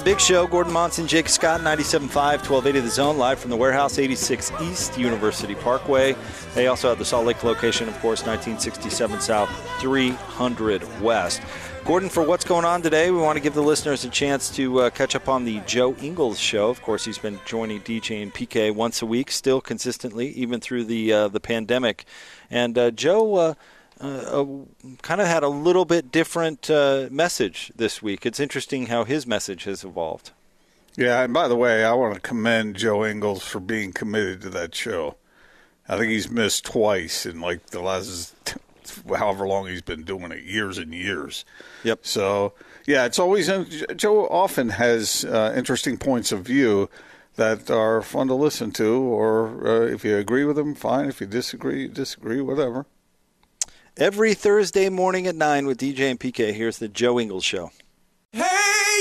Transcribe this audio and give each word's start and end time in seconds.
the 0.00 0.04
big 0.04 0.20
show. 0.20 0.46
Gordon 0.46 0.72
Monson, 0.72 1.06
Jake 1.06 1.28
Scott, 1.28 1.60
97.5, 1.60 2.08
1280 2.14 2.80
The 2.80 2.88
Zone, 2.88 3.18
live 3.18 3.38
from 3.38 3.50
the 3.50 3.56
warehouse, 3.56 3.98
86 3.98 4.50
East 4.62 4.96
University 4.96 5.54
Parkway. 5.54 6.16
They 6.54 6.68
also 6.68 6.88
have 6.88 6.98
the 6.98 7.04
Salt 7.04 7.26
Lake 7.26 7.44
location, 7.44 7.86
of 7.86 7.94
course, 8.00 8.20
1967 8.20 9.20
South, 9.20 9.50
300 9.80 11.02
West. 11.02 11.42
Gordon, 11.84 12.08
for 12.08 12.22
what's 12.22 12.44
going 12.44 12.64
on 12.64 12.80
today, 12.80 13.10
we 13.10 13.18
want 13.18 13.36
to 13.36 13.42
give 13.42 13.52
the 13.52 13.62
listeners 13.62 14.04
a 14.04 14.08
chance 14.08 14.48
to 14.56 14.80
uh, 14.80 14.90
catch 14.90 15.14
up 15.14 15.28
on 15.28 15.44
the 15.44 15.60
Joe 15.66 15.94
Ingles 15.96 16.38
show. 16.38 16.70
Of 16.70 16.80
course, 16.80 17.04
he's 17.04 17.18
been 17.18 17.38
joining 17.44 17.80
DJ 17.80 18.22
and 18.22 18.32
PK 18.32 18.74
once 18.74 19.02
a 19.02 19.06
week, 19.06 19.30
still 19.30 19.60
consistently, 19.60 20.28
even 20.30 20.60
through 20.60 20.84
the 20.84 21.12
uh, 21.12 21.28
the 21.28 21.40
pandemic. 21.40 22.04
And 22.50 22.78
uh, 22.78 22.90
Joe 22.90 23.56
uh, 24.00 24.44
kind 25.02 25.20
of 25.20 25.26
had 25.26 25.42
a 25.42 25.48
little 25.48 25.84
bit 25.84 26.10
different 26.10 26.70
uh, 26.70 27.08
message 27.10 27.72
this 27.74 28.02
week. 28.02 28.24
It's 28.24 28.40
interesting 28.40 28.86
how 28.86 29.04
his 29.04 29.26
message 29.26 29.64
has 29.64 29.84
evolved. 29.84 30.30
Yeah, 30.96 31.22
and 31.22 31.32
by 31.32 31.48
the 31.48 31.56
way, 31.56 31.84
I 31.84 31.92
want 31.92 32.14
to 32.14 32.20
commend 32.20 32.76
Joe 32.76 33.04
Ingles 33.04 33.42
for 33.42 33.60
being 33.60 33.92
committed 33.92 34.42
to 34.42 34.50
that 34.50 34.74
show. 34.74 35.16
I 35.88 35.96
think 35.96 36.10
he's 36.10 36.30
missed 36.30 36.64
twice 36.64 37.26
in 37.26 37.40
like 37.40 37.66
the 37.66 37.80
last 37.80 38.56
however 39.08 39.46
long 39.46 39.66
he's 39.66 39.82
been 39.82 40.02
doing 40.02 40.32
it, 40.32 40.44
years 40.44 40.78
and 40.78 40.92
years. 40.92 41.44
Yep. 41.84 42.00
So 42.02 42.54
yeah, 42.86 43.04
it's 43.04 43.18
always 43.18 43.50
Joe 43.96 44.26
often 44.28 44.70
has 44.70 45.24
uh, 45.24 45.52
interesting 45.56 45.96
points 45.96 46.32
of 46.32 46.42
view 46.42 46.88
that 47.36 47.70
are 47.70 48.02
fun 48.02 48.28
to 48.28 48.34
listen 48.34 48.70
to. 48.72 48.94
Or 48.94 49.66
uh, 49.66 49.86
if 49.86 50.04
you 50.04 50.16
agree 50.16 50.44
with 50.44 50.58
him, 50.58 50.74
fine. 50.74 51.08
If 51.08 51.20
you 51.20 51.26
disagree, 51.26 51.88
disagree, 51.88 52.40
whatever. 52.40 52.86
Every 54.00 54.32
Thursday 54.32 54.88
morning 54.88 55.26
at 55.26 55.36
nine 55.36 55.66
with 55.66 55.76
DJ 55.76 56.10
and 56.10 56.18
PK. 56.18 56.54
Here's 56.54 56.78
the 56.78 56.88
Joe 56.88 57.20
Ingles 57.20 57.44
Show. 57.44 57.70
Hey, 58.32 58.40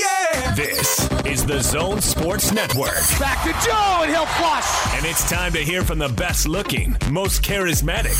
yeah! 0.02 0.53
This 0.55 1.09
is 1.25 1.45
the 1.45 1.61
Zone 1.61 2.02
Sports 2.02 2.52
Network. 2.52 3.00
Back 3.17 3.42
to 3.45 3.66
Joe, 3.66 4.02
and 4.02 4.11
he'll 4.11 4.25
flush. 4.25 4.66
And 4.97 5.05
it's 5.05 5.30
time 5.30 5.53
to 5.53 5.59
hear 5.59 5.83
from 5.83 6.00
the 6.00 6.09
best 6.09 6.50
looking, 6.50 6.97
most 7.09 7.44
charismatic, 7.44 8.20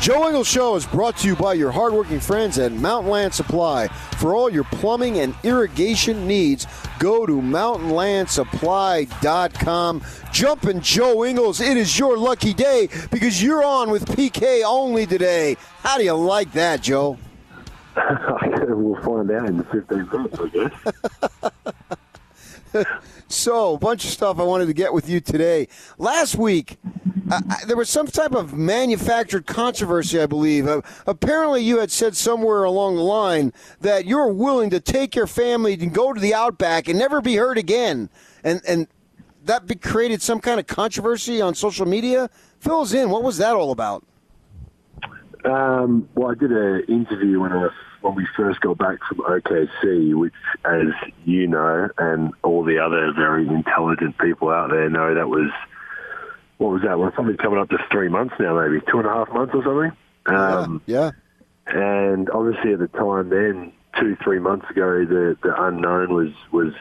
Joe 0.00 0.28
Ingles 0.28 0.46
Show 0.46 0.76
is 0.76 0.86
brought 0.86 1.16
to 1.18 1.26
you 1.26 1.34
by 1.34 1.54
your 1.54 1.72
hardworking 1.72 2.20
friends 2.20 2.56
at 2.58 2.70
Mountain 2.70 3.10
Land 3.10 3.34
Supply. 3.34 3.88
For 4.16 4.32
all 4.34 4.48
your 4.48 4.62
plumbing 4.64 5.18
and 5.18 5.34
irrigation 5.42 6.24
needs, 6.26 6.66
go 7.00 7.26
to 7.26 7.32
mountainlandsupply.com. 7.32 10.02
Jumpin' 10.32 10.80
Joe 10.80 11.24
Ingles, 11.24 11.60
it 11.60 11.76
is 11.76 11.98
your 11.98 12.16
lucky 12.16 12.54
day 12.54 12.88
because 13.10 13.42
you're 13.42 13.64
on 13.64 13.90
with 13.90 14.06
PK 14.06 14.62
only 14.64 15.04
today. 15.04 15.56
How 15.82 15.98
do 15.98 16.04
you 16.04 16.14
like 16.14 16.52
that, 16.52 16.80
Joe? 16.80 17.18
we'll 17.96 19.02
find 19.02 19.28
out 19.32 19.48
in 19.48 19.56
the 19.56 19.64
15 19.64 20.08
minutes, 20.12 20.38
I 22.72 22.74
guess. 22.74 22.86
So, 23.28 23.74
a 23.74 23.78
bunch 23.78 24.04
of 24.04 24.10
stuff 24.10 24.38
I 24.38 24.42
wanted 24.42 24.66
to 24.66 24.72
get 24.72 24.92
with 24.92 25.08
you 25.08 25.20
today. 25.20 25.68
Last 25.98 26.36
week, 26.36 26.78
uh, 27.30 27.40
there 27.66 27.76
was 27.76 27.90
some 27.90 28.06
type 28.06 28.32
of 28.32 28.54
manufactured 28.54 29.46
controversy, 29.46 30.18
I 30.18 30.24
believe. 30.24 30.66
Uh, 30.66 30.80
apparently, 31.06 31.62
you 31.62 31.78
had 31.78 31.90
said 31.90 32.16
somewhere 32.16 32.64
along 32.64 32.96
the 32.96 33.02
line 33.02 33.52
that 33.82 34.06
you're 34.06 34.32
willing 34.32 34.70
to 34.70 34.80
take 34.80 35.14
your 35.14 35.26
family 35.26 35.74
and 35.74 35.92
go 35.92 36.14
to 36.14 36.20
the 36.20 36.32
outback 36.32 36.88
and 36.88 36.98
never 36.98 37.20
be 37.20 37.36
heard 37.36 37.58
again. 37.58 38.08
And, 38.44 38.62
and 38.66 38.88
that 39.44 39.66
be, 39.66 39.74
created 39.74 40.22
some 40.22 40.40
kind 40.40 40.58
of 40.58 40.66
controversy 40.66 41.42
on 41.42 41.54
social 41.54 41.84
media. 41.84 42.30
Fill 42.60 42.80
us 42.80 42.94
in. 42.94 43.10
What 43.10 43.22
was 43.22 43.36
that 43.38 43.54
all 43.54 43.72
about? 43.72 44.04
Um, 45.44 46.08
well, 46.14 46.30
I 46.30 46.34
did 46.34 46.50
an 46.50 46.84
interview 46.88 47.40
when 47.40 47.52
I 47.52 47.56
was, 47.56 47.72
when 48.00 48.14
we 48.14 48.26
first 48.36 48.60
got 48.60 48.78
back 48.78 48.98
from 49.08 49.18
OKC, 49.18 50.14
which, 50.14 50.34
as 50.64 50.88
you 51.24 51.46
know, 51.46 51.88
and 51.98 52.32
all 52.42 52.64
the 52.64 52.78
other 52.78 53.12
very 53.12 53.46
intelligent 53.46 54.18
people 54.18 54.50
out 54.50 54.70
there 54.70 54.88
know, 54.88 55.14
that 55.14 55.28
was 55.28 55.50
what 56.58 56.72
was 56.72 56.82
that? 56.82 56.98
Well, 56.98 57.12
something 57.16 57.36
coming 57.36 57.58
up 57.58 57.70
to 57.70 57.78
three 57.90 58.08
months 58.08 58.34
now, 58.38 58.60
maybe 58.60 58.84
two 58.90 58.98
and 58.98 59.06
a 59.06 59.10
half 59.10 59.28
months 59.30 59.54
or 59.54 59.62
something. 59.62 59.92
Um, 60.26 60.82
yeah. 60.86 61.12
And 61.66 62.28
obviously, 62.30 62.72
at 62.72 62.80
the 62.80 62.88
time 62.88 63.28
then, 63.30 63.72
two 63.98 64.16
three 64.22 64.38
months 64.38 64.68
ago, 64.70 65.04
the 65.04 65.36
the 65.42 65.54
unknown 65.62 66.12
was 66.12 66.32
was 66.50 66.74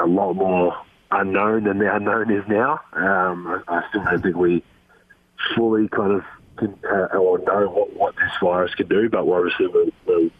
a 0.00 0.06
lot 0.06 0.34
more 0.34 0.74
unknown 1.10 1.64
than 1.64 1.78
the 1.78 1.94
unknown 1.94 2.30
is 2.30 2.44
now. 2.48 2.80
Um, 2.92 3.62
I, 3.68 3.78
I 3.78 3.88
still 3.88 4.04
don't 4.04 4.22
think 4.22 4.36
we 4.36 4.64
fully 5.54 5.88
kind 5.88 6.12
of 6.12 6.22
can, 6.56 6.78
uh, 6.84 7.16
or 7.16 7.38
know 7.38 7.68
what, 7.68 7.92
what 7.94 8.14
this 8.16 8.32
virus 8.40 8.74
can 8.74 8.88
do, 8.88 9.08
but 9.08 9.26
obviously 9.26 9.66
we're, 9.66 9.90
we're 10.06 10.30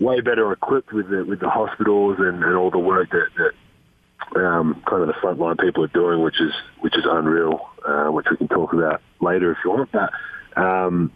way 0.00 0.20
better 0.20 0.52
equipped 0.52 0.92
with 0.92 1.08
the 1.10 1.24
with 1.24 1.40
the 1.40 1.48
hospitals 1.48 2.16
and, 2.18 2.42
and 2.42 2.56
all 2.56 2.70
the 2.70 2.78
work 2.78 3.10
that, 3.10 3.28
that 3.36 3.52
um, 4.40 4.82
kind 4.88 5.02
of 5.02 5.08
the 5.08 5.14
frontline 5.14 5.58
people 5.58 5.84
are 5.84 5.88
doing, 5.88 6.22
which 6.22 6.40
is 6.40 6.52
which 6.80 6.96
is 6.96 7.04
unreal, 7.08 7.68
uh, 7.86 8.06
which 8.08 8.26
we 8.30 8.36
can 8.36 8.48
talk 8.48 8.72
about 8.72 9.00
later 9.20 9.52
if 9.52 9.58
you 9.64 9.70
want. 9.70 9.90
But 9.92 10.12
um, 10.60 11.12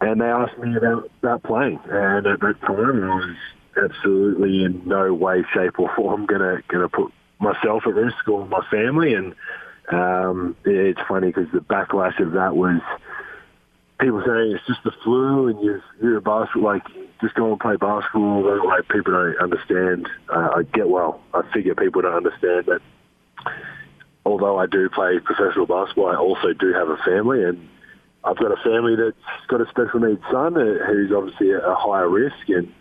and 0.00 0.20
they 0.20 0.26
asked 0.26 0.58
me 0.58 0.76
about 0.76 1.10
about 1.22 1.42
playing, 1.42 1.80
and 1.88 2.26
at 2.26 2.40
that 2.40 2.60
time 2.62 3.04
I 3.04 3.14
was 3.14 3.36
absolutely 3.82 4.64
in 4.64 4.82
no 4.86 5.12
way, 5.14 5.44
shape, 5.54 5.78
or 5.78 5.90
form 5.94 6.26
gonna 6.26 6.62
gonna 6.68 6.88
put 6.88 7.12
myself 7.38 7.82
at 7.86 7.94
risk 7.94 8.28
or 8.28 8.46
my 8.46 8.64
family. 8.70 9.14
And 9.14 9.34
um, 9.92 10.56
it's 10.64 11.00
funny 11.08 11.28
because 11.28 11.50
the 11.52 11.60
backlash 11.60 12.20
of 12.20 12.32
that 12.32 12.56
was 12.56 12.80
people 14.00 14.22
saying 14.26 14.52
it's 14.52 14.66
just 14.66 14.82
the 14.84 14.92
flu 15.02 15.48
and 15.48 15.60
you're, 15.62 15.82
you're 16.02 16.16
a 16.18 16.22
basketball, 16.22 16.74
like, 16.74 16.82
just 17.20 17.34
go 17.34 17.50
and 17.50 17.60
play 17.60 17.76
basketball. 17.76 18.66
Like, 18.66 18.88
people 18.88 19.12
don't 19.12 19.38
understand. 19.40 20.08
Uh, 20.28 20.50
I 20.56 20.62
get 20.74 20.88
well. 20.88 21.20
I 21.32 21.42
figure 21.52 21.74
people 21.74 22.02
don't 22.02 22.14
understand 22.14 22.66
that 22.66 22.80
although 24.24 24.58
I 24.58 24.66
do 24.66 24.88
play 24.90 25.18
professional 25.20 25.66
basketball, 25.66 26.08
I 26.08 26.16
also 26.16 26.52
do 26.52 26.72
have 26.72 26.88
a 26.88 26.96
family 26.98 27.42
and 27.44 27.68
I've 28.24 28.36
got 28.36 28.50
a 28.50 28.62
family 28.62 28.96
that's 28.96 29.46
got 29.46 29.60
a 29.60 29.68
special 29.70 30.00
needs 30.00 30.20
son 30.32 30.54
who's 30.54 31.12
obviously 31.12 31.52
a 31.52 31.74
higher 31.74 32.08
risk 32.08 32.48
and 32.48 32.72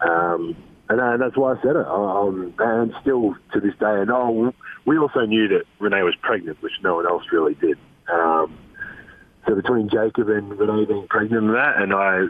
um, 0.00 0.56
and, 0.88 1.00
uh, 1.00 1.16
that's 1.16 1.36
why 1.36 1.54
I 1.54 1.62
said 1.62 1.76
it. 1.76 1.86
Um, 1.86 2.54
and 2.58 2.92
still 3.00 3.36
to 3.52 3.60
this 3.60 3.74
day, 3.78 4.00
and 4.00 4.10
oh, 4.10 4.52
we 4.84 4.98
also 4.98 5.20
knew 5.24 5.48
that 5.48 5.62
Renee 5.78 6.02
was 6.02 6.14
pregnant, 6.20 6.60
which 6.60 6.72
no 6.82 6.96
one 6.96 7.06
else 7.06 7.22
really 7.32 7.54
did. 7.54 7.78
Um, 8.12 8.58
so 9.46 9.54
between 9.54 9.88
Jacob 9.88 10.28
and 10.28 10.58
Renee 10.58 10.84
being 10.84 11.06
pregnant 11.08 11.44
and 11.44 11.54
that, 11.54 11.76
and 11.76 11.92
I 11.92 12.26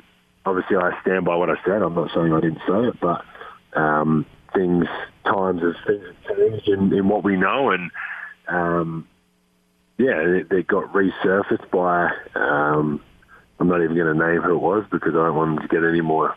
obviously 0.46 0.76
I 0.76 0.98
stand 1.02 1.24
by 1.24 1.36
what 1.36 1.50
I 1.50 1.56
said. 1.64 1.82
I'm 1.82 1.94
not 1.94 2.10
saying 2.14 2.32
I 2.32 2.40
didn't 2.40 2.62
say 2.66 2.88
it, 2.88 3.00
but 3.00 3.24
um, 3.78 4.26
things, 4.54 4.86
times 5.24 5.62
as 5.62 5.74
things 5.86 6.04
have 6.04 6.36
changed 6.36 6.68
in, 6.68 6.92
in 6.92 7.08
what 7.08 7.24
we 7.24 7.36
know, 7.36 7.70
and 7.70 7.90
um, 8.48 9.08
yeah, 9.98 10.24
they, 10.24 10.56
they 10.56 10.62
got 10.62 10.92
resurfaced 10.92 11.70
by. 11.70 12.10
Um, 12.34 13.02
I'm 13.60 13.68
not 13.68 13.82
even 13.82 13.94
going 13.94 14.18
to 14.18 14.26
name 14.26 14.42
who 14.42 14.54
it 14.54 14.58
was 14.58 14.84
because 14.90 15.10
I 15.10 15.26
don't 15.26 15.36
want 15.36 15.56
them 15.56 15.68
to 15.68 15.74
get 15.74 15.88
any 15.88 16.00
more 16.00 16.34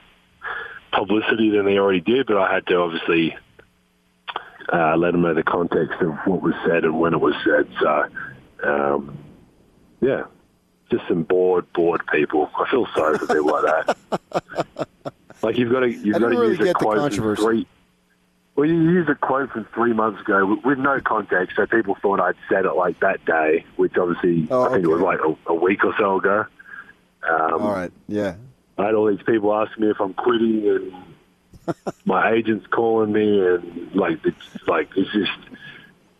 publicity 0.91 1.49
than 1.49 1.65
they 1.65 1.77
already 1.77 2.01
did. 2.01 2.27
But 2.27 2.37
I 2.37 2.53
had 2.53 2.67
to 2.67 2.75
obviously 2.75 3.35
uh, 4.71 4.95
let 4.97 5.13
them 5.13 5.21
know 5.21 5.33
the 5.33 5.43
context 5.43 6.01
of 6.01 6.13
what 6.25 6.41
was 6.41 6.53
said 6.67 6.83
and 6.83 6.99
when 6.99 7.13
it 7.13 7.19
was 7.19 7.33
said. 7.43 7.67
So 7.79 8.05
um, 8.63 9.17
yeah, 10.01 10.23
just 10.91 11.07
some 11.07 11.23
bored, 11.23 11.71
bored 11.73 12.01
people. 12.11 12.49
I 12.57 12.69
feel 12.69 12.87
sorry 12.95 13.17
for 13.17 13.27
people 13.27 13.51
like 13.51 13.85
that. 13.85 14.87
like 15.41 15.57
you've 15.57 15.71
got 15.71 15.81
to, 15.81 15.89
you've 15.89 16.15
I 16.15 16.19
got 16.19 16.29
to 16.29 16.39
really 16.39 16.57
use 16.57 16.69
a 16.69 16.73
quote 16.73 16.97
controversy. 16.97 17.41
three. 17.41 17.67
Well, 18.55 18.67
you 18.67 18.75
used 18.75 19.09
a 19.09 19.15
quote 19.15 19.51
from 19.51 19.65
three 19.73 19.91
months 19.91 20.21
ago 20.21 20.45
with, 20.45 20.63
with 20.63 20.77
no 20.77 21.01
context, 21.01 21.57
so 21.57 21.65
people 21.65 21.95
thought 22.01 22.21
I'd 22.21 22.35
said 22.47 22.65
it 22.65 22.73
like 22.73 22.99
that 23.01 23.25
day, 23.25 23.65
which 23.75 23.97
obviously 23.97 24.47
Oh, 24.49 24.63
I 24.63 24.73
think 24.73 24.85
it 24.85 24.87
was 24.87 25.01
like 25.01 25.19
a, 25.19 25.35
a 25.51 25.53
week 25.53 25.83
or 25.83 25.93
so 25.97 26.19
ago. 26.19 26.45
Um, 27.29 27.61
All 27.61 27.71
right. 27.71 27.91
Yeah. 28.07 28.35
I 28.77 28.85
had 28.85 28.93
all 28.95 29.07
these 29.07 29.23
people 29.25 29.53
asking 29.53 29.83
me 29.83 29.89
if 29.91 29.99
I'm 29.99 30.13
quitting, 30.13 30.67
and 30.67 31.75
my 32.05 32.31
agent's 32.31 32.67
calling 32.67 33.11
me, 33.11 33.45
and 33.45 33.93
like 33.93 34.19
it's 34.25 34.67
like 34.67 34.89
it's 34.95 35.11
just 35.11 35.31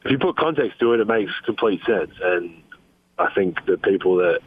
if 0.04 0.12
you 0.12 0.18
put 0.18 0.38
context 0.38 0.80
to 0.80 0.94
it, 0.94 1.00
it 1.00 1.08
makes 1.08 1.32
complete 1.46 1.82
sense. 1.86 2.12
And 2.22 2.62
I 3.18 3.34
think 3.34 3.66
the 3.66 3.78
people 3.78 4.18
that 4.18 4.40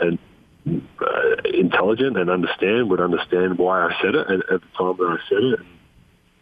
and 0.00 0.18
uh, 0.66 1.36
intelligent 1.44 2.16
and 2.16 2.30
understand 2.30 2.90
would 2.90 3.00
understand 3.00 3.58
why 3.58 3.82
I 3.82 3.96
said 4.02 4.14
it 4.14 4.26
at, 4.28 4.52
at 4.52 4.60
the 4.60 4.68
time 4.76 4.96
that 4.98 5.18
I 5.18 5.28
said 5.28 5.42
it. 5.42 5.60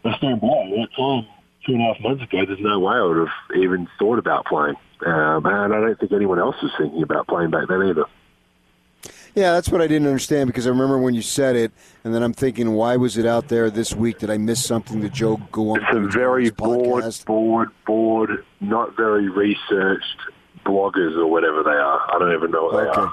And 0.04 0.14
I 0.14 0.18
stand 0.18 0.40
by 0.40 0.48
that 0.48 0.88
time, 0.96 1.26
two 1.66 1.72
and 1.72 1.82
a 1.82 1.92
half 1.92 2.00
months 2.02 2.22
ago, 2.22 2.44
there's 2.46 2.60
no 2.60 2.78
way 2.78 2.94
I 2.94 3.02
would 3.02 3.16
have 3.18 3.56
even 3.56 3.88
thought 3.98 4.18
about 4.18 4.46
playing. 4.46 4.76
Um, 5.04 5.44
and 5.44 5.74
I 5.74 5.80
don't 5.80 5.98
think 5.98 6.12
anyone 6.12 6.38
else 6.38 6.56
was 6.62 6.72
thinking 6.78 7.02
about 7.02 7.26
playing 7.26 7.50
back 7.50 7.68
then 7.68 7.82
either. 7.82 8.04
Yeah, 9.34 9.52
that's 9.52 9.68
what 9.68 9.82
I 9.82 9.88
didn't 9.88 10.06
understand 10.06 10.46
because 10.46 10.66
I 10.66 10.70
remember 10.70 10.96
when 10.98 11.14
you 11.14 11.22
said 11.22 11.56
it, 11.56 11.72
and 12.04 12.14
then 12.14 12.22
I'm 12.22 12.32
thinking, 12.32 12.72
why 12.72 12.96
was 12.96 13.18
it 13.18 13.26
out 13.26 13.48
there 13.48 13.68
this 13.68 13.92
week? 13.92 14.20
Did 14.20 14.30
I 14.30 14.38
miss 14.38 14.64
something 14.64 15.00
that 15.00 15.12
Joe 15.12 15.38
go 15.50 15.70
on? 15.70 15.82
It's 15.82 15.92
a 15.92 16.18
very 16.18 16.50
bored, 16.50 17.04
bored, 17.26 17.70
bored, 17.84 18.44
not 18.60 18.96
very 18.96 19.28
researched 19.28 20.20
bloggers 20.64 21.16
or 21.18 21.26
whatever 21.26 21.64
they 21.64 21.70
are. 21.70 22.14
I 22.14 22.18
don't 22.18 22.32
even 22.32 22.52
know 22.52 22.64
what 22.64 22.84
they 22.84 22.88
are. 22.88 23.12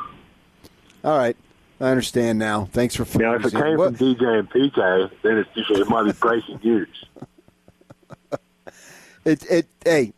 All 1.04 1.18
right, 1.18 1.36
I 1.80 1.86
understand 1.90 2.38
now. 2.40 2.66
Thanks 2.72 2.96
for 2.96 3.06
Now, 3.18 3.34
if 3.36 3.46
it 3.46 3.52
came 3.54 3.64
in. 3.64 3.78
from 3.78 3.96
DJ 3.96 4.40
and 4.40 4.50
PK, 4.50 5.10
then 5.24 5.38
it's 5.38 5.50
different. 5.56 5.82
It 5.82 5.90
might 5.90 6.04
be 6.04 6.12
breaking 6.14 6.60
news. 6.64 7.06
It, 9.24 9.46
it, 9.52 9.68
hey, 9.86 10.14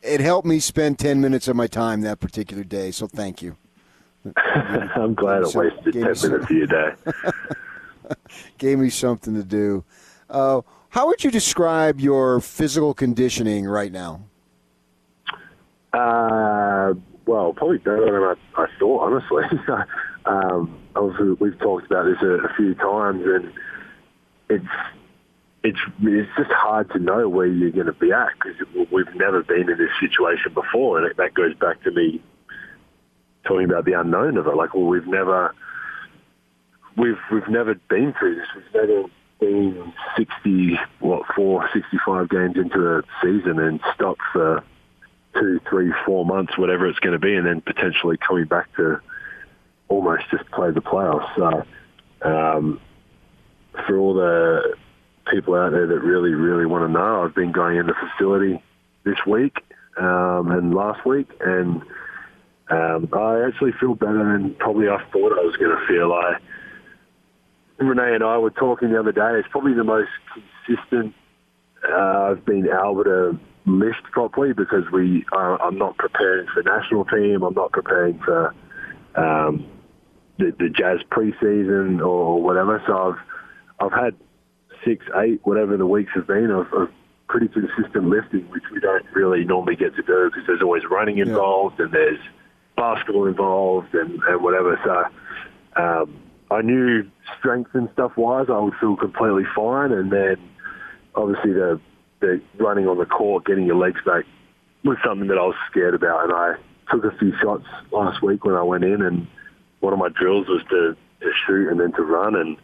it 0.00 0.20
helped 0.20 0.46
me 0.46 0.60
spend 0.60 0.96
ten 1.00 1.20
minutes 1.20 1.48
of 1.48 1.56
my 1.56 1.66
time 1.66 2.02
that 2.02 2.20
particular 2.20 2.62
day. 2.62 2.92
So 2.92 3.08
thank 3.08 3.42
you. 3.42 3.56
I'm 4.36 5.14
glad 5.14 5.42
it 5.42 5.48
So, 5.48 5.58
wasted 5.58 5.92
gave 5.92 5.94
10 5.94 6.02
minutes 6.02 6.24
of 6.24 6.50
your 6.50 6.66
day. 6.68 6.90
Gave 8.58 8.78
me 8.78 8.90
something 8.90 9.34
to 9.34 9.42
do. 9.42 9.82
Uh, 10.30 10.60
how 10.90 11.08
would 11.08 11.24
you 11.24 11.32
describe 11.32 11.98
your 12.00 12.40
physical 12.40 12.94
conditioning 12.94 13.66
right 13.66 13.90
now? 13.90 14.20
Uh, 15.92 16.94
well, 17.26 17.52
probably 17.54 17.78
better 17.78 18.04
than 18.04 18.22
I, 18.22 18.62
I 18.62 18.66
thought, 18.78 19.00
honestly. 19.00 19.44
Um, 20.26 20.78
obviously, 20.96 21.32
we've 21.40 21.58
talked 21.58 21.86
about 21.86 22.04
this 22.04 22.22
a, 22.22 22.46
a 22.46 22.54
few 22.56 22.74
times, 22.74 23.22
and 23.24 23.52
it's 24.48 24.64
it's 25.62 25.78
it's 26.02 26.30
just 26.36 26.50
hard 26.50 26.90
to 26.92 26.98
know 26.98 27.28
where 27.28 27.46
you're 27.46 27.70
going 27.70 27.86
to 27.86 27.92
be 27.92 28.12
at 28.12 28.28
because 28.38 28.86
we've 28.92 29.14
never 29.14 29.42
been 29.42 29.70
in 29.70 29.78
this 29.78 29.90
situation 30.00 30.52
before, 30.54 30.98
and 30.98 31.10
it, 31.10 31.16
that 31.16 31.34
goes 31.34 31.54
back 31.56 31.82
to 31.82 31.90
me 31.90 32.22
talking 33.44 33.64
about 33.64 33.84
the 33.84 33.92
unknown 33.92 34.36
of 34.36 34.46
it. 34.46 34.56
Like, 34.56 34.74
well, 34.74 34.84
we've 34.84 35.06
never 35.06 35.54
we've 36.96 37.18
we've 37.30 37.48
never 37.48 37.74
been 37.74 38.14
through 38.18 38.36
this. 38.36 38.46
We've 38.54 38.74
never 38.74 39.04
been 39.40 39.92
60, 40.16 40.78
what, 41.00 41.22
four, 41.34 41.68
65 41.72 42.28
games 42.30 42.56
into 42.56 42.98
a 42.98 43.02
season 43.20 43.58
and 43.58 43.80
stopped 43.94 44.22
for 44.32 44.62
two, 45.34 45.60
three, 45.68 45.92
four 46.06 46.24
months, 46.24 46.56
whatever 46.56 46.86
it's 46.86 47.00
going 47.00 47.12
to 47.12 47.18
be, 47.18 47.34
and 47.34 47.46
then 47.46 47.60
potentially 47.60 48.16
coming 48.16 48.44
back 48.44 48.74
to 48.76 49.00
almost 49.88 50.24
just 50.30 50.50
play 50.50 50.70
the 50.70 50.80
playoffs. 50.80 51.28
So, 51.36 52.28
um, 52.28 52.80
for 53.86 53.98
all 53.98 54.14
the 54.14 54.76
people 55.30 55.54
out 55.54 55.72
there 55.72 55.86
that 55.86 56.00
really, 56.00 56.34
really 56.34 56.66
want 56.66 56.86
to 56.86 56.92
know, 56.92 57.24
I've 57.24 57.34
been 57.34 57.52
going 57.52 57.76
in 57.76 57.86
the 57.86 57.94
facility 57.94 58.62
this 59.04 59.18
week 59.26 59.56
um, 59.98 60.50
and 60.50 60.74
last 60.74 61.04
week, 61.06 61.28
and 61.40 61.82
um, 62.70 63.08
I 63.12 63.44
actually 63.46 63.72
feel 63.80 63.94
better 63.94 64.32
than 64.32 64.54
probably 64.54 64.88
I 64.88 64.98
thought 65.12 65.32
I 65.32 65.44
was 65.44 65.56
going 65.56 65.76
to 65.76 65.86
feel. 65.86 66.12
I 66.12 66.36
Renee 67.78 68.14
and 68.14 68.24
I 68.24 68.38
were 68.38 68.50
talking 68.50 68.90
the 68.90 69.00
other 69.00 69.12
day. 69.12 69.38
It's 69.38 69.48
probably 69.50 69.74
the 69.74 69.84
most 69.84 70.10
consistent 70.66 71.14
uh, 71.86 72.30
I've 72.30 72.44
been 72.44 72.66
able 72.66 73.04
to 73.04 73.38
lift 73.66 74.04
properly 74.12 74.52
because 74.52 74.84
we. 74.92 75.24
Uh, 75.32 75.56
I'm 75.60 75.76
not 75.78 75.96
preparing 75.98 76.46
for 76.52 76.62
national 76.62 77.04
team. 77.04 77.42
I'm 77.42 77.54
not 77.54 77.72
preparing 77.72 78.18
for 78.20 78.54
um, 79.16 79.66
the, 80.38 80.52
the 80.58 80.68
Jazz 80.68 80.98
preseason 81.10 82.04
or 82.04 82.42
whatever. 82.42 82.82
So 82.86 83.12
I've 83.12 83.86
I've 83.86 83.92
had 83.92 84.14
six, 84.84 85.04
eight, 85.16 85.40
whatever 85.44 85.76
the 85.76 85.86
weeks 85.86 86.12
have 86.14 86.26
been 86.26 86.50
of, 86.50 86.72
of 86.72 86.88
pretty 87.28 87.48
consistent 87.48 88.08
lifting, 88.08 88.48
which 88.50 88.64
we 88.72 88.80
don't 88.80 89.04
really 89.14 89.44
normally 89.44 89.76
get 89.76 89.94
to 89.96 90.02
do 90.02 90.30
because 90.30 90.46
there's 90.46 90.62
always 90.62 90.82
running 90.90 91.18
involved 91.18 91.80
and 91.80 91.92
there's 91.92 92.18
basketball 92.76 93.26
involved 93.26 93.94
and, 93.94 94.20
and 94.24 94.42
whatever. 94.42 94.78
So 94.84 95.82
um, 95.82 96.20
I 96.50 96.62
knew 96.62 97.08
strength 97.38 97.70
and 97.74 97.88
stuff 97.92 98.12
wise, 98.16 98.46
I 98.48 98.58
would 98.58 98.74
feel 98.80 98.96
completely 98.96 99.44
fine. 99.54 99.92
And 99.92 100.12
then 100.12 100.36
obviously 101.14 101.52
the 101.52 101.80
the 102.20 102.40
running 102.58 102.86
on 102.86 102.98
the 102.98 103.04
court, 103.04 103.44
getting 103.44 103.66
your 103.66 103.76
legs 103.76 104.00
back, 104.06 104.24
was 104.84 104.96
something 105.04 105.28
that 105.28 105.36
I 105.36 105.42
was 105.42 105.56
scared 105.70 105.94
about. 105.94 106.24
And 106.24 106.32
I 106.32 106.54
took 106.90 107.04
a 107.04 107.16
few 107.18 107.32
shots 107.40 107.66
last 107.90 108.22
week 108.22 108.44
when 108.44 108.54
I 108.54 108.62
went 108.62 108.84
in, 108.84 109.02
and 109.02 109.26
one 109.80 109.92
of 109.92 109.98
my 109.98 110.08
drills 110.08 110.46
was 110.48 110.62
to, 110.70 110.96
to 111.20 111.32
shoot 111.46 111.68
and 111.70 111.80
then 111.80 111.92
to 111.92 112.02
run. 112.02 112.34
And 112.34 112.56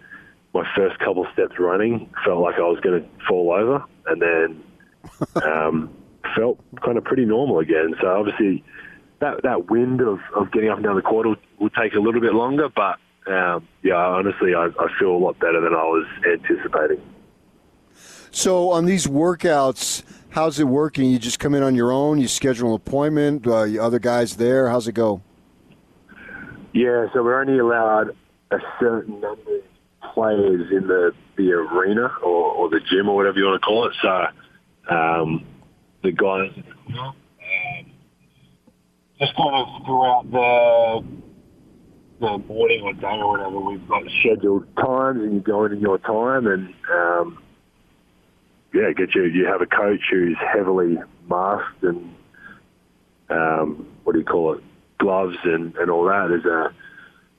my 0.55 0.67
first 0.75 0.99
couple 0.99 1.27
steps 1.33 1.59
running 1.59 2.11
felt 2.25 2.41
like 2.41 2.57
I 2.57 2.63
was 2.63 2.81
going 2.81 3.03
to 3.03 3.09
fall 3.27 3.53
over, 3.53 3.85
and 4.07 4.23
then 4.23 4.63
um, 5.43 5.91
felt 6.35 6.59
kind 6.85 6.99
of 6.99 7.05
pretty 7.05 7.25
normal 7.25 7.59
again. 7.59 7.95
So 8.01 8.09
obviously 8.09 8.65
that 9.21 9.43
that 9.43 9.71
wind 9.71 10.01
of, 10.01 10.19
of 10.35 10.51
getting 10.53 10.71
up 10.71 10.77
and 10.77 10.85
down 10.85 10.97
the 10.97 11.03
court 11.03 11.27
will, 11.27 11.37
will 11.59 11.71
take 11.71 11.95
a 11.95 12.01
little 12.01 12.21
bit 12.21 12.35
longer, 12.35 12.69
but 12.69 12.99
um, 13.27 13.69
yeah, 13.83 13.95
honestly, 13.95 14.55
I, 14.55 14.67
I 14.67 14.99
feel 14.99 15.11
a 15.11 15.19
lot 15.19 15.39
better 15.39 15.61
than 15.61 15.75
I 15.75 15.85
was 15.85 16.07
anticipating. 16.27 17.01
So 18.31 18.71
on 18.71 18.87
these 18.87 19.07
workouts, 19.07 20.03
how's 20.31 20.59
it 20.59 20.65
working? 20.65 21.11
You 21.11 21.19
just 21.19 21.39
come 21.39 21.55
in 21.55 21.63
on 21.63 21.75
your 21.75 21.93
own. 21.93 22.19
You 22.19 22.29
schedule 22.29 22.71
an 22.71 22.77
appointment. 22.77 23.47
Uh, 23.47 23.81
other 23.81 23.99
guys 23.99 24.37
there. 24.37 24.69
How's 24.69 24.89
it 24.89 24.93
go? 24.93 25.21
Yeah, 26.73 27.07
so 27.13 27.23
we're 27.23 27.41
only 27.41 27.59
allowed 27.59 28.17
a 28.51 28.59
certain 28.79 29.21
number 29.21 29.57
of 29.57 30.15
players 30.15 30.71
in 30.71 30.87
the, 30.87 31.13
the 31.37 31.53
arena 31.53 32.13
or, 32.23 32.53
or 32.53 32.71
the 32.71 32.81
gym 32.81 33.09
or 33.09 33.17
whatever 33.17 33.39
you 33.39 33.45
want 33.45 33.61
to 33.61 33.67
call 33.67 33.87
it. 33.89 33.95
So 34.01 34.95
um, 34.95 35.45
the 36.03 36.13
guys 36.13 36.51
um, 36.99 37.15
just 39.21 39.37
kind 39.37 39.55
of 39.55 39.85
throughout 39.85 40.31
the 40.31 41.05
the 42.21 42.39
morning 42.39 42.83
or 42.83 42.93
day 42.93 43.07
or 43.07 43.31
whatever, 43.31 43.59
we've 43.61 43.89
got 43.89 44.03
scheduled 44.21 44.77
times, 44.77 45.23
and 45.23 45.35
you 45.35 45.41
go 45.41 45.65
in 45.65 45.81
your 45.81 45.99
time, 45.99 46.47
and 46.47 46.75
um, 46.93 47.43
yeah, 48.73 48.93
get 48.97 49.15
you. 49.15 49.25
You 49.25 49.47
have 49.47 49.61
a 49.61 49.67
coach 49.67 50.01
who's 50.11 50.37
heavily 50.39 50.99
masked 51.29 51.83
and 51.83 52.15
um, 53.29 53.87
what 54.05 54.13
do 54.15 54.19
you 54.19 54.25
call 54.25 54.55
it, 54.55 54.65
gloves 54.99 55.37
and, 55.45 55.75
and 55.77 55.91
all 55.91 56.05
that. 56.05 56.27
There's 56.29 56.45
a 56.45 56.75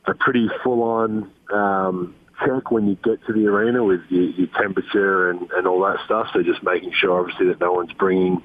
a 0.05 0.15
pretty 0.15 0.50
full 0.63 0.81
on 0.83 1.31
um, 1.53 2.15
check 2.39 2.71
when 2.71 2.88
you 2.88 2.95
get 3.03 3.23
to 3.27 3.33
the 3.33 3.45
arena 3.47 3.83
with 3.83 4.01
your, 4.09 4.23
your 4.31 4.47
temperature 4.59 5.29
and, 5.29 5.50
and 5.51 5.67
all 5.67 5.81
that 5.81 5.97
stuff. 6.05 6.27
So 6.33 6.41
just 6.41 6.63
making 6.63 6.91
sure, 6.93 7.19
obviously, 7.19 7.47
that 7.47 7.59
no 7.59 7.73
one's 7.73 7.93
bringing 7.93 8.41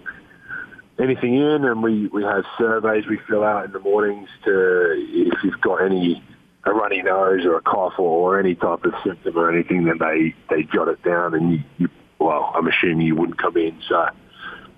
anything 0.98 1.34
in, 1.34 1.64
and 1.64 1.82
we, 1.82 2.08
we 2.08 2.22
have 2.24 2.44
surveys 2.58 3.06
we 3.08 3.18
fill 3.28 3.42
out 3.42 3.64
in 3.64 3.72
the 3.72 3.78
mornings 3.78 4.28
to 4.44 4.94
if 4.96 5.42
you've 5.44 5.60
got 5.60 5.76
any 5.76 6.22
a 6.64 6.72
runny 6.72 7.00
nose 7.00 7.44
or 7.44 7.56
a 7.56 7.62
cough 7.62 7.92
or, 7.96 8.34
or 8.34 8.40
any 8.40 8.56
type 8.56 8.84
of 8.84 8.92
symptom 9.04 9.38
or 9.38 9.52
anything, 9.52 9.84
then 9.84 9.98
they, 9.98 10.34
they 10.50 10.64
jot 10.64 10.88
it 10.88 11.00
down, 11.04 11.32
and 11.32 11.52
you, 11.52 11.58
you 11.78 11.88
well, 12.18 12.52
I'm 12.54 12.66
assuming 12.66 13.06
you 13.06 13.16
wouldn't 13.16 13.38
come 13.38 13.56
in. 13.56 13.80
So 13.88 14.08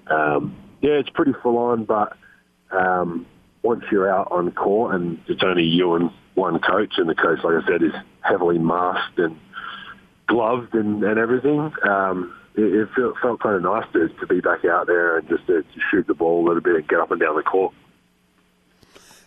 um, 0.09 0.57
yeah, 0.81 0.93
it's 0.93 1.11
pretty 1.11 1.33
full 1.43 1.59
on, 1.59 1.85
but 1.85 2.17
um, 2.71 3.27
once 3.63 3.85
you're 3.91 4.11
out 4.11 4.29
on 4.31 4.51
court 4.53 4.95
and 4.95 5.21
it's 5.27 5.43
only 5.43 5.65
you 5.65 5.95
and 5.95 6.11
one 6.35 6.61
coach, 6.61 6.95
and 6.99 7.09
the 7.09 7.15
coach, 7.15 7.41
like 7.43 7.63
I 7.63 7.67
said, 7.67 7.83
is 7.83 7.93
heavily 8.21 8.59
masked 8.59 9.19
and 9.19 9.39
gloved 10.29 10.75
and, 10.75 11.03
and 11.03 11.19
everything. 11.19 11.73
Um, 11.83 12.35
it, 12.55 12.63
it 12.63 12.89
felt, 12.95 13.17
felt 13.21 13.41
kind 13.41 13.57
of 13.57 13.63
nice 13.63 13.87
to, 13.93 14.09
to 14.09 14.27
be 14.27 14.41
back 14.41 14.65
out 14.65 14.87
there 14.87 15.19
and 15.19 15.29
just 15.29 15.47
to, 15.49 15.63
to 15.63 15.81
shoot 15.91 16.07
the 16.07 16.15
ball 16.15 16.45
a 16.45 16.47
little 16.47 16.63
bit 16.63 16.77
and 16.77 16.89
get 16.89 17.01
up 17.01 17.11
and 17.11 17.21
down 17.21 17.35
the 17.35 17.43
court. 17.43 17.75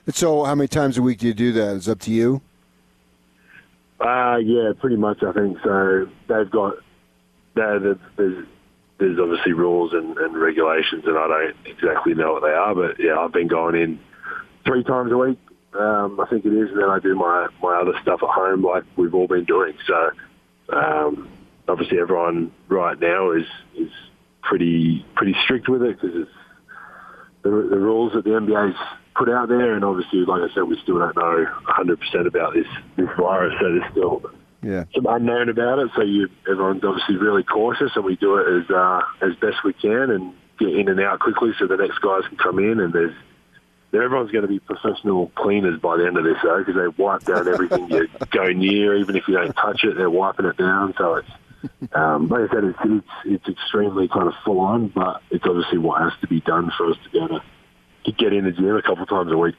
And 0.05 0.15
So 0.15 0.45
how 0.45 0.55
many 0.55 0.69
times 0.69 0.97
a 0.97 1.01
week 1.01 1.19
do 1.19 1.27
you 1.27 1.33
do 1.33 1.51
that? 1.53 1.75
It's 1.75 1.87
up 1.87 1.99
to 2.01 2.11
you. 2.11 2.41
Uh, 3.99 4.37
yeah, 4.37 4.71
pretty 4.79 4.95
much. 4.95 5.21
I 5.21 5.31
think 5.33 5.57
so. 5.63 6.07
They've 6.27 6.49
got 6.49 6.75
there- 7.55 7.97
there's 8.17 8.45
there's 8.97 9.17
obviously 9.19 9.53
rules 9.53 9.93
and, 9.93 10.15
and 10.19 10.37
regulations, 10.37 11.03
and 11.07 11.17
I 11.17 11.27
don't 11.27 11.55
exactly 11.65 12.13
know 12.13 12.33
what 12.33 12.43
they 12.43 12.53
are. 12.53 12.75
But 12.75 12.99
yeah, 12.99 13.17
I've 13.17 13.33
been 13.33 13.47
going 13.47 13.75
in 13.75 13.99
three 14.63 14.83
times 14.83 15.11
a 15.11 15.17
week. 15.17 15.39
Um, 15.73 16.19
I 16.19 16.27
think 16.29 16.45
it 16.45 16.53
is, 16.53 16.69
and 16.69 16.77
then 16.79 16.89
I 16.89 16.99
do 16.99 17.15
my 17.15 17.47
my 17.63 17.81
other 17.81 17.93
stuff 18.03 18.19
at 18.21 18.29
home, 18.29 18.63
like 18.63 18.83
we've 18.97 19.15
all 19.15 19.27
been 19.27 19.45
doing. 19.45 19.73
So 19.87 20.11
um, 20.71 21.29
obviously, 21.67 21.97
everyone 21.99 22.51
right 22.69 22.99
now 22.99 23.31
is 23.31 23.45
is 23.75 23.91
pretty 24.43 25.03
pretty 25.15 25.35
strict 25.45 25.67
with 25.67 25.81
it 25.81 25.99
because 25.99 26.15
it's 26.15 26.31
the, 27.41 27.49
the 27.49 27.79
rules 27.79 28.13
that 28.13 28.23
the 28.23 28.31
NBA's 28.31 28.77
put 29.15 29.29
out 29.29 29.49
there, 29.49 29.73
and 29.73 29.83
obviously, 29.83 30.19
like 30.19 30.41
I 30.49 30.53
said, 30.53 30.63
we 30.63 30.79
still 30.83 30.99
don't 30.99 31.15
know 31.15 31.45
100% 31.67 32.27
about 32.27 32.53
this 32.53 32.67
this 32.97 33.09
virus, 33.17 33.53
so 33.59 33.67
there's 33.67 33.91
still 33.91 34.21
Yeah. 34.63 34.85
some 34.93 35.07
unknown 35.07 35.49
about 35.49 35.79
it. 35.79 35.91
So 35.95 36.03
you, 36.03 36.29
everyone's 36.49 36.83
obviously 36.83 37.17
really 37.17 37.43
cautious, 37.43 37.91
and 37.95 38.05
we 38.05 38.15
do 38.15 38.37
it 38.37 38.61
as 38.61 38.69
uh, 38.69 39.01
as 39.21 39.35
best 39.37 39.63
we 39.63 39.73
can 39.73 40.11
and 40.11 40.33
get 40.59 40.69
in 40.69 40.87
and 40.87 40.99
out 40.99 41.19
quickly, 41.19 41.51
so 41.57 41.67
the 41.67 41.77
next 41.77 41.99
guys 41.99 42.23
can 42.27 42.37
come 42.37 42.59
in. 42.59 42.79
And 42.79 42.93
there's 42.93 43.15
there 43.91 44.03
everyone's 44.03 44.31
going 44.31 44.43
to 44.43 44.47
be 44.47 44.59
professional 44.59 45.31
cleaners 45.35 45.79
by 45.79 45.97
the 45.97 46.05
end 46.05 46.17
of 46.17 46.23
this, 46.23 46.37
though, 46.43 46.59
because 46.59 46.75
they 46.75 47.03
wipe 47.03 47.23
down 47.23 47.47
everything 47.47 47.89
you 47.89 48.07
go 48.29 48.45
near, 48.47 48.95
even 48.97 49.15
if 49.15 49.27
you 49.27 49.33
don't 49.33 49.53
touch 49.53 49.83
it, 49.83 49.97
they're 49.97 50.09
wiping 50.09 50.45
it 50.45 50.57
down. 50.57 50.93
So 50.97 51.15
it's 51.15 51.29
um, 51.93 52.27
like 52.27 52.49
I 52.49 52.53
said, 52.53 52.63
it's, 52.63 52.79
it's 52.83 53.07
it's 53.25 53.47
extremely 53.47 54.07
kind 54.07 54.27
of 54.27 54.33
full 54.45 54.59
on, 54.59 54.87
but 54.87 55.21
it's 55.29 55.45
obviously 55.45 55.77
what 55.77 56.01
has 56.01 56.13
to 56.21 56.27
be 56.27 56.41
done 56.41 56.71
for 56.77 56.89
us 56.89 56.97
to 57.03 57.09
be 57.09 57.17
able 57.17 57.39
to, 57.39 57.43
to 58.05 58.11
get 58.13 58.33
in 58.33 58.45
the 58.45 58.51
gym 58.51 58.75
a 58.75 58.81
couple 58.81 59.05
times 59.05 59.31
a 59.31 59.37
week. 59.37 59.55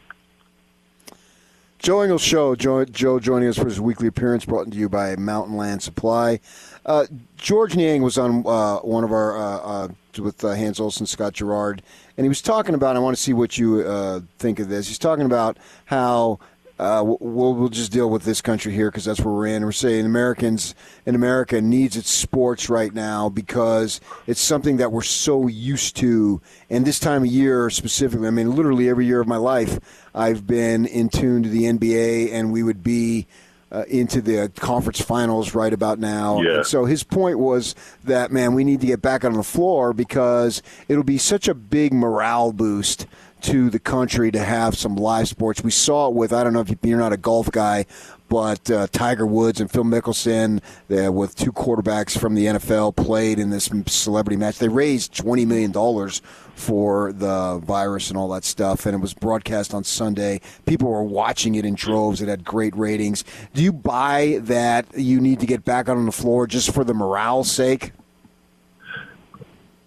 Joe 1.82 2.04
Ingles 2.04 2.22
Show. 2.22 2.54
Joe, 2.54 2.84
Joe 2.84 3.18
joining 3.18 3.48
us 3.48 3.58
for 3.58 3.64
his 3.64 3.80
weekly 3.80 4.06
appearance, 4.06 4.44
brought 4.44 4.70
to 4.70 4.78
you 4.78 4.88
by 4.88 5.16
Mountain 5.16 5.56
Land 5.56 5.82
Supply. 5.82 6.38
Uh, 6.86 7.06
George 7.36 7.74
Niang 7.74 8.02
was 8.02 8.16
on 8.16 8.46
uh, 8.46 8.76
one 8.78 9.02
of 9.02 9.10
our 9.10 9.36
uh, 9.36 9.58
uh, 9.58 9.88
with 10.22 10.44
uh, 10.44 10.54
Hans 10.54 10.78
Olsen, 10.78 11.06
Scott 11.06 11.34
Garrard, 11.34 11.82
and 12.16 12.24
he 12.24 12.28
was 12.28 12.40
talking 12.40 12.76
about. 12.76 12.94
I 12.94 13.00
want 13.00 13.16
to 13.16 13.22
see 13.22 13.32
what 13.32 13.58
you 13.58 13.80
uh, 13.80 14.20
think 14.38 14.60
of 14.60 14.68
this. 14.68 14.86
He's 14.86 14.98
talking 14.98 15.26
about 15.26 15.56
how 15.86 16.38
uh, 16.78 17.02
we'll, 17.04 17.54
we'll 17.54 17.68
just 17.68 17.92
deal 17.92 18.10
with 18.10 18.22
this 18.24 18.40
country 18.40 18.72
here 18.72 18.90
because 18.90 19.04
that's 19.04 19.20
where 19.20 19.32
we're 19.32 19.46
in. 19.46 19.64
We're 19.64 19.72
saying 19.72 20.04
Americans 20.04 20.74
in 21.06 21.14
America 21.14 21.60
needs 21.60 21.96
its 21.96 22.10
sports 22.10 22.68
right 22.68 22.92
now 22.92 23.28
because 23.28 24.00
it's 24.26 24.40
something 24.40 24.78
that 24.78 24.90
we're 24.90 25.02
so 25.02 25.46
used 25.46 25.96
to. 25.96 26.40
And 26.70 26.84
this 26.84 26.98
time 26.98 27.22
of 27.22 27.28
year 27.28 27.70
specifically, 27.70 28.26
I 28.26 28.30
mean, 28.30 28.54
literally 28.56 28.88
every 28.88 29.06
year 29.06 29.20
of 29.20 29.28
my 29.28 29.36
life, 29.36 29.78
I've 30.14 30.46
been 30.46 30.86
in 30.86 31.08
tune 31.08 31.42
to 31.42 31.48
the 31.48 31.64
NBA, 31.64 32.32
and 32.32 32.52
we 32.52 32.62
would 32.62 32.82
be. 32.82 33.26
Uh, 33.72 33.84
into 33.88 34.20
the 34.20 34.52
conference 34.56 35.00
finals 35.00 35.54
right 35.54 35.72
about 35.72 35.98
now. 35.98 36.42
Yeah. 36.42 36.56
And 36.56 36.66
so 36.66 36.84
his 36.84 37.02
point 37.02 37.38
was 37.38 37.74
that, 38.04 38.30
man, 38.30 38.52
we 38.52 38.64
need 38.64 38.82
to 38.82 38.86
get 38.86 39.00
back 39.00 39.24
on 39.24 39.32
the 39.32 39.42
floor 39.42 39.94
because 39.94 40.60
it'll 40.88 41.02
be 41.02 41.16
such 41.16 41.48
a 41.48 41.54
big 41.54 41.94
morale 41.94 42.52
boost 42.52 43.06
to 43.40 43.70
the 43.70 43.78
country 43.78 44.30
to 44.30 44.44
have 44.44 44.76
some 44.76 44.94
live 44.94 45.26
sports. 45.26 45.64
We 45.64 45.70
saw 45.70 46.08
it 46.08 46.14
with, 46.14 46.34
I 46.34 46.44
don't 46.44 46.52
know 46.52 46.60
if 46.60 46.70
you're 46.82 46.98
not 46.98 47.14
a 47.14 47.16
golf 47.16 47.50
guy, 47.50 47.86
but 48.32 48.70
uh, 48.70 48.86
Tiger 48.90 49.26
Woods 49.26 49.60
and 49.60 49.70
Phil 49.70 49.84
Mickelson, 49.84 50.62
uh, 50.90 51.12
with 51.12 51.36
two 51.36 51.52
quarterbacks 51.52 52.18
from 52.18 52.34
the 52.34 52.46
NFL, 52.46 52.96
played 52.96 53.38
in 53.38 53.50
this 53.50 53.68
celebrity 53.88 54.38
match. 54.38 54.56
They 54.56 54.70
raised 54.70 55.12
$20 55.12 55.46
million 55.46 56.10
for 56.54 57.12
the 57.12 57.60
virus 57.62 58.08
and 58.08 58.16
all 58.16 58.30
that 58.30 58.44
stuff, 58.44 58.86
and 58.86 58.94
it 58.94 59.00
was 59.00 59.12
broadcast 59.12 59.74
on 59.74 59.84
Sunday. 59.84 60.40
People 60.64 60.88
were 60.88 61.02
watching 61.02 61.56
it 61.56 61.66
in 61.66 61.74
droves. 61.74 62.22
It 62.22 62.28
had 62.28 62.42
great 62.42 62.74
ratings. 62.74 63.22
Do 63.52 63.62
you 63.62 63.70
buy 63.70 64.38
that 64.44 64.86
you 64.96 65.20
need 65.20 65.38
to 65.40 65.46
get 65.46 65.66
back 65.66 65.90
on 65.90 66.06
the 66.06 66.10
floor 66.10 66.46
just 66.46 66.72
for 66.72 66.84
the 66.84 66.94
morale's 66.94 67.52
sake? 67.52 67.92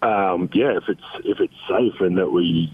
Um, 0.02 0.48
yeah, 0.52 0.76
if 0.76 0.84
it's 0.88 1.02
if 1.24 1.40
it's 1.40 1.54
safe 1.68 2.00
and 2.00 2.16
that 2.18 2.30
we 2.30 2.70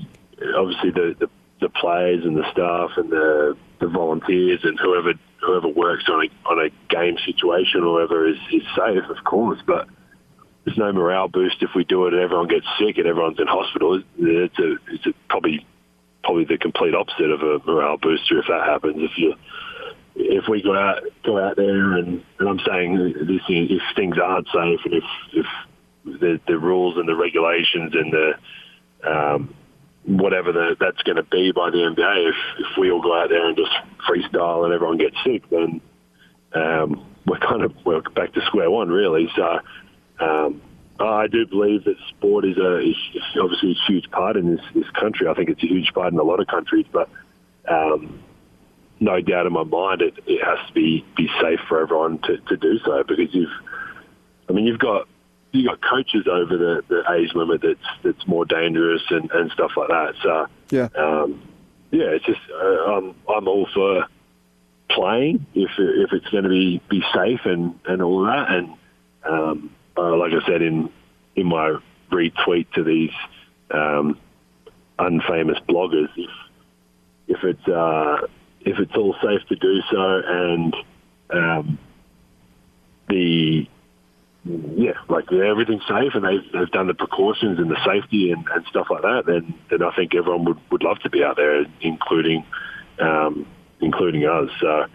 obviously 0.55 0.91
the, 0.91 1.17
the, 1.19 1.31
the 1.63 1.71
players 1.71 2.27
and 2.27 2.37
the 2.37 2.45
staff 2.53 2.91
and 2.99 3.09
the 3.09 3.57
the 3.81 3.87
volunteers 3.89 4.61
and 4.65 4.79
whoever 4.79 5.15
whoever 5.43 5.69
works 5.69 6.05
on 6.09 6.25
a 6.25 6.49
on 6.49 6.59
a 6.67 6.71
game 6.89 7.17
situation 7.25 7.83
or 7.83 7.95
whatever 7.95 8.29
is, 8.29 8.39
is 8.53 8.63
safe, 8.77 9.05
of 9.11 9.25
course. 9.25 9.61
But 9.67 9.89
there's 10.65 10.79
no 10.79 10.93
morale 10.93 11.29
boost 11.29 11.57
if 11.61 11.71
we 11.75 11.85
do 11.85 12.07
it 12.07 12.15
and 12.15 12.23
everyone 12.23 12.49
gets 12.49 12.67
sick 12.79 12.99
and 12.99 13.07
everyone's 13.07 13.41
in 13.41 13.47
hospital. 13.47 14.03
It's 14.19 14.59
a 14.59 14.77
it's 14.89 15.07
a, 15.07 15.13
probably 15.29 15.67
probably 16.23 16.45
the 16.45 16.59
complete 16.59 16.95
opposite 16.95 17.31
of 17.31 17.43
a 17.43 17.59
morale 17.67 17.99
booster 17.99 18.39
if 18.39 18.47
that 18.47 18.65
happens. 18.65 18.97
If 18.99 19.19
you 19.19 19.35
if 20.15 20.49
we 20.49 20.63
go 20.63 20.77
out 20.77 21.03
go 21.25 21.39
out 21.39 21.57
there 21.57 21.95
and, 21.95 22.25
and 22.39 22.49
I'm 22.49 22.61
saying 22.61 23.15
this 23.27 23.43
if 23.49 23.83
things 23.97 24.17
aren't 24.23 24.47
safe 24.47 24.81
and 24.85 24.95
if 24.95 25.05
if 25.33 25.47
the, 26.05 26.41
the 26.47 26.59
rules 26.59 26.97
and 26.97 27.09
the 27.09 27.17
regulations 27.17 27.93
and 27.95 28.13
the 28.13 28.33
um, 29.05 29.55
whatever 30.05 30.53
the, 30.53 30.77
that's 30.79 31.03
going 31.03 31.17
to 31.17 31.23
be 31.23 31.53
by 31.53 31.71
the 31.71 31.79
NBA, 31.79 32.29
if, 32.29 32.37
if 32.59 32.79
we 32.79 32.91
all 32.91 33.03
go 33.03 33.19
out 33.19 33.29
there 33.29 33.47
and 33.47 33.57
just 33.57 33.73
freestyle 34.09 34.65
and 34.65 34.75
everyone 34.75 34.99
gets 34.99 35.17
sick, 35.25 35.49
then 35.51 35.81
um, 36.55 37.07
we're 37.27 37.39
kind 37.39 37.63
of 37.63 37.73
we're 37.85 38.01
back 38.01 38.33
to 38.35 38.41
square 38.47 38.71
one, 38.71 38.89
really. 38.89 39.29
So 39.37 39.61
um, 40.21 40.61
I 40.99 41.27
do 41.27 41.47
believe 41.47 41.85
that 41.85 41.97
sport 42.11 42.45
is 42.45 42.57
a 42.59 42.79
is 42.79 42.97
obviously 43.41 43.73
a 43.73 43.91
huge 43.91 44.11
part 44.11 44.37
in 44.37 44.57
this 44.57 44.65
this 44.75 44.91
country. 44.91 45.29
I 45.29 45.35
think 45.35 45.49
it's 45.51 45.63
a 45.63 45.67
huge 45.69 45.93
part 45.95 46.13
in 46.13 46.19
a 46.19 46.25
lot 46.25 46.41
of 46.41 46.47
countries, 46.49 46.87
but 46.93 47.09
um, 47.69 48.23
no 49.01 49.21
doubt 49.21 49.47
in 49.47 49.53
my 49.53 49.65
mind 49.65 50.03
it, 50.03 50.15
it 50.27 50.45
has 50.45 50.59
to 50.69 50.73
be 50.73 51.05
be 51.17 51.29
safe 51.41 51.61
for 51.69 51.81
everyone 51.81 52.19
to, 52.21 52.39
to 52.39 52.57
do 52.57 52.79
so 52.85 53.03
because 53.07 53.33
you've 53.33 53.51
I 54.49 54.53
mean 54.53 54.65
you've 54.65 54.79
got 54.79 55.09
you 55.53 55.69
got 55.69 55.81
coaches 55.83 56.27
over 56.31 56.57
the, 56.57 56.83
the 56.89 57.13
age 57.13 57.35
limit 57.35 57.61
that's 57.63 58.03
that's 58.03 58.27
more 58.27 58.45
dangerous 58.45 59.03
and, 59.11 59.31
and 59.31 59.51
stuff 59.53 59.73
like 59.77 59.89
that. 59.89 60.15
So 60.23 60.47
Yeah. 60.71 60.89
um, 60.97 61.41
yeah, 61.91 62.07
it's 62.07 62.25
just 62.25 62.41
uh, 62.51 62.93
I'm 62.93 63.15
I'm 63.29 63.47
all 63.49 63.69
for 63.73 64.07
playing 64.91 65.47
if 65.55 65.71
if 65.79 66.13
it's 66.13 66.29
going 66.31 66.45
to 66.45 66.51
be 66.51 66.81
be 66.89 67.03
safe 67.15 67.41
and 67.45 67.79
and 67.87 68.03
all 68.03 68.25
that. 68.25 68.51
And 68.51 68.75
um, 69.29 69.71
uh, 69.97 70.17
like 70.17 70.33
I 70.33 70.45
said 70.47 70.63
in 70.63 70.91
in 71.37 71.47
my 71.47 71.79
retweet 72.11 72.71
to 72.73 72.83
these 72.83 73.13
um, 73.71 74.19
unfamous 74.99 75.61
bloggers, 75.69 76.09
if 76.17 76.31
if 77.29 77.45
it's 77.45 77.69
uh, 77.69 78.27
if 78.63 78.79
it's 78.79 78.97
all 78.97 79.15
safe 79.23 79.47
to 79.49 79.57
do 79.57 79.81
so 79.91 80.23
and 80.27 80.77
um, 81.31 81.79
the 83.09 83.67
yeah, 84.45 84.95
like 85.09 85.31
yeah, 85.31 85.49
everything's 85.51 85.87
safe 85.87 86.15
and 86.15 86.25
they've, 86.25 86.53
they've 86.53 86.71
done 86.71 86.89
the 86.89 86.95
precautions 86.95 87.59
and 87.59 87.71
the 87.71 87.79
safety 87.85 88.33
and, 88.33 88.45
and 88.49 88.67
stuff 88.67 88.89
like 88.91 89.03
that, 89.03 89.23
then 89.27 89.55
then 89.71 89.83
I 89.83 89.95
think 89.95 90.15
everyone 90.15 90.45
would, 90.47 90.59
would 90.71 90.83
love 90.83 90.99
to 91.01 91.11
be 91.11 91.23
out 91.23 91.37
there, 91.37 91.65
including 91.81 92.45
um, 92.99 93.47
including 93.81 94.25
us. 94.25 94.51
So 94.61 94.87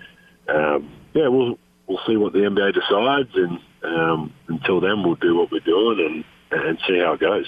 um, 0.50 0.92
yeah, 1.14 1.28
we'll 1.30 1.58
we'll 1.88 2.02
see 2.06 2.18
what 2.18 2.34
the 2.34 2.40
NBA 2.40 2.74
decides, 2.74 3.30
and 3.36 3.60
um, 3.84 4.34
until 4.50 4.82
then, 4.82 5.04
we'll 5.04 5.16
do 5.16 5.36
what 5.36 5.52
we're 5.52 5.60
doing 5.60 6.24
and 6.52 6.62
and 6.68 6.78
see 6.88 7.00
how 7.00 7.14
it 7.14 7.20
goes. 7.20 7.46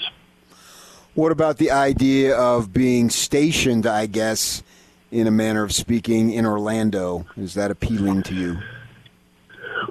What 1.14 1.32
about 1.32 1.58
the 1.58 1.70
idea 1.70 2.36
of 2.36 2.72
being 2.72 3.10
stationed, 3.10 3.86
I 3.86 4.06
guess, 4.06 4.62
in 5.10 5.26
a 5.26 5.30
manner 5.30 5.64
of 5.64 5.72
speaking, 5.72 6.32
in 6.32 6.46
Orlando? 6.46 7.26
Is 7.36 7.54
that 7.54 7.70
appealing 7.70 8.22
to 8.24 8.34
you? 8.34 8.58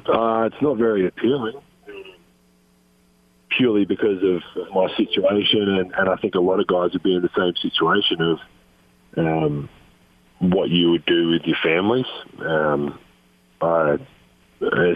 Uh, 0.08 0.44
it's 0.44 0.62
not 0.62 0.78
very 0.78 1.06
appealing, 1.06 1.60
purely 3.60 3.84
because 3.84 4.24
of 4.24 4.42
my 4.74 4.88
situation, 4.96 5.68
and, 5.68 5.94
and 5.94 6.10
I 6.10 6.16
think 6.16 6.36
a 6.36 6.40
lot 6.40 6.62
of 6.62 6.68
guys 6.68 6.94
would 6.94 7.04
be 7.04 7.14
in 7.14 7.22
the 7.22 7.30
same 7.38 7.54
situation 7.62 8.22
of 8.22 8.40
um, 9.18 9.70
what 10.40 10.70
you 10.70 10.92
would 10.92 11.06
do 11.06 11.30
with 11.32 11.42
your 11.44 11.58
families. 11.62 12.06
Um, 12.40 12.98
I, 13.62 13.98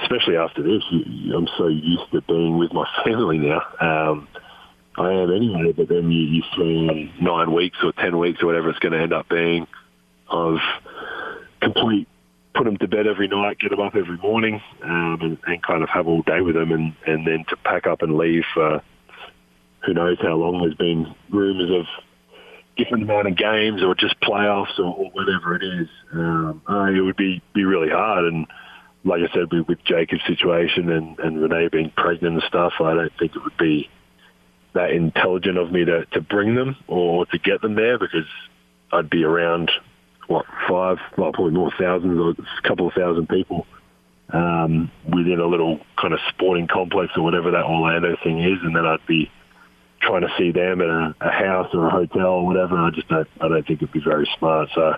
especially 0.01 0.37
after 0.37 0.63
this, 0.63 0.81
I'm 0.91 1.47
so 1.57 1.67
used 1.67 2.09
to 2.13 2.21
being 2.21 2.57
with 2.57 2.71
my 2.71 2.87
family 3.03 3.37
now. 3.37 3.61
Um, 3.81 4.29
I 4.97 5.11
am 5.11 5.31
anyway, 5.31 5.73
but 5.75 5.89
then 5.89 6.09
you, 6.09 6.41
you 6.57 7.09
nine 7.19 7.51
weeks 7.51 7.77
or 7.83 7.91
ten 7.91 8.17
weeks 8.17 8.41
or 8.41 8.45
whatever 8.45 8.69
it's 8.69 8.79
going 8.79 8.93
to 8.93 9.01
end 9.01 9.11
up 9.11 9.27
being 9.27 9.67
of 10.29 10.57
complete 11.61 12.07
put 12.53 12.65
them 12.65 12.77
to 12.77 12.87
bed 12.87 13.07
every 13.07 13.27
night, 13.27 13.59
get 13.59 13.71
them 13.71 13.79
up 13.79 13.95
every 13.95 14.17
morning, 14.17 14.61
um, 14.83 15.17
and, 15.21 15.37
and 15.45 15.63
kind 15.63 15.83
of 15.83 15.89
have 15.89 16.07
all 16.07 16.21
day 16.21 16.41
with 16.41 16.55
them, 16.55 16.71
and, 16.71 16.95
and 17.05 17.25
then 17.25 17.45
to 17.49 17.57
pack 17.57 17.87
up 17.87 18.01
and 18.01 18.17
leave 18.17 18.43
for 18.53 18.81
who 19.85 19.93
knows 19.93 20.17
how 20.21 20.35
long. 20.35 20.61
There's 20.61 20.75
been 20.75 21.13
rumours 21.29 21.71
of 21.71 21.85
different 22.77 23.03
amount 23.03 23.27
of 23.27 23.35
games 23.35 23.83
or 23.83 23.95
just 23.95 24.19
playoffs 24.21 24.79
or, 24.79 24.85
or 24.85 25.11
whatever 25.11 25.55
it 25.55 25.63
is. 25.63 25.87
Um, 26.13 26.61
uh, 26.67 26.85
it 26.85 27.01
would 27.01 27.17
be, 27.17 27.41
be 27.53 27.65
really 27.65 27.89
hard. 27.89 28.25
And 28.25 28.47
like 29.03 29.21
I 29.21 29.33
said, 29.33 29.51
with, 29.51 29.67
with 29.67 29.83
Jacob's 29.83 30.25
situation 30.25 30.89
and, 30.91 31.19
and 31.19 31.41
Renee 31.41 31.67
being 31.71 31.91
pregnant 31.95 32.35
and 32.35 32.43
stuff, 32.47 32.73
I 32.79 32.93
don't 32.93 33.13
think 33.19 33.35
it 33.35 33.43
would 33.43 33.57
be 33.57 33.89
that 34.73 34.91
intelligent 34.91 35.57
of 35.57 35.71
me 35.71 35.85
to, 35.85 36.05
to 36.05 36.21
bring 36.21 36.55
them 36.55 36.75
or 36.87 37.25
to 37.27 37.37
get 37.37 37.61
them 37.61 37.75
there 37.75 37.99
because 37.99 38.25
I'd 38.91 39.09
be 39.09 39.23
around 39.23 39.71
what 40.27 40.45
five, 40.69 40.97
well, 41.17 41.31
probably 41.31 41.51
more 41.51 41.71
thousands 41.79 42.19
or 42.19 42.31
a 42.31 42.67
couple 42.67 42.87
of 42.87 42.93
thousand 42.93 43.27
people 43.29 43.65
um, 44.31 44.91
within 45.05 45.39
a 45.39 45.45
little 45.45 45.79
kind 45.99 46.13
of 46.13 46.19
sporting 46.29 46.67
complex 46.67 47.13
or 47.15 47.23
whatever 47.23 47.51
that 47.51 47.65
Orlando 47.65 48.15
thing 48.23 48.39
is, 48.39 48.59
and 48.63 48.75
then 48.75 48.85
I'd 48.85 49.05
be 49.05 49.31
trying 50.01 50.21
to 50.21 50.33
see 50.37 50.51
them 50.51 50.81
at 50.81 50.87
a, 50.87 51.15
a 51.21 51.31
house 51.31 51.69
or 51.73 51.87
a 51.87 51.91
hotel 51.91 52.27
or 52.27 52.45
whatever. 52.45 52.77
I 52.77 52.89
just 52.91 53.07
don't, 53.07 53.27
I 53.39 53.47
don't 53.47 53.65
think 53.65 53.81
it'd 53.81 53.93
be 53.93 54.01
very 54.03 54.29
smart. 54.37 54.69
So 54.73 54.95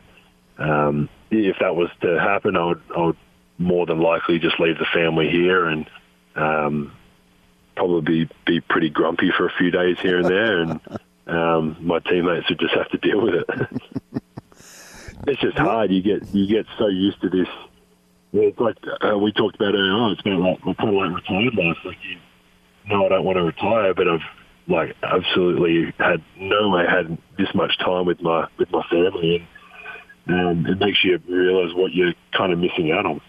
um, 0.57 1.09
if 1.31 1.57
that 1.59 1.75
was 1.75 1.89
to 2.01 2.19
happen, 2.19 2.55
I 2.55 2.65
would, 2.65 2.81
I 2.95 3.01
would 3.01 3.17
more 3.57 3.85
than 3.85 3.99
likely 3.99 4.39
just 4.39 4.59
leave 4.59 4.77
the 4.77 4.87
family 4.93 5.29
here 5.29 5.65
and 5.65 5.89
um, 6.35 6.93
probably 7.75 8.29
be, 8.45 8.61
pretty 8.61 8.89
grumpy 8.89 9.31
for 9.35 9.47
a 9.47 9.53
few 9.57 9.71
days 9.71 9.97
here 10.01 10.17
and 10.17 10.25
there, 10.25 10.61
and 10.61 10.79
um, 11.27 11.77
my 11.81 11.99
teammates 11.99 12.49
would 12.49 12.59
just 12.59 12.73
have 12.73 12.89
to 12.89 12.97
deal 12.97 13.21
with 13.21 13.35
it. 13.35 13.81
it's 15.27 15.41
just 15.41 15.57
hard. 15.57 15.91
You 15.91 16.01
get 16.01 16.33
you 16.33 16.47
get 16.47 16.65
so 16.77 16.87
used 16.87 17.21
to 17.21 17.29
this. 17.29 17.47
It's 18.33 18.59
like 18.59 18.77
uh, 19.01 19.17
we 19.17 19.31
talked 19.31 19.55
about 19.55 19.73
earlier 19.73 19.93
on. 19.93 20.11
It's 20.11 20.21
been 20.21 20.39
like 20.39 20.65
we're 20.65 20.73
kind 20.75 20.89
of 20.89 20.95
like 20.95 21.15
retired 21.15 21.55
life. 21.55 21.77
Like 21.85 21.97
you, 22.03 22.17
no, 22.87 23.05
I 23.05 23.09
don't 23.09 23.25
want 23.25 23.37
to 23.37 23.43
retire, 23.43 23.93
but 23.93 24.07
I've 24.07 24.19
like 24.67 24.95
absolutely 25.03 25.93
had 25.97 26.23
no 26.37 26.69
way 26.69 26.85
had 26.87 27.17
this 27.37 27.53
much 27.53 27.77
time 27.79 28.05
with 28.05 28.21
my 28.21 28.47
with 28.57 28.71
my 28.71 28.83
family, 28.89 29.47
and 30.27 30.65
um, 30.67 30.71
it 30.71 30.79
makes 30.79 31.03
you 31.03 31.19
realize 31.27 31.73
what 31.75 31.93
you're 31.93 32.13
kind 32.31 32.51
of 32.51 32.59
missing 32.59 32.91
out 32.91 33.05
on. 33.05 33.21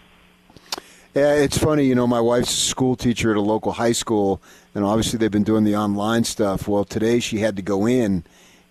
Yeah, 1.14 1.32
it's 1.32 1.56
funny. 1.56 1.84
You 1.84 1.94
know, 1.94 2.06
my 2.06 2.20
wife's 2.20 2.50
a 2.50 2.60
school 2.60 2.94
teacher 2.94 3.30
at 3.30 3.38
a 3.38 3.40
local 3.40 3.72
high 3.72 3.92
school, 3.92 4.42
and 4.74 4.84
obviously 4.84 5.18
they've 5.18 5.30
been 5.30 5.44
doing 5.44 5.64
the 5.64 5.76
online 5.76 6.24
stuff. 6.24 6.68
Well, 6.68 6.84
today 6.84 7.20
she 7.20 7.38
had 7.38 7.56
to 7.56 7.62
go 7.62 7.86
in, 7.86 8.24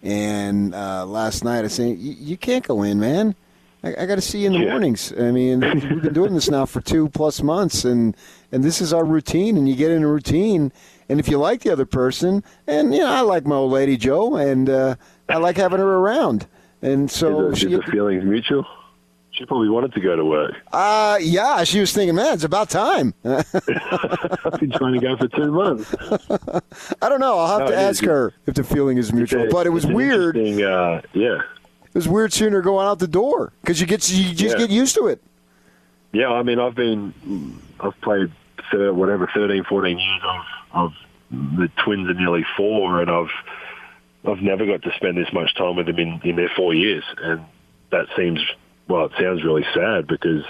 and 0.05 0.73
uh, 0.75 1.05
last 1.05 1.43
night 1.43 1.65
I 1.65 1.67
said, 1.67 1.97
"You 1.97 2.37
can't 2.37 2.65
go 2.65 2.83
in, 2.83 2.99
man. 2.99 3.35
I, 3.83 4.03
I 4.03 4.05
got 4.05 4.15
to 4.15 4.21
see 4.21 4.39
you 4.41 4.47
in 4.47 4.53
the 4.53 4.59
Yeah. 4.59 4.69
mornings. 4.71 5.11
I 5.19 5.31
mean, 5.31 5.59
we've 5.61 6.01
been 6.01 6.13
doing 6.21 6.33
this 6.33 6.49
now 6.49 6.65
for 6.65 6.79
two 6.81 7.09
plus 7.09 7.41
months, 7.41 7.83
and 7.85 8.15
and 8.51 8.63
this 8.63 8.81
is 8.81 8.93
our 8.93 9.03
routine. 9.03 9.57
And 9.57 9.67
you 9.67 9.75
get 9.75 9.91
in 9.91 10.03
a 10.03 10.07
routine, 10.07 10.71
and 11.09 11.19
if 11.19 11.27
you 11.27 11.37
like 11.37 11.61
the 11.61 11.71
other 11.71 11.85
person, 11.85 12.43
and 12.67 12.93
you 12.93 12.99
know, 13.01 13.11
I 13.11 13.21
like 13.21 13.45
my 13.45 13.55
old 13.55 13.71
lady 13.71 13.97
Joe, 13.97 14.35
and 14.35 14.69
uh, 14.69 14.95
I 15.27 15.37
like 15.37 15.57
having 15.57 15.79
her 15.79 15.95
around, 15.97 16.47
and 16.81 17.09
so 17.09 17.49
is, 17.49 17.61
the, 17.61 17.71
is 17.73 17.79
the 17.85 17.91
feelings 17.91 18.23
mutual? 18.23 18.65
She 19.37 19.45
probably 19.45 19.67
wanted 19.67 19.93
to 19.93 19.99
go 19.99 20.15
to 20.15 20.23
work. 20.23 20.53
uh, 20.71 21.17
yeah, 21.21 21.63
she 21.65 21.81
was 21.81 21.91
thinking, 21.91 22.15
man, 22.15 22.33
it's 22.35 22.45
about 22.45 22.69
time. 22.69 23.13
I've 23.25 24.59
been 24.59 24.71
trying 24.71 24.93
to 24.93 24.99
go 25.01 25.17
for 25.17 25.27
two 25.27 25.51
months. 25.51 25.93
I 27.01 27.09
don't 27.09 27.19
know. 27.19 27.37
I'll 27.37 27.59
have 27.59 27.67
No, 27.67 27.75
to 27.75 27.77
ask 27.77 28.03
her 28.05 28.33
if 28.45 28.55
the 28.55 28.63
feeling 28.63 28.97
is 28.97 29.11
mutual. 29.11 29.47
A- 29.47 29.49
but 29.51 29.67
it 29.67 29.71
was 29.71 29.85
weird. 29.85 30.37
Uh, 30.37 31.01
yeah, 31.13 31.41
It 31.41 31.93
was 31.95 32.07
weird 32.07 32.31
seeing 32.31 32.53
her 32.53 32.61
going 32.61 32.87
out 32.87 32.99
the 32.99 33.07
door 33.09 33.51
because 33.61 33.81
you 33.81 33.87
get 33.87 34.09
you 34.09 34.33
just 34.33 34.55
Yeah. 34.57 34.67
get 34.67 34.69
used 34.69 34.95
to 34.95 35.07
it. 35.07 35.21
yeah. 36.13 36.29
I 36.31 36.41
mean, 36.43 36.59
I've 36.59 36.75
been, 36.75 37.13
I've 37.81 37.99
played 38.01 38.31
whatever 38.71 39.29
13, 39.33 39.63
14 39.65 39.99
years 39.99 40.21
of 40.23 40.41
of 40.73 40.93
the 41.57 41.69
twins 41.83 42.09
are 42.09 42.13
nearly 42.13 42.45
four, 42.55 43.01
and 43.01 43.11
I've 43.11 43.29
I've 44.25 44.41
never 44.41 44.65
got 44.65 44.81
to 44.83 44.91
spend 44.95 45.17
this 45.17 45.31
much 45.33 45.53
time 45.55 45.75
with 45.75 45.87
them 45.87 45.99
in 45.99 46.21
in 46.23 46.35
their 46.37 46.51
four 46.55 46.73
years, 46.73 47.03
and 47.21 47.41
that 47.91 48.07
seems 48.15 48.39
well, 48.87 49.05
it 49.05 49.11
sounds 49.19 49.43
really 49.43 49.65
sad 49.73 50.07
because 50.07 50.43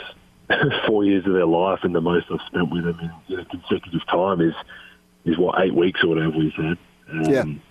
four 0.88 1.04
years 1.04 1.26
of 1.26 1.34
their 1.34 1.46
life 1.46 1.80
and 1.84 1.96
the 1.96 2.02
most 2.02 2.28
I've 2.32 2.46
spent 2.48 2.72
with 2.72 2.84
them 2.84 3.00
in, 3.30 3.40
in 3.40 3.46
consecutive 3.46 4.06
time 4.08 4.42
is 4.42 4.54
is 5.26 5.38
what 5.38 5.60
eight 5.62 5.74
weeks 5.74 6.04
or 6.04 6.10
whatever 6.10 6.38
we 6.38 6.54
said. 6.56 6.78
Um, 7.10 7.62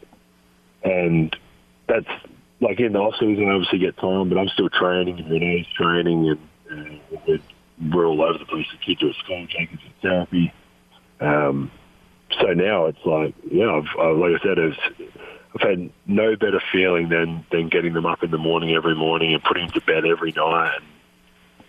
Yeah. 0.83 0.91
and 0.91 1.37
that's 1.87 2.09
like 2.61 2.81
in 2.81 2.93
the 2.95 2.99
off 2.99 3.15
season, 3.21 3.49
I 3.49 3.53
obviously 3.53 3.79
get 3.79 3.97
time, 3.99 4.29
but 4.29 4.39
I'm 4.39 4.49
still 4.49 4.69
training 4.71 5.19
and 5.19 5.31
Renee's 5.31 5.67
training, 5.77 6.37
and 6.71 7.01
uh, 7.13 7.19
we're, 7.27 7.39
we're 7.93 8.07
all 8.07 8.23
over 8.23 8.39
the 8.39 8.47
place. 8.47 8.67
The 8.73 8.85
kids 8.85 9.03
are 9.03 9.11
at 9.11 9.17
school, 9.17 9.47
Jacob's 9.47 9.83
in 9.85 9.93
therapy. 10.03 10.53
Um, 11.21 11.71
so 12.41 12.47
now 12.55 12.87
it's 12.87 13.05
like, 13.05 13.35
yeah, 13.51 13.71
I've, 13.71 13.87
i 14.01 14.07
like 14.11 14.41
I 14.41 14.45
said, 14.45 14.59
it's, 14.59 14.79
I've 15.55 15.69
had 15.69 15.91
no 16.07 16.37
better 16.37 16.61
feeling 16.73 17.09
than 17.09 17.47
than 17.53 17.69
getting 17.69 17.93
them 17.93 18.07
up 18.07 18.23
in 18.23 18.31
the 18.31 18.39
morning 18.39 18.75
every 18.75 18.95
morning 18.95 19.35
and 19.35 19.43
putting 19.43 19.67
them 19.67 19.73
to 19.73 19.81
bed 19.81 20.05
every 20.05 20.33
night. 20.33 20.77
And, 20.77 20.85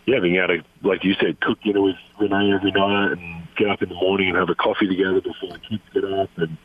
yeah, 0.07 0.19
being 0.19 0.35
able 0.35 0.47
to, 0.47 0.63
like 0.87 1.03
you 1.03 1.15
said, 1.19 1.39
cook 1.39 1.61
dinner 1.61 1.81
with 1.81 1.95
Renee 2.19 2.53
every 2.53 2.71
night 2.71 3.13
and 3.13 3.47
get 3.57 3.69
up 3.69 3.81
in 3.81 3.89
the 3.89 3.95
morning 3.95 4.29
and 4.29 4.37
have 4.37 4.49
a 4.49 4.55
coffee 4.55 4.87
together 4.87 5.21
before 5.21 5.49
the 5.49 5.59
kids 5.59 5.83
get 5.93 6.03
up 6.03 6.29
and 6.37 6.57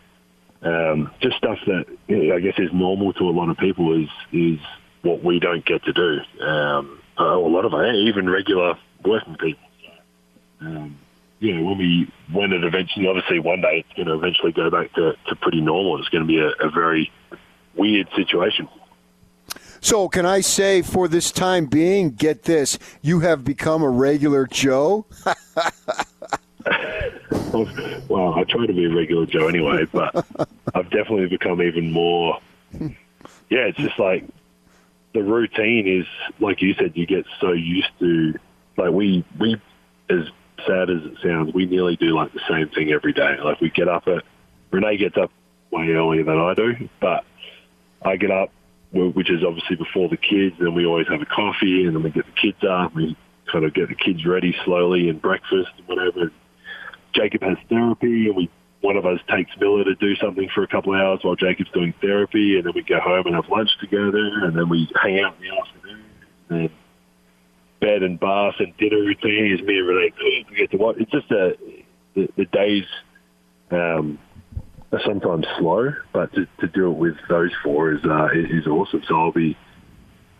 um, 0.62 1.10
just 1.20 1.36
stuff 1.36 1.58
that 1.66 1.86
you 2.06 2.28
know, 2.28 2.36
I 2.36 2.40
guess 2.40 2.58
is 2.58 2.72
normal 2.72 3.12
to 3.14 3.24
a 3.24 3.30
lot 3.30 3.48
of 3.48 3.56
people 3.56 3.98
is 3.98 4.08
is 4.32 4.58
what 5.02 5.24
we 5.24 5.40
don't 5.40 5.64
get 5.64 5.82
to 5.84 5.92
do. 5.92 6.20
Um, 6.44 7.00
a 7.16 7.24
lot 7.24 7.64
of 7.64 7.72
even 7.94 8.28
regular 8.28 8.78
working 9.04 9.36
people. 9.36 9.62
Um, 10.60 10.98
you 11.40 11.54
know, 11.54 11.64
when 11.64 11.78
we 11.78 12.12
when 12.32 12.52
it 12.52 12.62
eventually, 12.62 13.08
obviously, 13.08 13.40
one 13.40 13.62
day 13.62 13.84
it's 13.84 13.96
going 13.96 14.06
to 14.06 14.14
eventually 14.14 14.52
go 14.52 14.70
back 14.70 14.92
to, 14.94 15.14
to 15.26 15.36
pretty 15.36 15.60
normal. 15.60 15.98
It's 15.98 16.08
going 16.10 16.22
to 16.22 16.28
be 16.28 16.38
a, 16.38 16.50
a 16.64 16.70
very 16.70 17.10
weird 17.74 18.08
situation. 18.14 18.68
So 19.80 20.08
can 20.08 20.26
I 20.26 20.40
say 20.42 20.82
for 20.82 21.08
this 21.08 21.32
time 21.32 21.64
being, 21.64 22.10
get 22.10 22.42
this, 22.42 22.78
you 23.00 23.20
have 23.20 23.44
become 23.44 23.82
a 23.82 23.88
regular 23.88 24.46
Joe. 24.46 25.06
well, 28.08 28.34
I 28.34 28.44
try 28.44 28.66
to 28.66 28.74
be 28.74 28.84
a 28.84 28.94
regular 28.94 29.24
Joe 29.24 29.48
anyway, 29.48 29.86
but 29.90 30.14
I've 30.74 30.90
definitely 30.90 31.28
become 31.28 31.62
even 31.62 31.90
more. 31.90 32.38
Yeah, 33.48 33.66
it's 33.66 33.78
just 33.78 33.98
like 33.98 34.24
the 35.14 35.22
routine 35.22 35.88
is 35.88 36.06
like 36.38 36.60
you 36.60 36.74
said. 36.74 36.92
You 36.94 37.06
get 37.06 37.24
so 37.40 37.52
used 37.52 37.90
to 38.00 38.34
like 38.76 38.90
we 38.90 39.24
we 39.38 39.60
as 40.10 40.30
sad 40.66 40.90
as 40.90 41.02
it 41.04 41.18
sounds, 41.22 41.52
we 41.54 41.66
nearly 41.66 41.96
do 41.96 42.14
like 42.14 42.32
the 42.32 42.40
same 42.48 42.68
thing 42.68 42.92
every 42.92 43.12
day. 43.12 43.36
Like 43.42 43.60
we 43.60 43.70
get 43.70 43.88
up 43.88 44.06
at 44.08 44.24
Renee 44.70 44.96
gets 44.96 45.16
up 45.16 45.30
way 45.70 45.88
earlier 45.88 46.24
than 46.24 46.38
I 46.38 46.54
do, 46.54 46.88
but 47.00 47.24
I 48.02 48.16
get 48.16 48.30
up, 48.30 48.50
which 48.92 49.30
is 49.30 49.42
obviously 49.44 49.76
before 49.76 50.08
the 50.08 50.16
kids. 50.16 50.56
Then 50.58 50.74
we 50.74 50.86
always 50.86 51.08
have 51.08 51.20
a 51.20 51.26
coffee, 51.26 51.84
and 51.84 51.94
then 51.94 52.02
we 52.02 52.10
get 52.10 52.26
the 52.26 52.40
kids 52.40 52.62
up. 52.68 52.94
We 52.94 53.16
kind 53.50 53.64
of 53.64 53.74
get 53.74 53.88
the 53.88 53.94
kids 53.94 54.24
ready 54.24 54.56
slowly 54.64 55.08
and 55.08 55.20
breakfast 55.20 55.70
and 55.78 55.88
whatever. 55.88 56.32
Jacob 57.12 57.42
has 57.42 57.58
therapy, 57.68 58.26
and 58.28 58.36
we 58.36 58.50
one 58.80 58.96
of 58.96 59.04
us 59.04 59.20
takes 59.28 59.50
Miller 59.58 59.84
to 59.84 59.94
do 59.96 60.16
something 60.16 60.48
for 60.54 60.62
a 60.62 60.66
couple 60.66 60.94
of 60.94 61.00
hours 61.00 61.20
while 61.22 61.36
Jacob's 61.36 61.70
doing 61.72 61.92
therapy, 62.00 62.56
and 62.56 62.64
then 62.64 62.72
we 62.74 62.82
go 62.82 62.98
home 62.98 63.26
and 63.26 63.34
have 63.34 63.48
lunch 63.48 63.70
together, 63.78 64.44
and 64.44 64.56
then 64.56 64.68
we 64.68 64.90
hang 65.02 65.20
out 65.20 65.34
in 65.36 65.48
the 65.48 65.58
afternoon. 65.58 66.04
And 66.48 66.70
bed 67.80 68.02
and 68.02 68.20
bath 68.20 68.54
and 68.58 68.76
dinner 68.76 68.98
routine 68.98 69.52
is 69.52 69.60
me 69.62 69.78
and 69.78 69.88
Renee. 69.88 70.46
We 70.50 70.56
get 70.56 70.70
to 70.72 70.76
watch. 70.76 70.96
It's 70.98 71.10
just 71.10 71.30
a 71.30 71.56
the, 72.14 72.28
the 72.36 72.44
days 72.46 72.84
um, 73.70 74.18
are 74.92 75.00
sometimes 75.04 75.46
slow, 75.58 75.92
but 76.12 76.32
to, 76.34 76.46
to 76.60 76.68
do 76.68 76.90
it 76.90 76.96
with 76.96 77.16
those 77.28 77.52
four 77.62 77.92
is 77.92 78.04
uh, 78.04 78.28
is 78.34 78.66
awesome. 78.66 79.02
So 79.06 79.18
I'll 79.18 79.32
be 79.32 79.56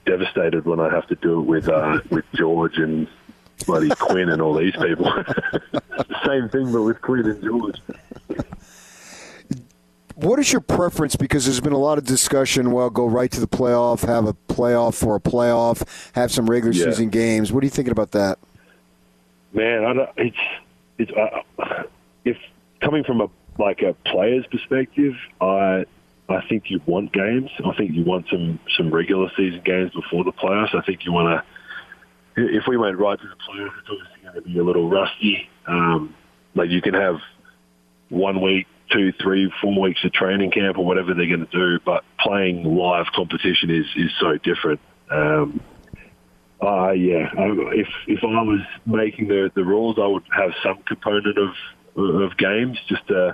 devastated 0.07 0.65
when 0.65 0.81
I 0.81 0.91
have 0.91 1.07
to 1.09 1.15
do 1.17 1.41
it 1.41 1.45
with 1.45 1.69
uh, 1.69 2.01
with 2.11 2.25
George 2.35 2.77
and 2.77 3.09
bloody 3.67 3.91
Quin 3.91 4.29
and 4.29 4.41
all 4.43 4.55
these 4.55 4.77
people. 4.77 5.07
Same 6.27 6.49
thing, 6.49 6.73
but 6.73 6.83
with 6.83 7.01
Quin 7.01 7.27
and 7.27 7.43
George. 7.43 7.77
What 10.23 10.39
is 10.39 10.53
your 10.53 10.61
preference? 10.61 11.17
Because 11.17 11.45
there's 11.47 11.61
been 11.61 11.73
a 11.73 11.79
lot 11.79 11.99
of 11.99 12.05
discussion. 12.05 12.73
Well, 12.73 12.91
go 12.91 13.07
right 13.07 13.31
to 13.31 13.41
the 13.41 13.49
playoff, 13.49 14.05
have 14.07 14.27
a 14.27 14.35
playoff 14.53 14.95
for 14.95 15.17
a 15.17 15.21
playoff, 15.21 15.83
have 16.15 16.31
some 16.31 16.49
regular 16.49 16.73
Yeah. 16.75 16.85
season 16.87 17.09
games. 17.11 17.53
What 17.53 17.63
are 17.63 17.67
you 17.67 17.71
thinking 17.71 17.93
about 17.93 18.11
that? 18.13 18.39
Man, 19.53 19.85
I 19.85 19.93
don't, 19.95 20.11
it's 20.17 20.37
it's 20.99 21.11
uh, 21.13 21.83
if 22.25 22.37
coming 22.81 23.03
from 23.05 23.21
a 23.21 23.29
like 23.59 23.83
a 23.83 23.95
player's 24.07 24.47
perspective, 24.47 25.15
I 25.41 25.85
I 26.29 26.41
think 26.49 26.71
you 26.71 26.81
want 26.87 27.13
games. 27.13 27.51
I 27.65 27.73
think 27.77 27.93
you 27.93 28.05
want 28.05 28.27
some 28.31 28.61
some 28.77 28.91
regular 28.95 29.31
season 29.37 29.63
games 29.65 29.91
before 29.93 30.23
the 30.25 30.33
playoffs. 30.33 30.75
I 30.75 30.83
think 30.83 31.05
you 31.05 31.13
want 31.13 31.43
to. 32.37 32.47
If 32.57 32.65
we 32.69 32.77
went 32.77 32.97
right 32.99 33.19
to 33.19 33.27
the 33.27 33.35
playoffs, 33.35 33.73
it's 33.81 33.89
obviously 33.91 34.23
going 34.23 34.35
to 34.35 34.41
be 34.43 34.59
a 34.59 34.63
little 34.63 34.89
rusty. 34.89 35.49
Um, 35.67 36.15
like 36.55 36.71
you 36.71 36.81
can 36.81 36.95
have 36.95 37.17
one 38.09 38.41
week, 38.41 38.67
two, 38.91 39.13
three, 39.21 39.53
four 39.61 39.81
weeks 39.81 40.05
of 40.05 40.13
training 40.13 40.51
camp 40.51 40.79
or 40.79 40.85
whatever 40.85 41.15
they're 41.15 41.29
going 41.29 41.47
to 41.47 41.53
do, 41.53 41.79
but 41.85 42.05
playing 42.19 42.65
live 42.65 43.07
competition 43.15 43.71
is 43.71 43.87
is 43.97 44.11
so 44.21 44.37
different. 44.39 44.81
Um, 45.11 45.61
uh, 46.63 46.91
yeah. 46.91 47.31
If 47.37 47.89
if 48.07 48.23
I 48.23 48.43
was 48.43 48.61
making 48.87 49.29
the, 49.29 49.51
the 49.55 49.65
rules, 49.65 49.99
I 49.99 50.07
would 50.07 50.25
have 50.35 50.53
some 50.63 50.79
component 50.83 51.39
of 51.39 51.51
of 51.97 52.37
games. 52.37 52.79
Just 52.89 53.11
uh, 53.11 53.33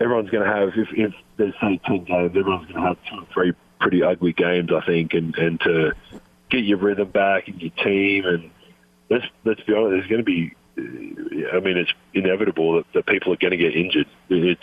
everyone's 0.00 0.30
going 0.30 0.44
to 0.44 0.52
have 0.52 0.68
if, 0.76 0.88
if 0.92 1.12
there's 1.36 1.54
say 1.60 1.80
ten 1.84 2.04
games, 2.04 2.32
everyone's 2.36 2.70
going 2.70 2.80
to 2.80 2.88
have 2.88 2.98
two 3.10 3.18
or 3.18 3.26
three 3.32 3.52
pretty 3.80 4.02
ugly 4.02 4.32
games, 4.32 4.70
I 4.72 4.84
think, 4.86 5.14
and 5.14 5.34
and 5.36 5.60
to 5.60 5.92
get 6.50 6.64
your 6.64 6.78
rhythm 6.78 7.10
back 7.10 7.48
and 7.48 7.60
your 7.60 7.72
team. 7.82 8.26
And 8.26 8.50
let's 9.10 9.24
let's 9.44 9.60
be 9.62 9.74
honest, 9.74 9.90
there's 9.90 10.06
going 10.06 10.20
to 10.20 10.24
be. 10.24 10.54
I 10.76 11.60
mean, 11.60 11.76
it's 11.76 11.92
inevitable 12.14 12.76
that, 12.76 12.86
that 12.94 13.06
people 13.06 13.32
are 13.32 13.36
going 13.36 13.50
to 13.50 13.56
get 13.56 13.76
injured. 13.76 14.06
It's 14.30 14.60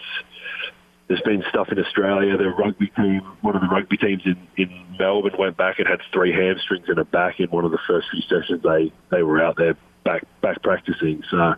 there's 1.08 1.22
been 1.22 1.44
stuff 1.50 1.70
in 1.72 1.80
Australia. 1.80 2.38
The 2.38 2.50
rugby 2.50 2.88
team, 2.88 3.22
one 3.42 3.56
of 3.56 3.62
the 3.62 3.68
rugby 3.68 3.98
teams 3.98 4.22
in, 4.26 4.38
in 4.58 4.86
Melbourne, 4.98 5.34
went 5.38 5.58
back 5.58 5.80
and 5.80 5.88
had 5.88 6.02
three 6.14 6.32
hamstrings 6.32 6.86
in 6.88 7.00
a 7.00 7.04
back 7.04 7.40
in 7.40 7.48
one 7.50 7.66
of 7.66 7.72
the 7.72 7.80
first 7.88 8.08
few 8.12 8.22
sessions 8.22 8.62
they, 8.64 8.94
they 9.10 9.24
were 9.24 9.42
out 9.42 9.58
there 9.58 9.76
back 10.04 10.24
back 10.42 10.62
practicing. 10.62 11.24
So 11.30 11.56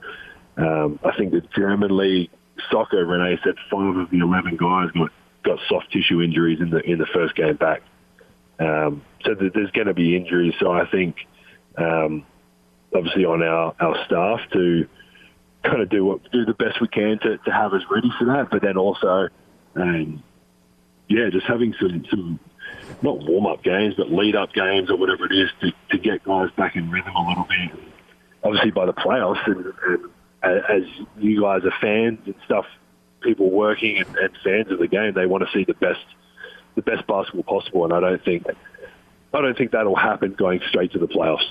um, 0.58 1.00
I 1.04 1.16
think 1.18 1.32
the 1.32 1.44
German 1.56 1.96
league 1.96 2.30
soccer, 2.70 3.06
Renee 3.06 3.40
said 3.44 3.56
five 3.70 3.96
of 3.98 4.10
the 4.10 4.20
eleven 4.20 4.56
guys 4.56 4.90
got 4.92 5.12
got 5.44 5.60
soft 5.68 5.92
tissue 5.92 6.22
injuries 6.22 6.60
in 6.62 6.70
the 6.70 6.80
in 6.80 6.98
the 6.98 7.08
first 7.14 7.36
game 7.36 7.56
back. 7.56 7.82
Um, 8.60 9.04
so 9.26 9.34
th- 9.34 9.54
there's 9.54 9.72
going 9.72 9.88
to 9.88 9.94
be 9.94 10.16
injuries. 10.16 10.54
So 10.60 10.72
I 10.72 10.86
think 10.90 11.16
um, 11.78 12.26
obviously 12.96 13.26
on 13.26 13.42
our, 13.44 13.76
our 13.80 14.06
staff 14.06 14.40
to 14.54 14.88
kind 15.64 15.82
of 15.82 15.90
do 15.90 16.04
what 16.06 16.20
do 16.32 16.46
the 16.46 16.54
best 16.54 16.82
we 16.82 16.88
can 16.88 17.20
to, 17.20 17.38
to 17.38 17.52
have 17.52 17.74
us 17.74 17.84
ready 17.90 18.12
for 18.18 18.26
that. 18.26 18.50
But 18.50 18.62
then 18.62 18.78
also, 18.78 19.28
um, 19.76 20.24
yeah, 21.08 21.30
just 21.32 21.46
having 21.46 21.74
some 21.80 22.06
some 22.10 22.40
not 23.02 23.20
warm 23.20 23.46
up 23.46 23.64
games, 23.64 23.96
but 23.98 24.12
lead 24.12 24.36
up 24.36 24.54
games 24.54 24.90
or 24.90 24.98
whatever 24.98 25.26
it 25.26 25.34
is 25.34 25.50
to, 25.62 25.72
to 25.92 25.98
get 25.98 26.24
guys 26.24 26.50
back 26.58 26.76
in 26.76 26.90
rhythm 26.90 27.16
a 27.16 27.28
little 27.28 27.46
bit. 27.46 27.80
Obviously, 28.44 28.72
by 28.72 28.86
the 28.86 28.94
playoffs, 28.94 29.46
and, 29.46 29.74
and 30.44 30.66
as 30.70 30.84
you 31.18 31.42
guys 31.42 31.64
are 31.64 31.74
fans 31.80 32.20
and 32.26 32.36
stuff, 32.46 32.66
people 33.22 33.52
working 33.52 33.98
and, 33.98 34.16
and 34.18 34.38
fans 34.44 34.72
of 34.72 34.80
the 34.80 34.88
game, 34.88 35.14
they 35.14 35.26
want 35.26 35.44
to 35.44 35.50
see 35.54 35.64
the 35.64 35.76
best 35.76 36.04
the 36.76 36.82
best 36.82 37.06
basketball 37.06 37.44
possible, 37.44 37.84
and 37.86 37.94
I 37.94 38.00
don't 38.00 38.24
think 38.24 38.46
I 39.34 39.42
don't 39.42 39.58
think 39.58 39.72
that'll 39.72 39.96
happen 39.96 40.34
going 40.34 40.62
straight 40.70 40.92
to 40.94 41.00
the 41.00 41.08
playoffs. 41.08 41.50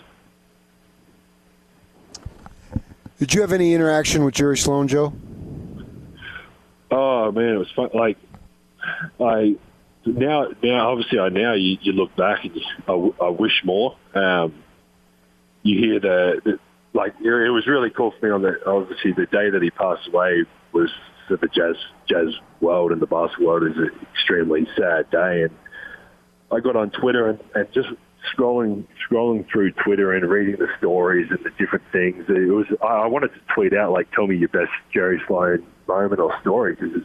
Did 3.20 3.35
you 3.35 3.42
have 3.42 3.52
any 3.52 3.74
interaction 3.74 4.24
with 4.24 4.35
Jerry 4.35 4.56
Sloan, 4.56 4.88
Joe? 4.88 5.12
Oh 6.90 7.30
man, 7.30 7.54
it 7.54 7.59
was 7.59 7.70
fun. 7.76 7.90
Like 7.92 8.16
I 9.20 9.56
now, 10.06 10.46
now 10.62 10.90
obviously, 10.90 11.18
I 11.18 11.28
now 11.28 11.52
you, 11.52 11.76
you 11.83 11.92
look 11.92 12.16
back 12.16 12.44
and 12.44 12.56
you, 12.56 12.62
I, 12.88 13.26
I 13.26 13.28
wish 13.28 13.61
more. 13.62 13.94
Um, 14.14 14.54
you 15.62 15.78
hear 15.78 16.00
the, 16.00 16.40
the 16.42 16.59
like 16.94 17.14
it 17.20 17.50
was 17.50 17.66
really 17.66 17.90
cool 17.90 18.14
for 18.18 18.26
me 18.26 18.33
on 18.33 18.40
the 18.40 18.56
obviously 18.66 19.12
the 19.12 19.26
day 19.26 19.50
that 19.50 19.61
he 19.62 19.70
passed 19.70 20.09
away 20.09 20.44
was 20.72 20.88
for 21.28 21.37
the 21.37 21.48
jazz 21.48 21.76
jazz 22.09 22.35
world 22.62 22.90
and 22.90 23.02
the 23.02 23.06
basketball 23.06 23.61
world 23.61 23.70
is 23.70 23.76
an 23.76 23.90
extremely 24.14 24.66
sad 24.78 25.11
day 25.11 25.42
and 25.42 25.50
I 26.50 26.61
got 26.61 26.74
on 26.74 26.90
Twitter 26.90 27.28
and, 27.28 27.40
and 27.54 27.70
just 27.72 27.88
scrolling 28.35 28.85
scrolling 29.09 29.46
through 29.50 29.72
Twitter 29.72 30.12
and 30.12 30.28
reading 30.28 30.56
the 30.59 30.68
stories 30.78 31.28
and 31.30 31.38
the 31.44 31.50
different 31.59 31.85
things. 31.92 32.24
It 32.28 32.52
was 32.52 32.66
I 32.83 33.06
wanted 33.06 33.28
to 33.28 33.40
tweet 33.54 33.74
out 33.74 33.92
like, 33.92 34.11
tell 34.12 34.26
me 34.26 34.37
your 34.37 34.48
best 34.48 34.70
Jerry 34.92 35.20
Sloan 35.26 35.66
moment 35.87 36.20
or 36.20 36.33
story 36.40 36.76
because 36.78 37.02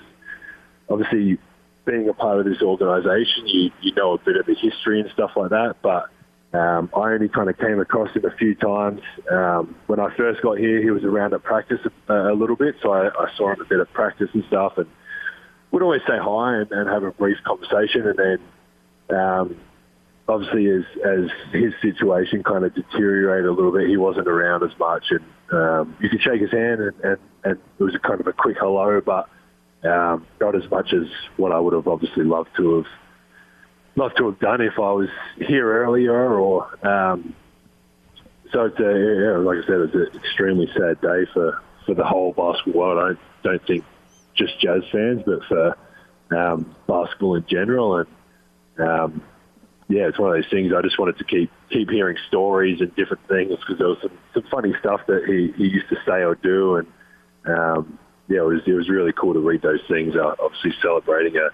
obviously 0.90 1.38
being 1.86 2.10
a 2.10 2.14
part 2.14 2.40
of 2.40 2.46
this 2.46 2.62
organisation, 2.62 3.48
you 3.48 3.72
you 3.82 3.94
know 3.96 4.14
a 4.14 4.18
bit 4.18 4.38
of 4.38 4.46
the 4.46 4.56
history 4.56 5.00
and 5.02 5.10
stuff 5.12 5.32
like 5.36 5.50
that. 5.50 5.76
But 5.82 6.10
um, 6.58 6.90
I 6.96 7.14
only 7.14 7.30
kind 7.30 7.50
of 7.50 7.58
came 7.58 7.80
across 7.80 8.16
him 8.16 8.26
a 8.26 8.36
few 8.38 8.56
times. 8.56 9.02
Um, 9.32 9.76
when 9.88 10.00
I 10.00 10.16
first 10.16 10.42
got 10.42 10.58
here, 10.58 10.82
he 10.82 10.90
was 10.90 11.04
around 11.04 11.34
at 11.34 11.44
practice 11.44 11.80
a, 12.08 12.14
a 12.14 12.36
little 12.36 12.56
bit, 12.56 12.76
so 12.82 12.92
I, 12.92 13.08
I 13.08 13.30
saw 13.38 13.52
him 13.54 13.62
a 13.62 13.66
bit 13.66 13.80
at 13.80 13.92
practice 13.94 14.30
and 14.34 14.44
stuff, 14.48 14.74
and 14.78 14.88
would 15.72 15.82
always 15.82 16.02
say 16.08 16.18
hi 16.18 16.58
and, 16.58 16.72
and 16.72 16.90
have 16.90 17.04
a 17.04 17.12
brief 17.12 17.38
conversation, 17.46 18.08
and 18.08 18.18
then. 18.18 18.40
Um, 19.08 19.56
obviously, 20.28 20.68
as 20.68 20.84
as 21.06 21.30
his 21.52 21.74
situation 21.82 22.44
kind 22.44 22.66
of 22.66 22.74
deteriorated 22.74 23.48
a 23.48 23.52
little 23.52 23.72
bit, 23.72 23.88
he 23.88 23.98
wasn't 23.98 24.28
around 24.28 24.64
as 24.64 24.78
much, 24.80 25.04
and 25.12 25.22
um, 25.52 25.96
you 26.00 26.10
could 26.10 26.22
shake 26.22 26.42
his 26.42 26.52
hand, 26.52 26.82
and, 26.82 26.94
and, 27.04 27.18
and 27.44 27.60
it 27.80 27.84
was 27.84 27.96
kind 28.04 28.20
of 28.20 28.28
a 28.28 28.34
quick 28.34 28.58
hello, 28.60 29.02
but 29.02 29.30
um, 29.88 30.26
not 30.42 30.56
as 30.56 30.70
much 30.72 30.94
as 30.94 31.08
what 31.38 31.52
I 31.52 31.60
would 31.60 31.74
have 31.74 31.88
obviously 31.88 32.24
loved 32.24 32.50
to 32.58 32.78
have 32.78 32.86
loved 33.96 34.18
to 34.18 34.26
have 34.26 34.40
done 34.40 34.62
if 34.62 34.74
I 34.78 34.92
was 34.92 35.10
here 35.38 35.84
earlier. 35.84 36.40
Or 36.40 36.64
um, 36.86 37.36
so 38.52 38.66
it's 38.66 38.80
a, 38.80 38.84
yeah, 38.84 39.38
like 39.38 39.64
I 39.64 39.68
said, 39.68 39.82
it's 39.82 39.96
an 39.96 40.20
extremely 40.20 40.68
sad 40.74 41.02
day 41.02 41.26
for, 41.34 41.62
for 41.86 41.96
the 41.96 42.04
whole 42.04 42.34
basketball 42.34 42.96
world. 42.96 43.18
I 43.44 43.44
don't, 43.44 43.60
don't 43.60 43.68
think 43.68 43.84
just 44.36 44.60
Jazz 44.60 44.84
fans, 44.92 45.22
but 45.26 45.40
for 45.48 45.78
um, 46.32 46.76
basketball 46.88 47.36
in 47.36 47.46
general. 47.48 47.98
And 47.98 48.08
um, 48.80 49.24
yeah, 49.88 50.08
it's 50.08 50.18
one 50.18 50.36
of 50.36 50.42
those 50.42 50.50
things. 50.50 50.74
I 50.76 50.82
just 50.82 50.98
wanted 50.98 51.18
to 51.20 51.24
keep 51.24 51.52
keep 51.70 51.90
hearing 51.90 52.18
stories 52.28 52.82
and 52.82 52.96
different 52.96 53.28
things 53.28 53.52
because 53.60 53.78
there 53.78 53.88
was 53.88 53.98
some, 54.02 54.18
some 54.34 54.44
funny 54.50 54.74
stuff 54.80 55.02
that 55.08 55.26
he, 55.26 55.54
he 55.56 55.70
used 55.70 55.90
to 55.90 55.98
say 56.06 56.24
or 56.24 56.36
do, 56.36 56.78
and 56.78 56.88
um, 57.46 58.00
yeah, 58.28 58.40
it 58.40 58.46
was 58.46 58.62
it 58.66 58.74
was 58.74 58.90
really 58.90 59.14
cool 59.14 59.34
to 59.34 59.40
read 59.40 59.62
those 59.62 59.82
things. 59.88 60.16
Uh, 60.16 60.34
obviously, 60.40 60.74
celebrating 60.82 61.38
a 61.38 61.50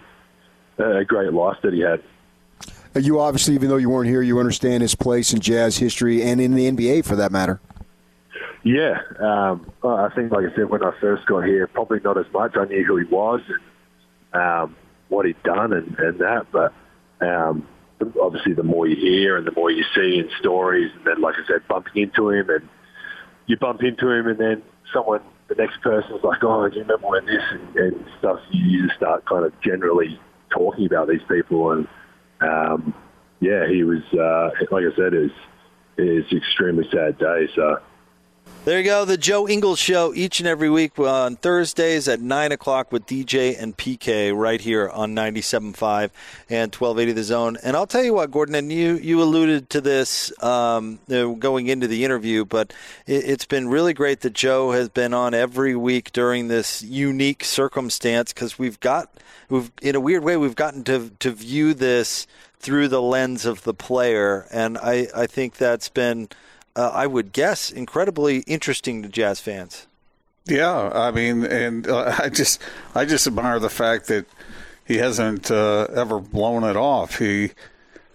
a 0.84 1.06
great 1.06 1.34
life 1.34 1.58
that 1.63 1.74
he 1.74 1.82
had. 1.82 2.02
You 2.96 3.20
obviously, 3.20 3.54
even 3.56 3.70
though 3.70 3.78
you 3.78 3.89
weren't 3.89 4.10
here, 4.10 4.22
you 4.22 4.39
understand 4.39 4.82
his 4.82 4.96
place 4.96 5.32
in 5.34 5.39
jazz 5.39 5.78
history 5.78 6.24
and 6.24 6.41
in 6.41 6.56
the 6.56 6.70
NBA 6.70 7.06
for 7.06 7.15
that 7.17 7.32
matter. 7.32 7.62
Yeah, 8.63 9.00
um, 9.20 9.72
I 9.84 10.10
think, 10.13 10.32
like 10.32 10.46
I 10.46 10.56
said, 10.56 10.70
when 10.70 10.84
I 10.84 10.91
first 11.00 11.26
got 11.26 11.46
here, 11.46 11.67
probably 11.67 12.00
not 12.02 12.17
as 12.17 12.32
much. 12.32 12.56
I 12.56 12.65
knew 12.65 12.84
who 12.84 12.98
he 12.98 13.06
was 13.06 13.41
and 14.34 14.41
um, 14.41 14.76
what 15.10 15.26
he'd 15.26 15.41
done 15.44 15.74
and, 15.74 15.98
and 15.98 16.20
that, 16.20 16.48
but 16.52 16.74
um, 17.22 17.67
obviously, 18.22 18.54
the 18.54 18.64
more 18.64 18.88
you 18.88 18.96
hear 18.96 19.38
and 19.38 19.46
the 19.46 19.52
more 19.52 19.72
you 19.72 19.84
see 19.96 20.20
in 20.20 20.30
stories, 20.40 20.92
and 20.96 21.06
then, 21.06 21.22
like 21.22 21.36
I 21.36 21.48
said, 21.48 21.68
bumping 21.68 22.04
into 22.04 22.30
him, 22.30 22.50
and 22.50 22.68
you 23.48 23.58
bump 23.58 23.84
into 23.84 24.10
him, 24.10 24.28
and 24.28 24.40
then 24.40 24.62
someone 24.94 25.22
the 25.48 25.56
next 25.56 25.82
person's 25.82 26.24
like, 26.24 26.44
oh, 26.44 26.70
do 26.70 26.76
you 26.76 26.82
remember 26.84 27.08
when 27.08 27.26
this 27.26 27.44
and, 27.52 27.76
and 27.76 28.06
stuff? 28.20 28.40
You 28.52 28.88
just 28.88 28.98
start 28.98 29.26
kind 29.26 29.46
of 29.46 29.54
generally 29.62 30.20
talking 30.50 30.86
about 30.86 31.10
these 31.10 31.22
people, 31.28 31.72
and 31.72 31.88
um, 32.40 32.94
yeah, 33.40 33.68
he 33.68 33.84
was 33.84 34.04
uh, 34.14 34.52
like 34.72 34.86
I 34.86 34.96
said, 34.96 35.14
it 35.14 35.24
was, 35.24 35.32
it 35.98 36.04
was 36.04 36.26
an 36.32 36.38
extremely 36.38 36.86
sad 36.92 37.18
day. 37.18 37.48
So 37.56 37.80
there 38.63 38.78
you 38.78 38.84
go, 38.86 39.06
the 39.06 39.17
Joe 39.17 39.47
Ingles 39.47 39.80
Show 39.80 40.13
each 40.13 40.39
and 40.39 40.47
every 40.47 40.69
week 40.69 41.00
on 41.00 41.36
Thursdays 41.36 42.08
at 42.08 42.21
9 42.21 42.52
o'clock 42.52 42.91
with 42.91 43.08
DJ 43.08 43.60
and 43.60 43.76
PK 43.76 44.38
right 44.38 44.62
here 44.62 44.88
on 44.88 45.15
97.5 45.15 46.12
and 46.47 46.71
1280 46.71 47.12
The 47.13 47.24
Zone. 47.24 47.58
And 47.63 47.76
I'll 47.76 47.88
tell 47.88 48.04
you 48.04 48.13
what, 48.13 48.30
Gordon, 48.30 48.54
and 48.54 48.71
you, 48.71 48.97
you 48.97 49.24
alluded 49.24 49.71
to 49.71 49.82
this 49.82 50.32
um, 50.43 51.00
going 51.08 51.69
into 51.69 51.88
the 51.88 52.06
interview, 52.06 52.45
but 52.45 52.71
it, 53.08 53.26
it's 53.26 53.45
been 53.45 53.67
really 53.67 53.95
great 53.95 54.21
that 54.21 54.34
Joe 54.34 54.74
has 54.74 54.89
been 54.89 55.15
on 55.15 55.34
every 55.34 55.76
week 55.76 56.12
during 56.12 56.47
this 56.47 56.84
unique 56.84 57.43
circumstance 57.43 58.32
because 58.32 58.60
we've 58.60 58.80
got, 58.80 59.10
we've 59.50 59.71
in 59.82 59.95
a 59.95 60.00
weird 60.00 60.24
way, 60.24 60.38
we've 60.38 60.56
gotten 60.56 60.84
to, 60.84 61.10
to 61.17 61.32
view 61.32 61.74
this 61.74 62.28
through 62.60 62.89
the 62.89 63.02
lens 63.02 63.43
of 63.43 63.63
the 63.63 63.74
player. 63.74 64.45
And 64.52 64.78
I, 64.78 65.08
I 65.15 65.26
think 65.26 65.56
that's 65.56 65.89
been– 65.89 66.30
uh, 66.76 66.90
I 66.94 67.08
would 67.08 67.34
guess, 67.34 67.72
incredibly 67.72 68.40
interesting 68.40 69.04
to 69.04 69.10
jazz 69.10 69.40
fans. 69.40 69.88
Yeah, 70.46 70.90
I 70.94 71.12
mean, 71.12 71.44
and 71.46 71.88
uh, 71.88 72.16
I 72.20 72.30
just 72.30 72.62
I 72.96 73.06
just 73.06 73.28
admire 73.28 73.60
the 73.60 73.70
fact 73.70 74.08
that 74.08 74.26
he 74.86 74.98
hasn't 74.98 75.52
uh, 75.52 75.88
ever 75.94 76.20
blown 76.20 76.64
it 76.64 76.76
off. 76.76 77.20
He 77.20 77.52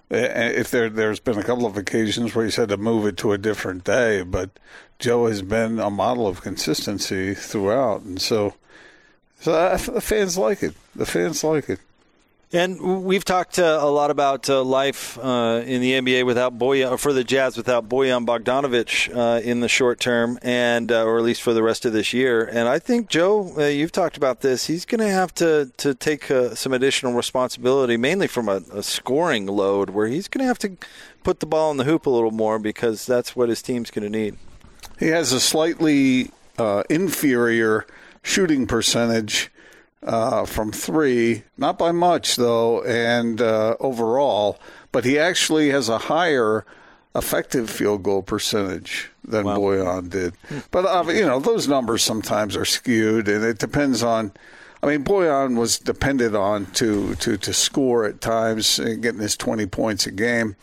if 0.09 0.71
there 0.71 0.88
there's 0.88 1.21
been 1.21 1.38
a 1.38 1.42
couple 1.42 1.66
of 1.66 1.77
occasions 1.77 2.35
where 2.35 2.45
he's 2.45 2.57
had 2.57 2.69
to 2.69 2.77
move 2.77 3.07
it 3.07 3.16
to 3.19 3.33
a 3.33 3.38
different 3.38 3.85
day, 3.85 4.23
but 4.23 4.51
Joe 4.99 5.27
has 5.27 5.42
been 5.42 5.79
a 5.79 5.90
model 5.90 6.27
of 6.27 6.42
consistency 6.42 7.35
throughout, 7.35 8.03
and 8.03 8.21
so 8.21 8.55
so 9.40 9.53
uh, 9.53 9.77
the 9.77 10.01
fans 10.01 10.38
like 10.38 10.62
it. 10.62 10.75
The 10.95 11.07
fans 11.07 11.45
like 11.45 11.69
it. 11.69 11.81
And 12.52 13.04
we've 13.04 13.24
talked 13.24 13.59
uh, 13.59 13.80
a 13.82 13.90
lot 13.90 14.12
about 14.12 14.48
uh, 14.48 14.62
life 14.62 15.18
uh, 15.18 15.64
in 15.66 15.80
the 15.80 15.92
NBA 15.94 16.24
without 16.24 16.56
Bojan, 16.56 16.96
for 16.96 17.12
the 17.12 17.24
Jazz 17.24 17.56
without 17.56 17.88
Bojan 17.88 18.24
Bogdanovic 18.24 19.14
uh, 19.14 19.40
in 19.40 19.61
the 19.61 19.68
short 19.68 19.98
term, 19.98 20.38
and 20.42 20.92
uh, 20.92 21.04
or 21.04 21.18
at 21.18 21.24
least 21.24 21.42
for 21.42 21.52
the 21.52 21.62
rest 21.64 21.85
of 21.85 21.92
this 21.92 22.12
year. 22.12 22.44
And 22.44 22.68
I 22.68 22.78
think 22.78 23.09
Joe, 23.09 23.52
uh, 23.59 23.64
you've 23.64 23.90
talked 23.90 24.16
about 24.16 24.42
this. 24.42 24.68
He's 24.68 24.85
going 24.85 25.00
to 25.00 25.11
have 25.11 25.35
to 25.35 25.72
to 25.78 25.92
take 25.92 26.26
some 26.54 26.72
additional 26.72 27.14
responsibility, 27.14 27.96
mainly 27.96 28.28
from 28.28 28.48
a, 28.48 28.62
a 28.72 28.82
scoring 28.85 29.46
load, 29.46 29.90
where 29.90 30.06
he's 30.06 30.28
going 30.28 30.44
to 30.44 30.48
have 30.48 30.61
to 30.61 30.76
put 31.24 31.40
the 31.40 31.46
ball 31.46 31.72
in 31.72 31.78
the 31.78 31.85
hoop 31.85 32.06
a 32.06 32.11
little 32.11 32.30
more 32.30 32.61
because 32.61 33.06
that's 33.06 33.35
what 33.35 33.48
his 33.48 33.61
team's 33.61 33.90
going 33.90 34.04
to 34.04 34.18
need. 34.18 34.37
He 35.00 35.09
has 35.09 35.32
a 35.32 35.40
slightly 35.40 36.30
inferior 36.88 37.87
shooting 38.22 38.68
percentage 38.68 39.50
uh, 40.07 40.47
from 40.47 40.71
three, 40.73 41.42
not 41.59 41.79
by 41.79 41.92
much 41.92 42.37
though, 42.37 42.83
and 42.85 43.40
uh, 43.40 43.77
overall, 43.81 44.59
but 44.92 45.05
he 45.05 45.19
actually 45.19 45.71
has 45.71 45.88
a 45.88 45.99
higher 45.99 46.64
effective 47.14 47.69
field 47.69 48.03
goal 48.03 48.23
percentage 48.23 49.11
than 49.25 49.45
wow. 49.45 49.57
Bojan 49.57 50.09
did. 50.09 50.35
But 50.71 50.85
uh, 50.85 51.11
you 51.11 51.27
know, 51.27 51.40
those 51.40 51.66
numbers 51.66 52.03
sometimes 52.03 52.57
are 52.57 52.64
skewed, 52.64 53.29
and 53.29 53.45
it 53.45 53.59
depends 53.59 54.03
on. 54.03 54.33
I 54.83 54.87
mean, 54.87 55.05
Bojan 55.05 55.59
was 55.59 55.79
depended 55.79 56.37
on 56.37 56.66
to 56.73 57.16
to 57.16 57.37
to 57.37 57.53
score 57.53 58.05
at 58.05 58.21
times, 58.21 58.79
getting 58.79 59.21
his 59.21 59.37
twenty 59.37 59.66
points 59.66 60.07
a 60.07 60.12
game, 60.12 60.55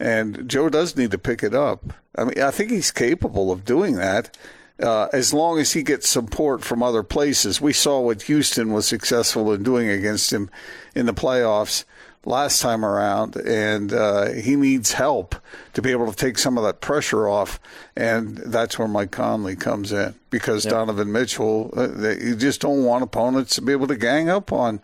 and 0.00 0.48
Joe 0.48 0.68
does 0.68 0.96
need 0.96 1.12
to 1.12 1.18
pick 1.18 1.44
it 1.44 1.54
up. 1.54 1.92
I 2.16 2.24
mean, 2.24 2.42
I 2.42 2.50
think 2.50 2.70
he's 2.72 2.90
capable 2.90 3.52
of 3.52 3.64
doing 3.64 3.94
that 3.96 4.36
uh, 4.82 5.08
as 5.12 5.34
long 5.34 5.58
as 5.58 5.72
he 5.72 5.82
gets 5.82 6.08
support 6.08 6.64
from 6.64 6.82
other 6.82 7.02
places. 7.02 7.60
We 7.60 7.72
saw 7.72 8.00
what 8.00 8.22
Houston 8.22 8.72
was 8.72 8.86
successful 8.86 9.52
in 9.52 9.62
doing 9.62 9.88
against 9.88 10.32
him 10.32 10.50
in 10.94 11.06
the 11.06 11.14
playoffs 11.14 11.84
last 12.24 12.60
time 12.60 12.84
around, 12.84 13.36
and 13.36 13.92
uh, 13.92 14.30
he 14.32 14.56
needs 14.56 14.92
help 14.92 15.34
to 15.72 15.82
be 15.82 15.90
able 15.90 16.10
to 16.10 16.16
take 16.16 16.38
some 16.38 16.58
of 16.58 16.64
that 16.64 16.80
pressure 16.80 17.28
off. 17.28 17.58
And 17.96 18.36
that's 18.38 18.78
where 18.78 18.88
Mike 18.88 19.10
Conley 19.10 19.56
comes 19.56 19.92
in 19.92 20.14
because 20.30 20.64
yep. 20.64 20.72
Donovan 20.72 21.12
Mitchell, 21.12 21.72
uh, 21.76 22.10
you 22.10 22.36
just 22.36 22.60
don't 22.60 22.84
want 22.84 23.02
opponents 23.02 23.54
to 23.56 23.62
be 23.62 23.72
able 23.72 23.86
to 23.86 23.96
gang 23.96 24.28
up 24.28 24.52
on 24.52 24.80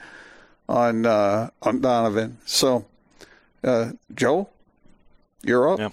on 0.68 1.06
uh, 1.06 1.50
on 1.62 1.80
Donovan. 1.80 2.38
So, 2.44 2.86
uh, 3.62 3.92
Joe, 4.14 4.48
you're 5.42 5.72
up. 5.72 5.78
Yeah. 5.78 5.90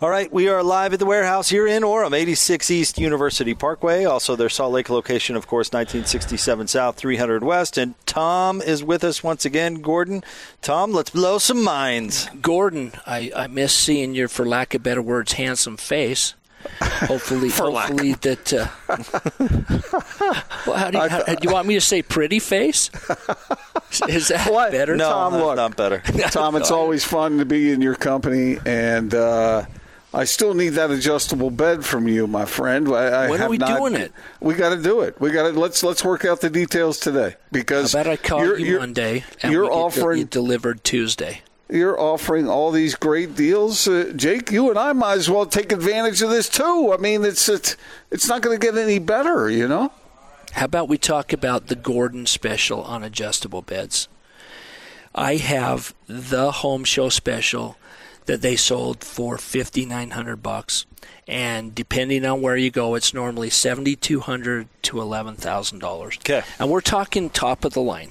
All 0.00 0.10
right, 0.10 0.32
we 0.32 0.48
are 0.48 0.62
live 0.62 0.92
at 0.92 0.98
the 0.98 1.06
warehouse 1.06 1.48
here 1.48 1.66
in 1.66 1.82
Orem, 1.82 2.14
86 2.14 2.70
East 2.70 2.98
University 2.98 3.54
Parkway. 3.54 4.04
Also, 4.04 4.36
their 4.36 4.48
Salt 4.48 4.72
Lake 4.72 4.90
location, 4.90 5.36
of 5.36 5.46
course, 5.46 5.68
1967 5.68 6.68
South, 6.68 6.96
300 6.96 7.44
West. 7.44 7.76
And 7.76 7.94
Tom 8.06 8.60
is 8.62 8.82
with 8.82 9.04
us 9.04 9.22
once 9.22 9.44
again. 9.44 9.76
Gordon, 9.76 10.24
Tom, 10.62 10.92
let's 10.92 11.10
blow 11.10 11.38
some 11.38 11.62
minds. 11.62 12.28
Gordon, 12.40 12.92
I, 13.06 13.30
I 13.36 13.46
miss 13.46 13.74
seeing 13.74 14.14
your, 14.14 14.28
for 14.28 14.46
lack 14.46 14.74
of 14.74 14.82
better 14.82 15.02
words, 15.02 15.32
handsome 15.32 15.76
face. 15.76 16.34
Hopefully, 16.80 17.48
hopefully 17.54 18.12
that. 18.14 18.52
Uh, 18.52 18.68
well, 20.66 20.76
how 20.76 20.90
do 20.90 20.98
you, 20.98 21.08
how, 21.08 21.22
do 21.34 21.38
you 21.48 21.52
want 21.52 21.66
me 21.66 21.74
to 21.74 21.80
say 21.80 22.02
pretty 22.02 22.38
face? 22.38 22.90
Is 24.08 24.28
that 24.28 24.50
What? 24.50 24.70
better? 24.72 24.96
No, 24.96 25.08
Tom, 25.10 25.34
look. 25.34 25.56
not 25.56 25.76
better. 25.76 25.98
Tom, 26.30 26.56
it's 26.56 26.70
always 26.70 27.04
fun 27.04 27.38
to 27.38 27.44
be 27.44 27.70
in 27.72 27.80
your 27.80 27.94
company, 27.94 28.58
and 28.66 29.14
uh, 29.14 29.64
I 30.12 30.24
still 30.24 30.54
need 30.54 30.70
that 30.70 30.90
adjustable 30.90 31.50
bed 31.50 31.84
from 31.84 32.06
you, 32.08 32.26
my 32.26 32.44
friend. 32.44 32.88
I, 32.88 33.24
I 33.26 33.30
When 33.30 33.40
are 33.42 33.48
we 33.48 33.58
not- 33.58 33.78
doing 33.78 33.94
it? 33.94 34.12
We 34.40 34.54
got 34.54 34.70
to 34.70 34.82
do 34.82 35.00
it. 35.00 35.20
We 35.20 35.30
got 35.30 35.50
to 35.50 35.58
let's 35.58 35.82
let's 35.82 36.04
work 36.04 36.24
out 36.24 36.40
the 36.40 36.50
details 36.50 36.98
today 37.00 37.36
because 37.52 37.92
How 37.94 38.00
about 38.02 38.12
I 38.12 38.16
call 38.16 38.44
you're, 38.44 38.58
you 38.58 38.66
you're- 38.66 38.80
Monday 38.80 39.24
and 39.42 39.52
you're 39.52 39.62
we 39.62 39.68
get 39.68 39.74
the- 39.74 39.80
offering 39.80 40.26
delivered 40.26 40.84
Tuesday? 40.84 41.42
You're 41.70 41.98
offering 42.00 42.48
all 42.48 42.70
these 42.70 42.94
great 42.94 43.34
deals, 43.34 43.86
uh, 43.86 44.12
Jake. 44.16 44.50
You 44.50 44.70
and 44.70 44.78
I 44.78 44.92
might 44.92 45.14
as 45.18 45.30
well 45.30 45.46
take 45.46 45.72
advantage 45.72 46.22
of 46.22 46.30
this 46.30 46.48
too. 46.48 46.92
I 46.92 46.96
mean, 46.96 47.24
it's 47.24 47.48
it's, 47.48 47.76
it's 48.10 48.28
not 48.28 48.42
going 48.42 48.58
to 48.58 48.64
get 48.64 48.76
any 48.76 48.98
better, 48.98 49.48
you 49.50 49.68
know. 49.68 49.92
How 50.52 50.64
about 50.64 50.88
we 50.88 50.98
talk 50.98 51.32
about 51.32 51.68
the 51.68 51.76
Gordon 51.76 52.26
special 52.26 52.82
on 52.82 53.04
adjustable 53.04 53.62
beds? 53.62 54.08
I 55.14 55.36
have 55.36 55.94
the 56.06 56.50
home 56.50 56.84
show 56.84 57.08
special 57.08 57.76
that 58.26 58.42
they 58.42 58.56
sold 58.56 59.02
for 59.02 59.38
fifty 59.38 59.84
nine 59.86 60.10
hundred 60.10 60.42
bucks, 60.42 60.86
and 61.26 61.74
depending 61.74 62.24
on 62.24 62.42
where 62.42 62.56
you 62.56 62.70
go, 62.70 62.94
it's 62.94 63.14
normally 63.14 63.50
seventy 63.50 63.96
two 63.96 64.20
hundred 64.20 64.68
to 64.82 65.00
eleven 65.00 65.34
thousand 65.36 65.78
dollars. 65.80 66.16
Okay. 66.18 66.42
and 66.58 66.70
we're 66.70 66.80
talking 66.80 67.30
top 67.30 67.64
of 67.64 67.72
the 67.72 67.80
line. 67.80 68.10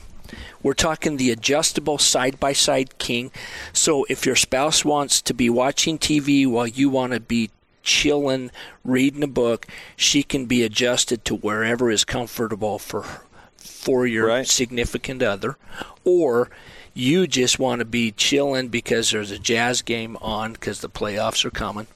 We're 0.61 0.73
talking 0.73 1.17
the 1.17 1.31
adjustable 1.31 1.97
side 1.97 2.39
by 2.39 2.53
side 2.53 2.97
king. 2.97 3.31
So 3.73 4.05
if 4.09 4.25
your 4.25 4.35
spouse 4.35 4.83
wants 4.83 5.21
to 5.23 5.33
be 5.33 5.49
watching 5.49 5.97
TV 5.97 6.45
while 6.47 6.67
you 6.67 6.89
want 6.89 7.13
to 7.13 7.19
be 7.19 7.49
chilling, 7.83 8.51
reading 8.83 9.23
a 9.23 9.27
book, 9.27 9.65
she 9.95 10.23
can 10.23 10.45
be 10.45 10.63
adjusted 10.63 11.25
to 11.25 11.35
wherever 11.35 11.89
is 11.89 12.05
comfortable 12.05 12.79
for 12.79 13.05
for 13.57 14.05
your 14.05 14.27
Right. 14.27 14.47
significant 14.47 15.21
other, 15.23 15.57
or 16.03 16.49
you 16.93 17.27
just 17.27 17.59
want 17.59 17.79
to 17.79 17.85
be 17.85 18.11
chilling 18.11 18.67
because 18.67 19.11
there's 19.11 19.31
a 19.31 19.39
jazz 19.39 19.81
game 19.81 20.17
on 20.21 20.53
because 20.53 20.81
the 20.81 20.89
playoffs 20.89 21.45
are 21.45 21.49
coming, 21.49 21.87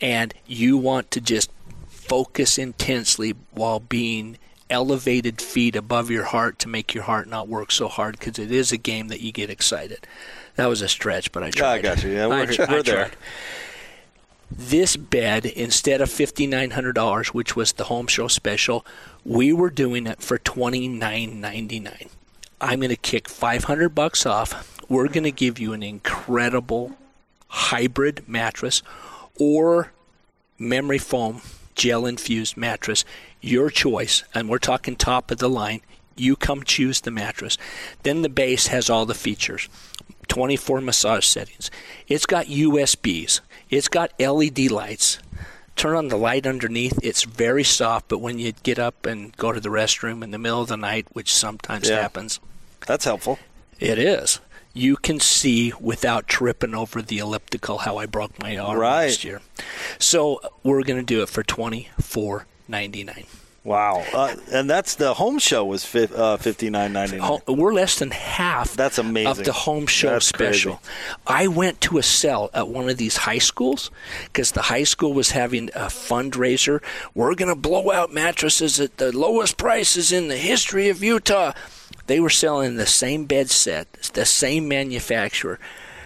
and 0.00 0.32
you 0.46 0.76
want 0.76 1.10
to 1.10 1.20
just 1.20 1.50
focus 1.88 2.58
intensely 2.58 3.34
while 3.52 3.80
being 3.80 4.38
elevated 4.70 5.40
feet 5.40 5.76
above 5.76 6.10
your 6.10 6.24
heart 6.24 6.58
to 6.60 6.68
make 6.68 6.94
your 6.94 7.04
heart 7.04 7.28
not 7.28 7.48
work 7.48 7.72
so 7.72 7.88
hard 7.88 8.18
because 8.18 8.38
it 8.38 8.50
is 8.52 8.72
a 8.72 8.76
game 8.76 9.08
that 9.08 9.20
you 9.20 9.32
get 9.32 9.50
excited. 9.50 10.06
That 10.56 10.66
was 10.66 10.80
a 10.82 10.88
stretch, 10.88 11.32
but 11.32 11.42
I 11.42 11.50
tried. 11.50 11.78
I 11.78 11.82
got 11.82 12.02
you. 12.02 12.10
Yeah, 12.10 12.24
I 12.24 12.28
we're- 12.28 12.56
I 12.58 12.72
we're 12.72 12.82
there. 12.82 13.06
tried. 13.08 13.16
This 14.50 14.96
bed, 14.96 15.46
instead 15.46 16.00
of 16.00 16.10
fifty 16.10 16.46
nine 16.46 16.72
hundred 16.72 16.94
dollars, 16.94 17.32
which 17.32 17.54
was 17.54 17.72
the 17.72 17.84
home 17.84 18.08
show 18.08 18.26
special, 18.26 18.84
we 19.24 19.52
were 19.52 19.70
doing 19.70 20.06
it 20.08 20.20
for 20.22 20.38
twenty 20.38 20.88
nine 20.88 21.40
ninety 21.40 21.78
nine. 21.78 22.08
I'm 22.60 22.80
going 22.80 22.90
to 22.90 22.96
kick 22.96 23.28
five 23.28 23.64
hundred 23.64 23.90
bucks 23.90 24.26
off. 24.26 24.80
We're 24.88 25.06
going 25.08 25.22
to 25.24 25.30
give 25.30 25.60
you 25.60 25.72
an 25.72 25.84
incredible 25.84 26.96
hybrid 27.46 28.28
mattress 28.28 28.82
or 29.38 29.92
memory 30.58 30.98
foam 30.98 31.40
gel 31.74 32.06
infused 32.06 32.56
mattress, 32.56 33.04
your 33.40 33.70
choice, 33.70 34.24
and 34.34 34.48
we're 34.48 34.58
talking 34.58 34.96
top 34.96 35.30
of 35.30 35.38
the 35.38 35.48
line. 35.48 35.80
You 36.16 36.36
come 36.36 36.62
choose 36.64 37.00
the 37.00 37.10
mattress. 37.10 37.56
Then 38.02 38.22
the 38.22 38.28
base 38.28 38.66
has 38.68 38.90
all 38.90 39.06
the 39.06 39.14
features 39.14 39.68
24 40.28 40.80
massage 40.80 41.24
settings. 41.26 41.70
It's 42.08 42.26
got 42.26 42.46
USBs, 42.46 43.40
it's 43.70 43.88
got 43.88 44.12
LED 44.20 44.70
lights. 44.70 45.18
Turn 45.76 45.96
on 45.96 46.08
the 46.08 46.18
light 46.18 46.46
underneath. 46.46 46.98
It's 47.02 47.22
very 47.22 47.64
soft, 47.64 48.08
but 48.08 48.18
when 48.18 48.38
you 48.38 48.52
get 48.62 48.78
up 48.78 49.06
and 49.06 49.34
go 49.38 49.50
to 49.50 49.60
the 49.60 49.70
restroom 49.70 50.22
in 50.22 50.30
the 50.30 50.36
middle 50.38 50.60
of 50.60 50.68
the 50.68 50.76
night, 50.76 51.06
which 51.14 51.32
sometimes 51.34 51.88
Yeah. 51.88 52.02
happens, 52.02 52.38
That's 52.86 53.06
helpful. 53.06 53.38
it 53.78 53.98
is. 53.98 54.40
You 54.72 54.96
can 54.96 55.18
see 55.20 55.72
without 55.80 56.28
tripping 56.28 56.74
over 56.74 57.02
the 57.02 57.18
elliptical 57.18 57.78
how 57.78 57.96
I 57.98 58.06
broke 58.06 58.38
my 58.38 58.56
arm 58.56 58.78
Right. 58.78 59.06
last 59.06 59.24
year. 59.24 59.40
So 59.98 60.40
we're 60.62 60.82
going 60.84 61.00
to 61.00 61.04
do 61.06 61.22
it 61.22 61.28
for 61.28 61.42
twenty 61.42 61.88
four 62.00 62.46
ninety 62.68 63.02
nine. 63.02 63.26
Wow. 63.62 64.04
Uh, 64.14 64.36
and 64.50 64.70
that's 64.70 64.94
the 64.94 65.12
home 65.14 65.38
show 65.38 65.64
was 65.66 65.84
fi- 65.84 66.04
uh, 66.04 66.38
59.99. 66.38 67.56
We're 67.56 67.74
less 67.74 67.98
than 67.98 68.10
half. 68.10 68.72
That's 68.74 68.96
amazing. 68.96 69.30
Of 69.30 69.44
the 69.44 69.52
home 69.52 69.86
show 69.86 70.10
That's 70.12 70.26
special. 70.26 70.76
crazy. 70.76 70.94
I 71.26 71.46
went 71.46 71.80
to 71.82 71.98
a 71.98 72.02
cell 72.02 72.48
at 72.54 72.68
one 72.68 72.88
of 72.88 72.96
these 72.96 73.18
high 73.18 73.38
schools 73.38 73.90
because 74.24 74.52
the 74.52 74.62
high 74.62 74.84
school 74.84 75.12
was 75.12 75.32
having 75.32 75.68
a 75.74 75.86
fundraiser. 75.88 76.82
We're 77.14 77.34
going 77.34 77.50
to 77.54 77.60
blow 77.60 77.90
out 77.92 78.12
mattresses 78.14 78.80
at 78.80 78.96
the 78.96 79.16
lowest 79.16 79.58
prices 79.58 80.10
in 80.10 80.28
the 80.28 80.38
history 80.38 80.88
of 80.88 81.02
Utah. 81.04 81.52
They 82.06 82.18
were 82.18 82.30
selling 82.30 82.76
the 82.76 82.86
same 82.86 83.26
bed 83.26 83.50
set, 83.50 83.92
the 84.14 84.24
same 84.24 84.68
manufacturer, 84.68 85.60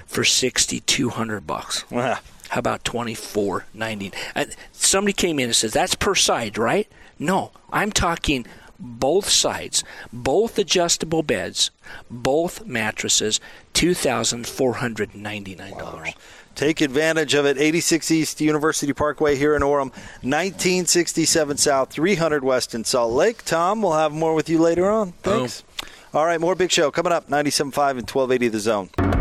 for 0.07 0.25
sixty 0.25 0.81
two 0.81 1.09
hundred 1.11 1.47
bucks. 1.47 1.89
Wow. 1.91 2.19
How 2.51 2.59
about 2.59 2.85
twenty 2.85 3.15
four 3.15 3.65
ninety? 3.73 4.13
And 4.35 4.55
somebody 4.73 5.13
came 5.13 5.39
in 5.39 5.47
and 5.47 5.57
says 5.57 5.73
that's 5.73 5.95
per 5.95 6.15
side, 6.15 6.59
right? 6.59 6.89
No, 7.25 7.53
I'm 7.73 7.91
talking 7.91 8.47
both 8.79 9.31
sides, 9.31 9.83
both 10.13 10.59
adjustable 10.59 11.23
beds, 11.23 11.71
both 12.11 12.67
mattresses, 12.67 13.41
two 13.73 13.95
thousand 13.95 14.47
four 14.47 14.75
hundred 14.75 15.15
ninety 15.15 15.55
nine 15.55 15.79
dollars. 15.79 16.11
Take 16.55 16.81
advantage 16.81 17.35
of 17.35 17.47
it. 17.47 17.59
86 17.59 18.13
East 18.13 18.41
University 18.41 18.93
Parkway 18.93 19.35
here 19.35 19.57
in 19.57 19.63
Orem, 19.63 19.91
1967 20.23 21.57
South, 21.57 21.91
300 21.91 22.45
West 22.45 22.77
in 22.77 22.85
Salt 22.85 23.13
Lake. 23.13 23.45
Tom, 23.45 23.83
we'll 23.83 23.95
have 23.95 24.13
more 24.13 24.35
with 24.35 24.49
you 24.49 24.61
later 24.61 24.89
on. 24.89 25.13
Thanks. 25.25 25.65
All 26.13 26.25
right, 26.25 26.41
more 26.41 26.55
Big 26.55 26.71
Show 26.71 26.93
coming 26.93 27.13
up, 27.13 27.29
97.5 27.29 27.91
and 27.99 28.09
1280 28.09 28.49
The 28.49 28.61
Zone. 28.61 29.14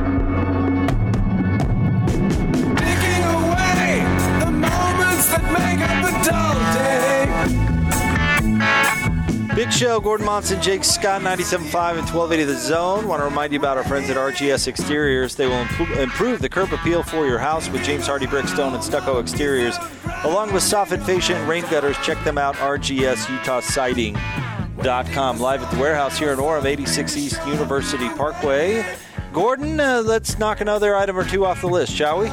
Big 9.63 9.71
Show, 9.71 10.02
Gordon 10.02 10.26
Monson, 10.26 10.62
Jake 10.62 10.84
Scott, 10.84 11.21
97.5 11.21 11.91
and 11.91 12.10
1280 12.10 12.43
The 12.43 12.58
Zone. 12.58 13.08
Want 13.08 13.21
to 13.21 13.23
remind 13.23 13.54
you 13.54 13.60
about 13.60 13.78
our 13.78 13.86
friends 13.86 14.10
at 14.10 14.17
RGS 14.17 14.67
Exteriors. 14.67 15.36
They 15.36 15.47
will 15.47 15.63
impro- 15.63 15.99
improve 15.99 16.41
the 16.41 16.49
curb 16.49 16.73
appeal 16.73 17.02
for 17.02 17.26
your 17.26 17.39
house 17.39 17.69
with 17.69 17.82
James 17.82 18.06
Hardie 18.06 18.28
Brickstone 18.28 18.73
and 18.73 18.84
Stucco 18.84 19.21
Exteriors, 19.21 19.78
along 20.26 20.52
with 20.52 20.63
soffit, 20.63 21.02
fascia, 21.06 21.38
and 21.38 21.47
rain 21.47 21.63
gutters. 21.71 21.95
Check 21.99 22.21
them 22.26 22.38
out, 22.38 22.56
rgsutahsiding.com. 22.56 25.39
Live 25.39 25.63
at 25.63 25.71
the 25.71 25.80
warehouse 25.80 26.19
here 26.19 26.34
in 26.34 26.39
Orem, 26.39 26.65
86 26.65 27.15
East 27.15 27.47
University 27.47 28.10
Parkway. 28.10 28.86
Gordon, 29.32 29.80
uh, 29.80 30.04
let's 30.06 30.38
knock 30.38 30.60
another 30.60 30.97
item 30.97 31.17
or 31.17 31.23
two 31.23 31.45
off 31.45 31.62
the 31.62 31.67
list, 31.67 31.93
shall 31.93 32.19
we? 32.19 32.28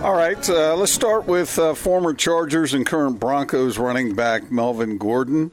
All 0.00 0.14
right, 0.14 0.48
uh, 0.48 0.76
let's 0.76 0.92
start 0.92 1.26
with 1.26 1.58
uh, 1.58 1.74
former 1.74 2.14
Chargers 2.14 2.72
and 2.72 2.86
current 2.86 3.18
Broncos 3.18 3.78
running 3.78 4.14
back 4.14 4.52
Melvin 4.52 4.96
Gordon. 4.96 5.50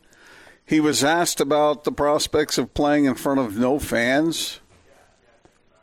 He 0.65 0.80
was 0.80 1.04
asked 1.04 1.39
about 1.39 1.84
the 1.84 1.91
prospects 1.91 2.58
of 2.58 2.73
playing 2.73 3.06
in 3.06 3.15
front 3.15 3.39
of 3.39 3.58
no 3.58 3.78
fans 3.80 4.60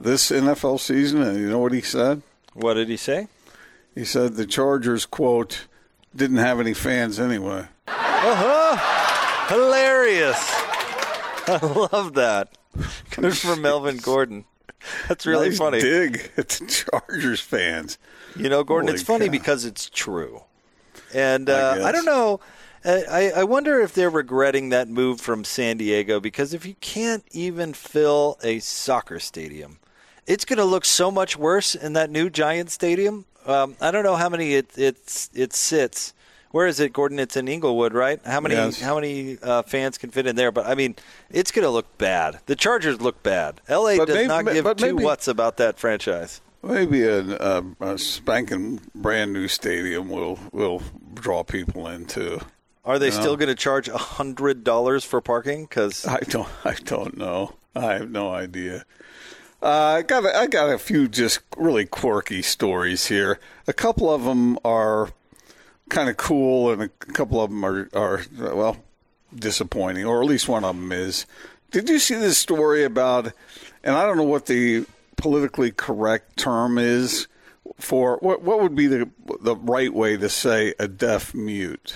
this 0.01 0.31
NFL 0.31 0.81
season, 0.81 1.23
and 1.23 1.38
you 1.38 1.49
know 1.49 1.61
what 1.61 1.73
he 1.73 1.81
said? 1.81 2.23
What 2.55 2.75
did 2.75 2.88
he 2.88 2.97
say? 2.97 3.29
He 3.95 4.05
said 4.05 4.35
the 4.35 4.47
Chargers, 4.47 5.07
quote, 5.07 5.66
didn't 6.14 6.38
have 6.38 6.59
any 6.59 6.75
fans 6.75 7.21
anyway. 7.21 7.66
Uh-huh. 7.87 9.55
Hilarious. 9.55 10.37
I 11.47 11.59
love 11.92 12.14
that. 12.14 12.57
Good 13.11 13.37
for 13.38 13.57
Melvin 13.57 13.99
Gordon. 13.99 14.45
That's 15.09 15.27
really 15.27 15.51
nice 15.51 15.59
funny. 15.59 15.81
dig 15.81 16.31
at 16.37 16.49
the 16.49 16.66
Chargers 16.66 17.40
fans. 17.40 17.99
You 18.37 18.49
know, 18.49 18.64
Gordon, 18.64 18.88
Holy 18.88 18.95
it's 18.99 19.07
funny 19.07 19.27
cow. 19.27 19.33
because 19.33 19.64
it's 19.64 19.88
true. 19.90 20.42
And 21.14 21.49
I 21.49 21.53
uh, 21.53 21.75
I, 21.75 21.79
guess. 21.79 21.92
don't 21.92 22.05
know. 22.07 22.40
I, 22.85 23.31
I 23.37 23.45
wonder 23.45 23.81
if 23.81 23.92
they're 23.95 24.11
regretting 24.11 24.71
that 24.71 24.88
move 24.88 25.21
from 25.21 25.45
San 25.45 25.77
Diego 25.77 26.18
because 26.21 26.53
if 26.55 26.66
you 26.66 26.75
can't 26.81 27.25
even 27.33 27.75
fill 27.75 28.38
a 28.42 28.59
soccer 28.59 29.18
stadium, 29.21 29.79
it's 30.27 30.45
going 30.45 30.59
to 30.59 30.64
look 30.64 30.85
so 30.85 31.11
much 31.11 31.37
worse 31.37 31.75
in 31.75 31.92
that 31.95 32.11
new 32.11 32.29
Giant 32.31 32.71
Stadium. 32.71 33.25
Um, 33.47 33.77
I 33.81 33.90
don't 33.90 34.05
know 34.05 34.16
how 34.16 34.29
many 34.29 34.55
it 34.55 34.71
it, 34.79 35.29
it 35.35 35.53
sits. 35.53 36.14
Where 36.53 36.66
is 36.66 36.81
it, 36.81 36.92
Gordon? 36.92 37.18
It's 37.18 37.37
in 37.37 37.49
Inglewood, 37.49 37.95
right? 37.95 38.21
How 38.27 38.40
many 38.40 38.55
Yes. 38.55 38.81
how 38.81 38.97
many 38.97 39.38
uh, 39.42 39.62
fans 39.62 39.97
can 39.97 40.11
fit 40.11 40.27
in 40.27 40.37
there? 40.37 40.53
But 40.53 40.66
I 40.66 40.75
mean, 40.75 40.97
it's 41.31 41.51
going 41.51 41.64
to 41.64 41.71
look 41.71 41.97
bad. 41.99 42.40
The 42.47 42.55
Chargers 42.57 43.01
look 43.01 43.23
bad. 43.23 43.61
LA 43.71 43.97
But 43.97 44.07
does 44.09 44.16
maybe- 44.16 44.29
not 44.29 44.45
give 44.45 44.77
two 44.77 44.95
maybe- 44.95 45.05
whats 45.05 45.29
about 45.29 45.57
that 45.57 45.79
franchise. 45.79 46.40
maybe 46.62 47.03
a, 47.05 47.21
a, 47.21 47.64
a 47.81 47.99
spanking 47.99 48.81
brand 48.95 49.33
new 49.33 49.49
stadium 49.49 50.09
will 50.11 50.38
will 50.53 50.83
draw 51.14 51.42
people 51.42 51.88
into. 51.88 52.40
Are 52.85 52.99
they 52.99 53.11
still 53.12 53.37
going 53.37 53.49
to 53.49 53.55
charge 53.55 53.88
hundred 53.88 54.64
dollars 54.64 55.05
for 55.05 55.21
parking? 55.21 55.64
Because 55.64 56.05
I 56.05 56.18
don't. 56.21 56.49
I 56.64 56.75
don't 56.85 57.16
know. 57.16 57.55
I 57.77 57.95
have 57.95 58.11
no 58.11 58.31
idea. 58.33 58.85
Uh, 59.62 59.99
I 59.99 60.03
got. 60.03 60.25
A, 60.25 60.37
I 60.37 60.47
got 60.49 60.68
a 60.68 60.79
few 60.79 61.07
just 61.07 61.40
really 61.57 61.87
quirky 61.87 62.42
stories 62.42 63.07
here. 63.07 63.38
A 63.68 63.73
couple 63.73 64.12
of 64.12 64.25
them 64.25 64.59
are 64.64 65.11
kind 65.90 66.09
of 66.09 66.16
cool, 66.16 66.73
and 66.73 66.83
a 66.83 66.88
couple 66.88 67.40
of 67.40 67.51
them 67.51 67.64
are 67.64 67.88
are 67.95 68.23
well 68.37 68.79
disappointing, 69.33 70.05
or 70.05 70.21
at 70.21 70.29
least 70.29 70.49
one 70.49 70.64
of 70.64 70.75
them 70.75 70.90
is. 70.90 71.25
Did 71.71 71.88
you 71.88 72.01
see 72.01 72.16
this 72.16 72.37
story 72.37 72.83
about? 72.83 73.33
And 73.85 73.95
I 73.95 74.05
don't 74.05 74.16
know 74.16 74.25
what 74.25 74.47
the 74.47 74.87
politically 75.16 75.71
correct 75.71 76.37
term 76.37 76.79
is 76.79 77.29
for 77.79 78.18
what. 78.18 78.42
What 78.42 78.61
would 78.61 78.75
be 78.75 78.88
the 78.88 79.09
the 79.40 79.55
right 79.55 79.95
way 79.95 80.16
to 80.16 80.29
say 80.29 80.75
a 80.81 80.88
deaf 80.88 81.33
mute? 81.33 81.95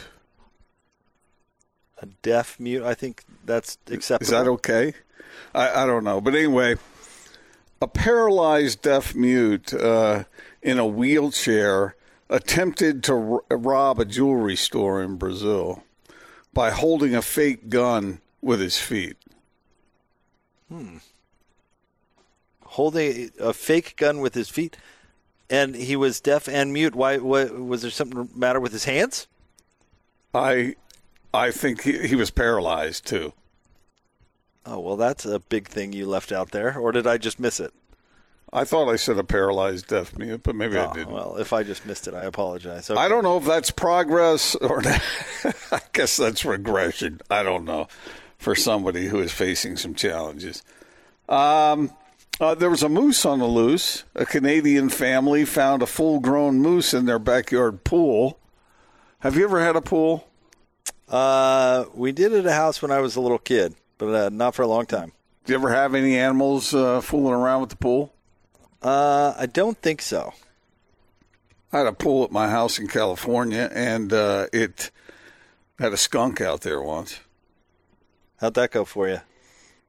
A 1.99 2.07
deaf 2.23 2.59
mute, 2.61 2.83
I 2.83 2.95
think 2.95 3.25
that's 3.45 3.79
acceptable. 3.91 4.25
Is 4.25 4.31
that 4.31 4.51
okay? 4.51 4.95
I, 5.55 5.83
I 5.83 5.87
don't 5.87 6.05
know. 6.05 6.21
But 6.21 6.35
anyway, 6.35 6.77
a 7.81 7.89
paralyzed 7.89 8.83
deaf 8.83 9.15
mute 9.15 9.73
uh, 9.75 10.25
in 10.63 10.79
a 10.79 10.87
wheelchair 10.87 11.95
attempted 12.29 13.05
to 13.05 13.43
r- 13.51 13.57
rob 13.57 14.01
a 14.01 14.05
jewelry 14.05 14.57
store 14.57 15.03
in 15.03 15.17
Brazil 15.17 15.85
by 16.53 16.71
holding 16.71 17.15
a 17.15 17.23
fake 17.23 17.69
gun 17.69 18.21
with 18.41 18.61
his 18.61 18.79
feet. 18.79 19.17
Hmm. 20.69 20.99
Holding 22.63 23.31
a 23.39 23.53
fake 23.53 23.95
gun 23.97 24.21
with 24.21 24.35
his 24.35 24.49
feet, 24.49 24.77
and 25.49 25.75
he 25.75 25.97
was 25.97 26.21
deaf 26.21 26.49
and 26.49 26.73
mute. 26.73 26.95
Why? 26.95 27.19
What, 27.19 27.59
was 27.59 27.83
there 27.83 27.91
something 27.91 28.29
matter 28.35 28.59
with 28.61 28.73
his 28.73 28.85
hands? 28.85 29.29
I, 30.35 30.75
I 31.37 31.51
think 31.51 31.83
he, 31.83 32.07
he 32.09 32.17
was 32.17 32.31
paralyzed 32.31 33.07
too. 33.07 33.33
Oh 34.65 34.81
well, 34.81 34.97
that's 34.97 35.25
a 35.25 35.39
big 35.39 35.69
thing 35.69 35.93
you 35.93 36.07
left 36.07 36.33
out 36.33 36.51
there, 36.51 36.77
or 36.79 36.91
did 36.93 37.07
I 37.07 37.19
just 37.19 37.39
miss 37.39 37.61
it? 37.61 37.73
I 38.53 38.65
thought 38.65 38.89
I 38.89 38.97
said 38.97 39.19
a 39.19 39.25
paralyzed 39.25 39.89
deaf 39.89 40.17
mute, 40.17 40.43
but 40.43 40.55
maybe 40.55 40.79
I 40.79 40.87
Oh, 40.91 40.95
didn't. 40.95 41.13
well, 41.13 41.37
if 41.37 41.53
I 41.53 41.63
just 41.63 41.85
missed 41.85 42.07
it, 42.09 42.15
I 42.15 42.23
apologize. 42.25 42.89
Okay. 42.91 42.99
I 43.01 43.09
don't 43.09 43.25
know 43.25 43.37
if 43.39 43.45
that's 43.45 43.71
progress 43.71 44.55
or 44.57 44.83
not. 44.83 45.03
I 45.73 45.81
guess 45.93 46.17
that's 46.17 46.45
regression. 46.45 47.21
I 47.29 47.43
don't 47.43 47.65
know 47.65 47.89
for 48.39 48.55
somebody 48.55 49.07
who 49.09 49.19
is 49.21 49.33
facing 49.33 49.77
some 49.77 49.95
challenges. 49.95 50.63
Um, 51.29 51.91
uh, 52.41 52.55
there 52.55 52.71
was 52.71 52.83
a 52.85 52.89
moose 52.89 53.25
on 53.25 53.41
the 53.41 53.47
loose. 53.47 54.05
A 54.15 54.25
Canadian 54.25 54.91
family 54.91 55.45
found 55.45 55.83
a 55.83 55.87
full 55.87 56.21
grown 56.21 56.61
moose 56.61 56.95
in 56.95 57.05
their 57.07 57.19
backyard 57.19 57.83
pool. 57.83 58.39
Have 59.21 59.37
you 59.37 59.45
ever 59.45 59.61
had 59.63 59.75
a 59.77 59.81
pool? 59.81 60.29
Uh, 61.09 61.85
we 61.95 62.13
did 62.13 62.33
it 62.33 62.41
at 62.41 62.47
a 62.47 62.53
house 62.53 62.83
when 62.83 62.91
I 62.91 63.01
was 63.01 63.17
a 63.17 63.21
little 63.21 63.39
kid, 63.39 63.75
but 63.99 64.15
uh, 64.15 64.29
not 64.31 64.55
for 64.55 64.63
a 64.63 64.67
long 64.67 64.87
time. 64.87 65.13
Do 65.45 65.53
you 65.53 65.59
ever 65.59 65.73
have 65.73 65.95
any 65.95 66.19
animals 66.19 66.75
uh, 66.75 67.01
fooling 67.01 67.35
around 67.35 67.61
with 67.61 67.71
the 67.71 67.77
pool? 67.77 68.13
Uh, 68.83 69.35
I 69.39 69.47
don't 69.47 69.79
think 69.79 70.03
so. 70.03 70.35
I 71.73 71.79
had 71.79 71.87
a 71.87 71.93
pool 71.93 72.25
at 72.25 72.33
my 72.33 72.49
house 72.49 72.79
in 72.79 72.89
California, 72.89 73.71
and 73.73 74.13
uh, 74.13 74.47
it 74.53 74.91
had 75.79 75.93
a 75.93 75.97
skunk 75.97 76.41
out 76.41 76.63
there 76.63 76.83
once. 76.83 77.21
How'd 78.41 78.55
that 78.55 78.73
go 78.73 78.85
for 78.85 79.09
you? 79.09 79.21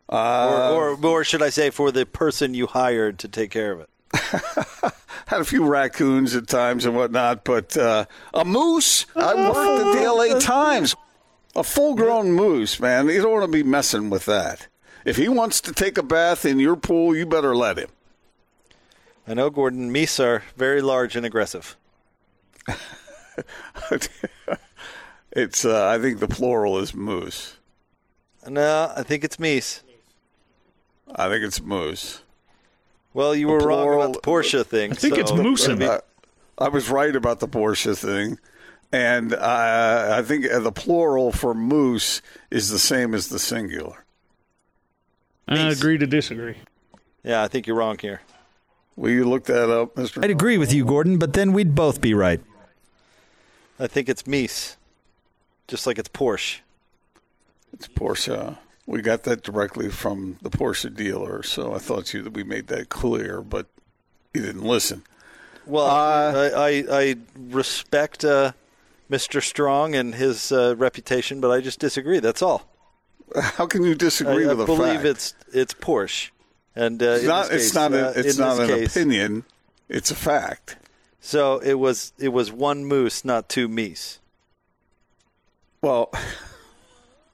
Uh, 0.09 0.71
or, 0.73 0.89
or, 0.91 1.05
or 1.05 1.23
should 1.23 1.41
I 1.41 1.49
say, 1.49 1.69
for 1.69 1.91
the 1.91 2.05
person 2.05 2.53
you 2.53 2.67
hired 2.67 3.19
to 3.19 3.27
take 3.27 3.51
care 3.51 3.71
of 3.71 3.79
it? 3.81 3.89
had 5.27 5.41
a 5.41 5.45
few 5.45 5.65
raccoons 5.65 6.35
at 6.35 6.47
times 6.47 6.85
and 6.85 6.95
whatnot, 6.95 7.43
but 7.43 7.75
uh, 7.75 8.05
a 8.33 8.45
moose. 8.45 9.05
I 9.15 9.35
worked 9.35 9.81
at 9.81 10.01
the 10.01 10.11
LA 10.11 10.39
Times. 10.39 10.95
A 11.57 11.63
full-grown 11.63 12.31
moose, 12.31 12.79
man. 12.79 13.07
You 13.09 13.21
don't 13.21 13.31
want 13.31 13.45
to 13.45 13.51
be 13.51 13.63
messing 13.63 14.11
with 14.11 14.25
that. 14.25 14.67
If 15.05 15.17
he 15.17 15.27
wants 15.27 15.59
to 15.61 15.73
take 15.73 15.97
a 15.97 16.03
bath 16.03 16.45
in 16.45 16.59
your 16.59 16.75
pool, 16.75 17.15
you 17.15 17.25
better 17.25 17.55
let 17.55 17.79
him. 17.79 17.89
I 19.27 19.33
know, 19.33 19.49
Gordon. 19.49 19.91
Meese 19.91 20.23
are 20.23 20.43
very 20.55 20.81
large 20.81 21.15
and 21.15 21.25
aggressive. 21.25 21.75
it's. 25.31 25.65
Uh, 25.65 25.87
I 25.87 25.97
think 25.99 26.19
the 26.19 26.27
plural 26.27 26.77
is 26.77 26.93
moose. 26.93 27.57
No, 28.47 28.93
I 28.95 29.01
think 29.03 29.23
it's 29.23 29.37
Meese. 29.37 29.81
I 31.13 31.27
think 31.27 31.43
it's 31.43 31.61
moose. 31.61 32.21
Well, 33.13 33.33
you 33.33 33.47
were 33.47 33.59
wrong 33.59 33.93
about 33.93 34.13
the 34.13 34.19
Porsche 34.19 34.63
thing. 34.65 34.91
I 34.91 34.95
think 34.95 35.15
so- 35.15 35.21
it's 35.21 35.33
moose. 35.33 35.67
I, 35.67 36.01
I 36.59 36.69
was 36.69 36.89
right 36.89 37.15
about 37.15 37.39
the 37.39 37.47
Porsche 37.47 37.97
thing, 37.97 38.37
and 38.91 39.33
uh, 39.33 40.15
I 40.17 40.21
think 40.21 40.45
the 40.49 40.71
plural 40.71 41.31
for 41.31 41.53
moose 41.53 42.21
is 42.49 42.69
the 42.69 42.79
same 42.79 43.13
as 43.13 43.29
the 43.29 43.39
singular. 43.39 44.05
I 45.47 45.69
agree 45.69 45.97
to 45.97 46.07
disagree. 46.07 46.57
Yeah, 47.23 47.41
I 47.41 47.47
think 47.47 47.67
you're 47.67 47.77
wrong 47.77 47.97
here. 47.99 48.21
Will 48.95 49.11
you 49.11 49.25
look 49.25 49.45
that 49.45 49.69
up, 49.69 49.95
Mister? 49.95 50.23
I'd 50.23 50.31
agree 50.31 50.57
with 50.57 50.73
you, 50.73 50.83
Gordon, 50.83 51.17
but 51.17 51.33
then 51.33 51.53
we'd 51.53 51.75
both 51.75 52.01
be 52.01 52.13
right. 52.13 52.41
I 53.79 53.87
think 53.87 54.09
it's 54.09 54.23
Meese, 54.23 54.75
just 55.67 55.85
like 55.85 55.99
it's 55.99 56.09
Porsche. 56.09 56.59
It's 57.73 57.87
Porsche. 57.87 58.57
We 58.85 59.01
got 59.01 59.23
that 59.23 59.43
directly 59.43 59.89
from 59.89 60.37
the 60.41 60.49
Porsche 60.49 60.93
dealer, 60.95 61.43
so 61.43 61.75
I 61.75 61.77
thought 61.77 62.13
you 62.13 62.23
that 62.23 62.33
we 62.33 62.43
made 62.43 62.67
that 62.67 62.89
clear, 62.89 63.41
but 63.41 63.67
you 64.33 64.41
didn't 64.41 64.63
listen. 64.63 65.03
Well, 65.65 65.85
Uh, 65.85 66.49
I, 66.55 66.69
I, 66.69 66.83
I 66.89 67.15
respect 67.37 68.25
uh, 68.25 68.53
Mr. 69.09 69.41
Strong 69.41 69.95
and 69.95 70.15
his 70.15 70.51
uh, 70.51 70.75
reputation, 70.77 71.39
but 71.41 71.49
I 71.51 71.61
just 71.61 71.79
disagree. 71.79 72.19
That's 72.19 72.41
all. 72.41 72.67
How 73.35 73.65
can 73.67 73.83
you 73.83 73.95
disagree 73.95 74.45
I 74.45 74.53
with 74.53 74.61
a 74.61 74.67
fact? 74.67 74.79
I 74.81 74.83
believe 74.93 75.05
it's 75.05 75.33
it's 75.53 75.73
Porsche, 75.73 76.29
and 76.75 77.01
uh, 77.03 77.05
it's 77.05 77.23
not. 77.25 77.45
It's 77.51 77.65
case, 77.65 77.75
not. 77.75 77.93
uh, 77.93 77.97
A, 78.15 78.19
it's 78.19 78.37
not 78.37 78.59
an 78.59 78.67
case- 78.67 78.95
opinion. 78.95 79.43
It's 79.89 80.11
a 80.11 80.15
fact. 80.15 80.77
So 81.19 81.59
it 81.59 81.75
was 81.75 82.13
it 82.17 82.29
was 82.29 82.51
one 82.51 82.85
moose, 82.85 83.23
not 83.25 83.49
two 83.49 83.67
meese. 83.67 84.19
Well, 85.81 86.11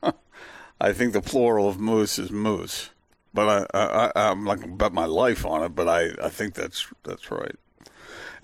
I 0.81 0.93
think 0.93 1.13
the 1.13 1.21
plural 1.21 1.69
of 1.69 1.79
moose 1.79 2.19
is 2.19 2.31
moose, 2.31 2.89
but 3.33 3.67
I, 3.73 3.77
I, 3.79 4.11
I 4.15 4.29
I'm 4.31 4.43
not 4.43 4.59
gonna 4.59 4.75
bet 4.75 4.93
my 4.93 5.05
life 5.05 5.45
on 5.45 5.63
it. 5.63 5.69
But 5.69 5.87
I, 5.87 6.11
I 6.23 6.29
think 6.29 6.55
that's 6.55 6.87
that's 7.03 7.29
right. 7.31 7.55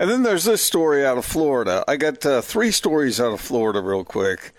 And 0.00 0.08
then 0.08 0.22
there's 0.22 0.44
this 0.44 0.62
story 0.62 1.04
out 1.04 1.18
of 1.18 1.26
Florida. 1.26 1.84
I 1.86 1.98
got 1.98 2.24
uh, 2.24 2.40
three 2.40 2.70
stories 2.70 3.20
out 3.20 3.34
of 3.34 3.40
Florida 3.40 3.82
real 3.82 4.02
quick. 4.02 4.52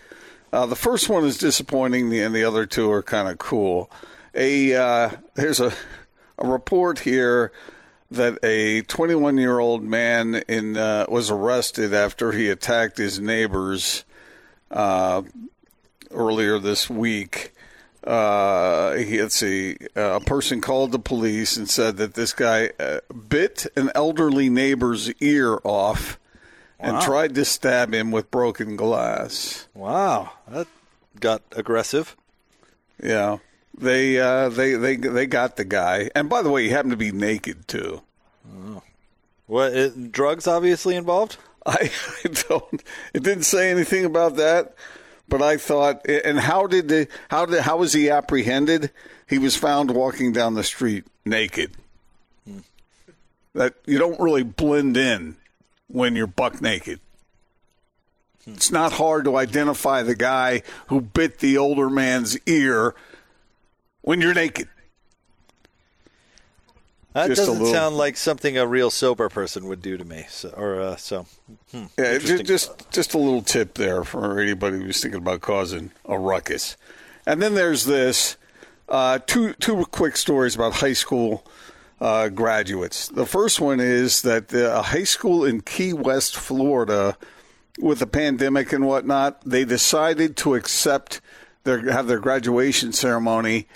Uh, 0.53 0.67
the 0.67 0.75
first 0.75 1.09
one 1.09 1.25
is 1.25 1.39
disappointing, 1.39 2.13
and 2.13 2.35
the 2.35 2.43
other 2.43 2.67
two 2.67 2.91
are 2.91 3.01
kind 3.01 3.27
of 3.27 3.39
cool. 3.39 3.89
A 4.35 4.75
uh, 4.75 5.09
there's 5.33 5.59
a 5.59 5.73
a 6.37 6.47
report 6.47 6.99
here 6.99 7.51
that 8.11 8.37
a 8.43 8.83
21 8.83 9.39
year 9.39 9.57
old 9.57 9.81
man 9.83 10.43
in 10.47 10.77
uh, 10.77 11.07
was 11.09 11.31
arrested 11.31 11.91
after 11.91 12.33
he 12.33 12.47
attacked 12.47 12.99
his 12.99 13.19
neighbors 13.19 14.05
uh, 14.69 15.23
earlier 16.11 16.59
this 16.59 16.87
week. 16.87 17.51
Uh, 18.03 18.95
he, 18.95 19.21
let's 19.21 19.35
see, 19.35 19.77
uh, 19.95 20.15
a 20.15 20.19
person 20.19 20.59
called 20.59 20.91
the 20.91 20.99
police 20.99 21.55
and 21.55 21.69
said 21.69 21.97
that 21.97 22.15
this 22.15 22.33
guy 22.33 22.71
uh, 22.79 22.99
bit 23.29 23.67
an 23.75 23.91
elderly 23.93 24.49
neighbor's 24.49 25.13
ear 25.21 25.59
off 25.63 26.19
and 26.79 26.99
tried 27.01 27.35
to 27.35 27.45
stab 27.45 27.93
him 27.93 28.11
with 28.11 28.31
broken 28.31 28.75
glass. 28.75 29.67
Wow, 29.75 30.31
that 30.47 30.67
got 31.19 31.43
aggressive. 31.55 32.17
Yeah, 33.01 33.37
they 33.77 34.19
uh, 34.19 34.49
they 34.49 34.73
they 34.73 34.95
they 34.95 35.27
got 35.27 35.57
the 35.57 35.65
guy, 35.65 36.09
and 36.15 36.27
by 36.27 36.41
the 36.41 36.49
way, 36.49 36.63
he 36.63 36.69
happened 36.69 36.91
to 36.91 36.97
be 36.97 37.11
naked 37.11 37.67
too. 37.67 38.01
What 39.45 39.73
it, 39.73 40.11
drugs 40.11 40.47
obviously 40.47 40.95
involved? 40.95 41.37
I, 41.65 41.91
I 42.25 42.27
don't. 42.49 42.83
It 43.13 43.21
didn't 43.23 43.43
say 43.43 43.69
anything 43.69 44.05
about 44.05 44.37
that, 44.37 44.73
but 45.31 45.41
I 45.41 45.57
thought. 45.57 46.05
And 46.07 46.39
how 46.39 46.67
did 46.67 46.89
the 46.89 47.07
how 47.29 47.47
did 47.47 47.61
how 47.61 47.77
was 47.77 47.93
he 47.93 48.11
apprehended? 48.11 48.91
He 49.27 49.39
was 49.39 49.55
found 49.55 49.89
walking 49.89 50.33
down 50.33 50.53
the 50.53 50.63
street 50.63 51.05
naked. 51.25 51.71
That 53.55 53.73
you 53.85 53.97
don't 53.97 54.19
really 54.19 54.43
blend 54.43 54.95
in 54.95 55.37
when 55.87 56.15
you're 56.15 56.27
buck 56.27 56.61
naked. 56.61 56.99
It's 58.45 58.71
not 58.71 58.93
hard 58.93 59.25
to 59.25 59.37
identify 59.37 60.03
the 60.03 60.15
guy 60.15 60.63
who 60.87 61.01
bit 61.01 61.39
the 61.39 61.57
older 61.57 61.89
man's 61.89 62.37
ear 62.45 62.95
when 64.01 64.19
you're 64.21 64.33
naked. 64.33 64.67
That 67.13 67.27
Just 67.27 67.39
doesn't 67.41 67.59
little- 67.59 67.73
sound 67.73 67.97
like 67.97 68.15
something 68.15 68.57
a 68.57 68.65
real 68.65 68.89
sober 68.89 69.27
person 69.27 69.67
would 69.67 69.81
do 69.81 69.97
to 69.97 70.05
me. 70.05 70.25
So, 70.29 70.49
or 70.55 70.79
uh, 70.79 70.95
so. 70.95 71.25
Yeah, 71.97 72.17
ju- 72.19 72.41
just 72.43 72.89
just 72.91 73.13
a 73.13 73.17
little 73.17 73.41
tip 73.41 73.73
there 73.73 74.03
for 74.05 74.39
anybody 74.39 74.77
who's 74.81 75.01
thinking 75.01 75.19
about 75.19 75.41
causing 75.41 75.91
a 76.05 76.17
ruckus. 76.17 76.77
And 77.25 77.41
then 77.41 77.53
there's 77.53 77.85
this 77.85 78.37
uh, 78.87 79.19
two 79.25 79.53
two 79.53 79.85
quick 79.91 80.15
stories 80.15 80.55
about 80.55 80.75
high 80.75 80.93
school 80.93 81.45
uh, 81.99 82.29
graduates. 82.29 83.09
The 83.09 83.25
first 83.25 83.59
one 83.59 83.79
is 83.81 84.21
that 84.21 84.53
a 84.53 84.81
high 84.81 85.03
school 85.03 85.43
in 85.43 85.61
Key 85.61 85.91
West, 85.93 86.37
Florida, 86.37 87.17
with 87.77 87.99
the 87.99 88.07
pandemic 88.07 88.71
and 88.71 88.85
whatnot, 88.87 89.41
they 89.45 89.65
decided 89.65 90.37
to 90.37 90.55
accept 90.55 91.19
their 91.65 91.91
have 91.91 92.07
their 92.07 92.19
graduation 92.19 92.93
ceremony 92.93 93.67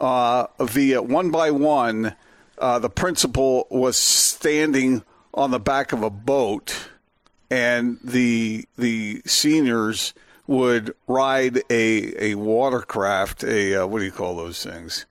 uh, 0.00 0.46
via 0.58 1.00
one 1.02 1.30
by 1.30 1.52
one. 1.52 2.16
Uh, 2.60 2.78
the 2.78 2.90
principal 2.90 3.66
was 3.70 3.96
standing 3.96 5.02
on 5.34 5.50
the 5.50 5.58
back 5.58 5.92
of 5.92 6.02
a 6.02 6.10
boat, 6.10 6.90
and 7.50 7.98
the 8.04 8.66
the 8.76 9.22
seniors 9.26 10.14
would 10.46 10.94
ride 11.08 11.62
a 11.70 12.32
a 12.32 12.34
watercraft, 12.34 13.42
a 13.44 13.76
uh, 13.82 13.86
what 13.86 14.00
do 14.00 14.04
you 14.04 14.12
call 14.12 14.36
those 14.36 14.62
things? 14.62 15.06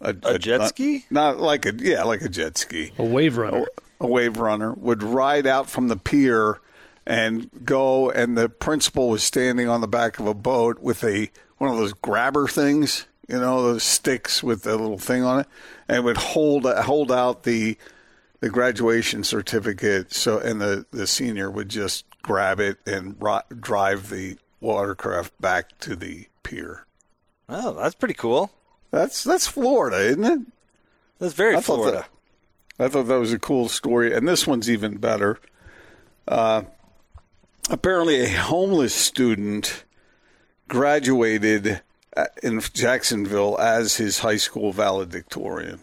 A 0.00 0.38
jet 0.38 0.68
ski? 0.68 1.04
Not 1.10 1.38
like 1.38 1.66
a 1.66 1.74
yeah, 1.76 2.02
like 2.04 2.22
a 2.22 2.28
jet 2.28 2.58
ski. 2.58 2.92
A 2.98 3.04
wave 3.04 3.36
runner. 3.36 3.66
A 4.00 4.06
wave 4.06 4.38
runner 4.38 4.72
would 4.74 5.02
ride 5.02 5.46
out 5.46 5.70
from 5.70 5.88
the 5.88 5.96
pier 5.96 6.60
and 7.06 7.50
go, 7.64 8.10
and 8.10 8.36
the 8.36 8.48
principal 8.48 9.08
was 9.08 9.22
standing 9.22 9.68
on 9.68 9.80
the 9.80 9.88
back 9.88 10.18
of 10.18 10.26
a 10.26 10.34
boat 10.34 10.80
with 10.80 11.04
a 11.04 11.30
one 11.58 11.70
of 11.70 11.76
those 11.76 11.92
grabber 11.92 12.48
things, 12.48 13.06
you 13.28 13.38
know, 13.40 13.62
those 13.62 13.82
sticks 13.82 14.42
with 14.42 14.62
the 14.62 14.76
little 14.76 14.98
thing 14.98 15.22
on 15.24 15.40
it, 15.40 15.46
and 15.88 16.04
would 16.04 16.16
hold 16.16 16.64
hold 16.66 17.10
out 17.12 17.42
the 17.44 17.76
the 18.40 18.50
graduation 18.50 19.24
certificate. 19.24 20.12
So, 20.12 20.38
and 20.38 20.60
the 20.60 20.86
the 20.90 21.06
senior 21.06 21.50
would 21.50 21.68
just 21.68 22.04
grab 22.22 22.60
it 22.60 22.78
and 22.86 23.16
ri- 23.20 23.40
drive 23.60 24.10
the 24.10 24.36
watercraft 24.60 25.38
back 25.40 25.78
to 25.80 25.94
the 25.96 26.26
pier. 26.42 26.86
Oh, 27.48 27.74
that's 27.74 27.94
pretty 27.94 28.14
cool. 28.14 28.50
That's 28.90 29.22
that's 29.24 29.46
Florida, 29.46 29.98
isn't 29.98 30.24
it? 30.24 30.40
That's 31.18 31.34
very 31.34 31.56
I 31.56 31.60
thought 31.60 31.76
Florida. 31.76 31.96
that- 31.98 32.08
I 32.76 32.88
thought 32.88 33.04
that 33.04 33.20
was 33.20 33.32
a 33.32 33.38
cool 33.38 33.68
story, 33.68 34.12
and 34.12 34.26
this 34.26 34.48
one's 34.48 34.68
even 34.68 34.96
better. 34.96 35.38
Uh, 36.26 36.62
apparently, 37.70 38.20
a 38.20 38.28
homeless 38.28 38.92
student 38.94 39.84
graduated 40.68 41.66
at- 41.66 41.82
in 42.42 42.60
Jacksonville 42.72 43.58
as 43.58 43.96
his 43.96 44.20
high 44.20 44.36
school 44.36 44.72
valedictorian. 44.72 45.80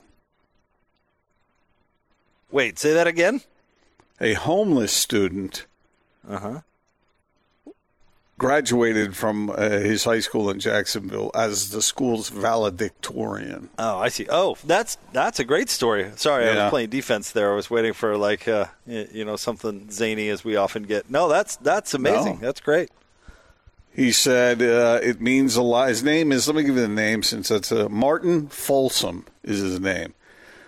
Wait, 2.51 2.77
say 2.79 2.93
that 2.93 3.07
again? 3.07 3.41
A 4.19 4.34
homeless 4.34 4.91
student 4.91 5.65
Uh 6.29 6.38
huh. 6.39 6.59
graduated 8.38 9.15
from 9.15 9.49
uh, 9.51 9.55
his 9.69 10.03
high 10.03 10.19
school 10.19 10.49
in 10.49 10.59
Jacksonville 10.59 11.32
as 11.36 11.69
the 11.71 11.82
school's 11.82 12.29
valedictorian. 12.29 13.69
Oh, 13.79 13.99
I 13.99 14.09
see. 14.09 14.27
Oh, 14.29 14.57
that's 14.65 14.97
that's 15.13 15.39
a 15.39 15.43
great 15.43 15.69
story. 15.69 16.11
Sorry, 16.15 16.47
I 16.49 16.63
was 16.63 16.69
playing 16.69 16.89
defense 16.89 17.32
there. 17.32 17.51
I 17.51 17.55
was 17.55 17.69
waiting 17.69 17.93
for 17.93 18.17
like 18.17 18.47
uh, 18.47 18.65
you 18.86 19.23
know 19.25 19.36
something 19.38 19.89
zany 19.91 20.29
as 20.29 20.43
we 20.43 20.55
often 20.55 20.84
get. 20.84 21.09
No, 21.09 21.27
that's 21.29 21.55
that's 21.57 21.93
amazing. 21.93 22.36
No. 22.36 22.47
That's 22.47 22.61
great. 22.61 22.89
He 23.94 24.12
said 24.12 24.62
uh, 24.62 25.00
it 25.04 25.20
means 25.20 25.56
a 25.56 25.62
lot. 25.62 25.89
His 25.89 26.04
name 26.04 26.32
is, 26.32 26.48
let 26.48 26.56
me 26.56 26.64
give 26.64 26.76
you 26.76 26.82
the 26.82 26.88
name 26.88 27.24
since 27.24 27.52
it's 27.52 27.72
uh, 27.72 27.89
Martin 27.89 28.48
Folsom 28.48 29.26
is 29.44 29.60
his 29.60 29.80
name. 29.80 30.14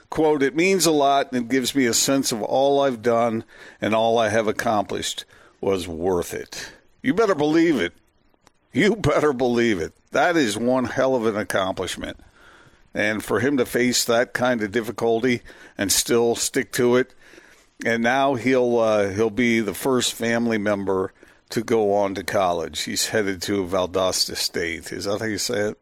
Quote, 0.09 0.43
it 0.43 0.55
means 0.55 0.85
a 0.85 0.91
lot 0.91 1.31
and 1.31 1.45
it 1.45 1.49
gives 1.49 1.73
me 1.73 1.85
a 1.85 1.93
sense 1.93 2.31
of 2.31 2.41
all 2.41 2.81
I've 2.81 3.01
done 3.01 3.45
and 3.81 3.95
all 3.95 4.17
I 4.17 4.29
have 4.29 4.47
accomplished 4.47 5.25
was 5.61 5.87
worth 5.87 6.33
it. 6.33 6.71
You 7.01 7.13
better 7.13 7.33
believe 7.35 7.79
it. 7.79 7.93
You 8.73 8.95
better 8.97 9.31
believe 9.31 9.79
it. 9.79 9.93
That 10.11 10.35
is 10.35 10.57
one 10.57 10.85
hell 10.85 11.15
of 11.15 11.25
an 11.25 11.37
accomplishment. 11.37 12.19
And 12.93 13.23
for 13.23 13.39
him 13.39 13.57
to 13.57 13.65
face 13.65 14.05
that 14.05 14.33
kind 14.33 14.61
of 14.61 14.71
difficulty 14.71 15.41
and 15.77 15.91
still 15.91 16.35
stick 16.35 16.71
to 16.73 16.97
it, 16.97 17.15
and 17.83 18.03
now 18.03 18.35
he'll 18.35 18.77
uh, 18.77 19.09
he'll 19.09 19.31
be 19.31 19.61
the 19.61 19.73
first 19.73 20.13
family 20.13 20.59
member 20.59 21.11
to 21.53 21.63
go 21.63 21.93
on 21.93 22.15
to 22.15 22.23
college. 22.23 22.81
He's 22.81 23.09
headed 23.09 23.39
to 23.43 23.63
Valdosta 23.63 24.35
State. 24.35 24.91
Is 24.91 25.05
that 25.05 25.19
how 25.19 25.27
you 25.27 25.37
say 25.37 25.69
it? 25.69 25.77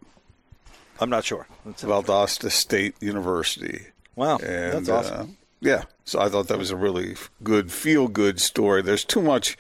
I'm 1.00 1.10
not 1.10 1.24
sure. 1.24 1.48
That's 1.66 1.82
Valdosta 1.84 2.52
State 2.52 3.02
University. 3.02 3.88
Wow, 4.18 4.38
And, 4.40 4.86
that's 4.86 4.90
awesome. 4.90 5.22
uh, 5.32 5.34
yeah, 5.62 5.84
so 6.04 6.20
I 6.20 6.28
thought 6.28 6.50
that 6.50 6.58
was 6.58 6.72
a 6.72 6.76
really 6.76 7.16
good, 7.42 7.72
feel 7.72 8.10
good 8.10 8.42
story. 8.42 8.82
There's 8.82 9.06
too 9.06 9.22
much 9.22 9.58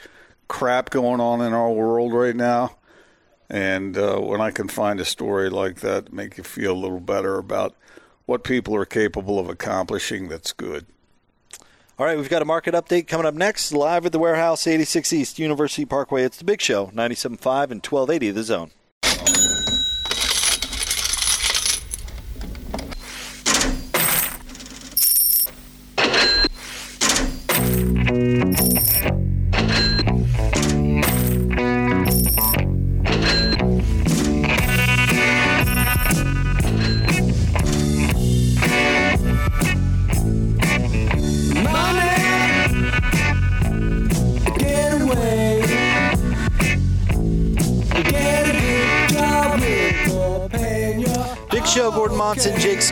crap 0.49 0.89
going 0.89 1.22
on 1.22 1.39
in 1.39 1.53
our 1.53 1.72
world 1.72 2.12
right 2.14 2.36
now. 2.36 2.76
And 3.49 3.97
uh, 3.97 4.18
when 4.20 4.41
I 4.41 4.51
can 4.51 4.68
find 4.68 4.99
a 4.99 5.05
story 5.05 5.49
like 5.49 5.78
that, 5.78 6.12
make 6.12 6.38
you 6.38 6.43
feel 6.43 6.74
a 6.74 6.78
little 6.78 6.99
better 6.99 7.38
about 7.38 7.74
what 8.26 8.43
people 8.43 8.76
are 8.76 8.86
capable 8.86 9.39
of 9.39 9.47
accomplishing, 9.47 10.28
that's 10.28 10.51
good. 10.51 10.88
All 12.00 12.06
right, 12.06 12.18
we've 12.18 12.30
got 12.30 12.42
a 12.42 12.46
market 12.46 12.74
update 12.74 13.08
coming 13.08 13.28
up 13.28 13.34
next, 13.36 13.74
live 13.74 14.06
at 14.06 14.12
the 14.12 14.18
warehouse, 14.18 14.66
86 14.66 15.12
East 15.14 15.38
University 15.38 15.86
Parkway. 15.86 16.24
It's 16.24 16.38
the 16.38 16.46
Big 16.46 16.62
Show, 16.62 16.88
97.5 16.88 17.70
and 17.70 17.86
1280 17.86 18.32
The 18.32 18.44
Zone. 18.44 18.72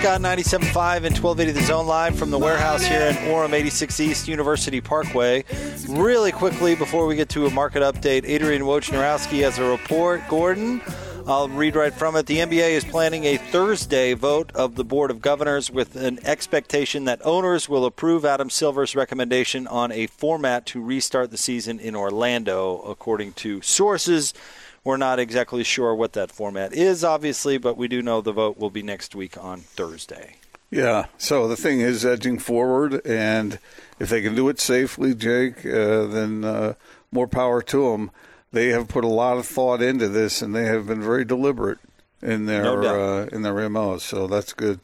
Scott, 0.10 0.22
97.5 0.22 0.96
and 1.06 1.16
1280 1.16 1.52
The 1.52 1.62
Zone 1.68 1.86
live 1.86 2.18
from 2.18 2.32
the 2.32 2.40
warehouse 2.40 2.84
here 2.84 3.00
in 3.00 3.16
Orem, 3.32 3.54
86 3.54 4.00
East 4.00 4.28
University 4.28 4.82
Parkway. 4.82 5.46
Really 5.88 6.32
quickly, 6.32 6.74
before 6.74 7.06
we 7.06 7.16
get 7.16 7.30
to 7.30 7.46
a 7.46 7.52
market 7.52 7.84
update, 7.84 8.24
Adrian 8.26 8.64
Wojnarowski 8.64 9.44
has 9.44 9.60
a 9.60 9.70
report. 9.70 10.24
Gordon, 10.28 10.82
I'll 11.28 11.48
read 11.48 11.76
right 11.76 11.94
from 11.94 12.16
it. 12.16 12.26
The 12.26 12.38
NBA 12.38 12.72
is 12.72 12.84
planning 12.84 13.26
a 13.26 13.38
Thursday 13.38 14.16
vote 14.16 14.52
of 14.56 14.74
the 14.74 14.84
Board 14.84 15.12
of 15.12 15.22
Governors 15.22 15.70
with 15.70 15.96
an 15.96 16.18
expectation 16.26 17.06
that 17.06 17.24
owners 17.24 17.70
will 17.70 17.86
approve 17.86 18.26
Adam 18.26 18.50
Silver's 18.50 18.96
recommendation 18.96 19.68
on 19.68 19.92
a 19.92 20.08
format 20.08 20.66
to 20.66 20.82
restart 20.82 21.30
the 21.30 21.38
season 21.38 21.80
in 21.80 21.96
Orlando, 21.96 22.80
according 22.80 23.34
to 23.34 23.62
sources. 23.62 24.34
We're 24.84 24.98
not 24.98 25.20
exactly 25.20 25.64
sure 25.64 25.94
what 25.94 26.14
that 26.14 26.32
format 26.32 26.74
is, 26.74 27.04
obviously, 27.04 27.58
but 27.58 27.78
we 27.78 27.88
do 27.88 28.02
know 28.02 28.22
the 28.22 28.32
vote 28.32 28.58
will 28.58 28.70
be 28.70 28.84
next 28.84 29.14
week 29.14 29.38
on 29.38 29.60
Thursday. 29.60 30.36
Yeah. 30.72 31.06
So 31.18 31.48
the 31.48 31.58
thing 31.58 31.82
is 31.82 32.06
edging 32.06 32.40
forward, 32.40 33.06
and 33.06 33.60
if 34.00 34.10
they 34.10 34.22
can 34.22 34.36
do 34.36 34.50
it 34.50 34.60
safely, 34.60 35.14
Jake, 35.16 35.66
uh, 35.66 36.06
then 36.06 36.44
uh, 36.44 36.74
more 37.12 37.28
power 37.28 37.62
to 37.64 37.92
them. 37.92 38.12
They 38.52 38.68
have 38.70 38.88
put 38.88 39.04
a 39.04 39.08
lot 39.08 39.38
of 39.38 39.46
thought 39.46 39.82
into 39.82 40.08
this, 40.08 40.42
and 40.42 40.56
they 40.56 40.66
have 40.66 40.88
been 40.88 41.02
very 41.02 41.26
deliberate 41.26 41.80
in 42.22 42.46
their 42.46 42.64
No 42.64 42.82
uh, 42.82 43.26
in 43.32 43.44
their 43.44 43.70
MOs. 43.70 44.04
So 44.04 44.28
that's 44.28 44.54
good. 44.54 44.80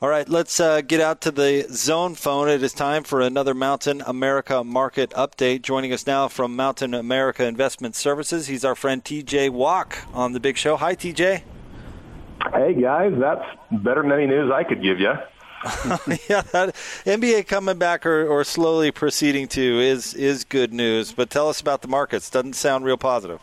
All 0.00 0.08
right, 0.08 0.28
let's 0.28 0.60
uh, 0.60 0.80
get 0.80 1.00
out 1.00 1.20
to 1.22 1.32
the 1.32 1.66
zone 1.72 2.14
phone. 2.14 2.48
It 2.48 2.62
is 2.62 2.72
time 2.72 3.02
for 3.02 3.20
another 3.20 3.52
Mountain 3.52 4.00
America 4.06 4.62
market 4.62 5.10
update. 5.10 5.62
Joining 5.62 5.92
us 5.92 6.06
now 6.06 6.28
from 6.28 6.54
Mountain 6.54 6.94
America 6.94 7.44
Investment 7.44 7.96
Services, 7.96 8.46
he's 8.46 8.64
our 8.64 8.76
friend 8.76 9.02
TJ 9.02 9.50
Walk 9.50 9.98
on 10.14 10.34
the 10.34 10.38
Big 10.38 10.56
Show. 10.56 10.76
Hi, 10.76 10.94
TJ. 10.94 11.42
Hey 12.52 12.80
guys, 12.80 13.12
that's 13.18 13.44
better 13.82 14.02
than 14.02 14.12
any 14.12 14.28
news 14.28 14.52
I 14.52 14.62
could 14.62 14.80
give 14.84 15.00
you. 15.00 15.10
yeah, 16.28 16.42
that 16.52 16.76
NBA 17.04 17.48
coming 17.48 17.78
back 17.78 18.06
or, 18.06 18.24
or 18.24 18.44
slowly 18.44 18.92
proceeding 18.92 19.48
to 19.48 19.80
is 19.80 20.14
is 20.14 20.44
good 20.44 20.72
news. 20.72 21.10
But 21.10 21.28
tell 21.28 21.48
us 21.48 21.60
about 21.60 21.82
the 21.82 21.88
markets. 21.88 22.30
Doesn't 22.30 22.52
sound 22.52 22.84
real 22.84 22.98
positive. 22.98 23.40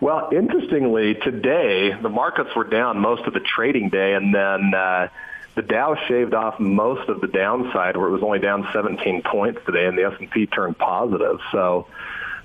Well, 0.00 0.30
interestingly, 0.32 1.14
today 1.14 1.92
the 2.00 2.08
markets 2.08 2.50
were 2.54 2.64
down 2.64 2.98
most 2.98 3.22
of 3.26 3.34
the 3.34 3.40
trading 3.40 3.88
day, 3.88 4.14
and 4.14 4.34
then 4.34 4.74
uh, 4.74 5.08
the 5.54 5.62
Dow 5.62 5.96
shaved 6.08 6.34
off 6.34 6.58
most 6.58 7.08
of 7.08 7.20
the 7.20 7.26
downside, 7.26 7.96
where 7.96 8.08
it 8.08 8.12
was 8.12 8.22
only 8.22 8.38
down 8.38 8.66
17 8.72 9.22
points 9.22 9.60
today, 9.66 9.86
and 9.86 9.96
the 9.96 10.04
S&P 10.04 10.46
turned 10.46 10.78
positive. 10.78 11.38
So 11.50 11.86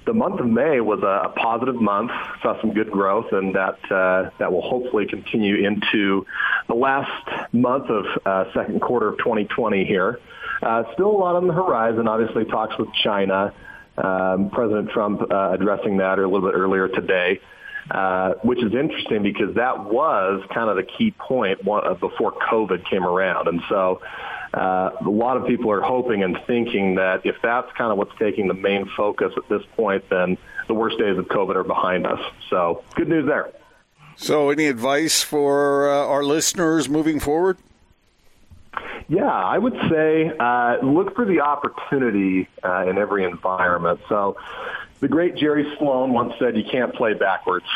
the 0.06 0.14
month 0.14 0.40
of 0.40 0.48
May 0.48 0.80
was 0.82 1.02
a, 1.04 1.28
a 1.28 1.30
positive 1.30 1.76
month, 1.76 2.12
saw 2.42 2.60
some 2.62 2.74
good 2.74 2.92
growth, 2.92 3.32
and 3.32 3.56
that 3.56 3.80
uh, 3.92 4.30
that 4.40 4.52
will 4.52 4.62
hopefully 4.62 5.06
continue 5.06 5.68
into 5.68 6.26
the 6.68 6.76
last 6.76 7.54
month 7.54 7.90
of 7.90 8.06
uh, 8.26 8.54
second 8.54 8.82
quarter 8.82 9.10
of 9.10 9.18
2020 9.20 9.86
here. 9.86 10.20
Uh, 10.62 10.84
still 10.94 11.12
a 11.12 11.18
lot 11.18 11.36
on 11.36 11.48
the 11.48 11.54
horizon. 11.54 12.08
Obviously, 12.08 12.46
talks 12.46 12.78
with 12.78 12.90
China. 13.04 13.54
Um, 13.98 14.50
President 14.50 14.90
Trump 14.92 15.22
uh, 15.22 15.52
addressing 15.52 15.98
that 15.98 16.20
a 16.20 16.28
little 16.28 16.50
bit 16.50 16.56
earlier 16.56 16.88
today. 16.88 17.40
uh, 17.92 18.34
which 18.44 18.62
is 18.62 18.74
interesting 18.74 19.24
because 19.24 19.56
that 19.56 19.86
was 19.86 20.44
kind 20.54 20.70
of 20.70 20.76
the 20.76 20.84
key 20.84 21.12
point 21.12 21.60
uh, 21.68 21.94
before 21.94 22.34
COVID 22.34 22.90
came 22.90 23.06
around. 23.06 23.48
And 23.48 23.62
so 23.70 24.02
uh, 24.54 24.90
a 25.06 25.10
lot 25.10 25.38
of 25.38 25.48
people 25.48 25.72
are 25.72 25.82
hoping 25.82 26.24
and 26.24 26.38
thinking 26.48 26.96
that 26.96 27.26
if 27.26 27.36
that's 27.42 27.72
kind 27.78 27.92
of 27.92 27.98
what's 27.98 28.18
taking 28.20 28.48
the 28.48 28.54
main 28.54 28.90
focus 28.98 29.32
at 29.38 29.48
this 29.50 29.62
point, 29.76 30.04
then 30.10 30.38
the 30.68 30.74
worst 30.74 30.98
days 30.98 31.18
of 31.18 31.26
COVID 31.26 31.56
are 31.56 31.64
behind 31.64 32.06
us. 32.06 32.20
So 32.50 32.84
good 32.96 33.08
news 33.08 33.26
there. 33.26 33.52
So, 34.20 34.50
any 34.50 34.66
advice 34.66 35.22
for 35.22 35.90
uh, 35.92 36.08
our 36.08 36.24
listeners 36.24 36.90
moving 36.90 37.20
forward? 37.20 37.60
Yeah, 39.10 39.26
I 39.26 39.58
would 39.58 39.78
say 39.90 40.32
uh, 40.38 40.78
look 40.86 41.16
for 41.16 41.26
the 41.26 41.42
opportunity 41.42 42.50
uh, 42.64 42.86
in 42.88 42.98
every 42.98 43.24
environment. 43.24 44.02
So, 44.10 44.38
the 45.00 45.08
great 45.08 45.36
Jerry 45.36 45.76
Sloan 45.78 46.12
once 46.12 46.34
said, 46.40 46.58
"You 46.58 46.66
can't 46.70 46.94
play 46.94 47.14
backwards," 47.14 47.68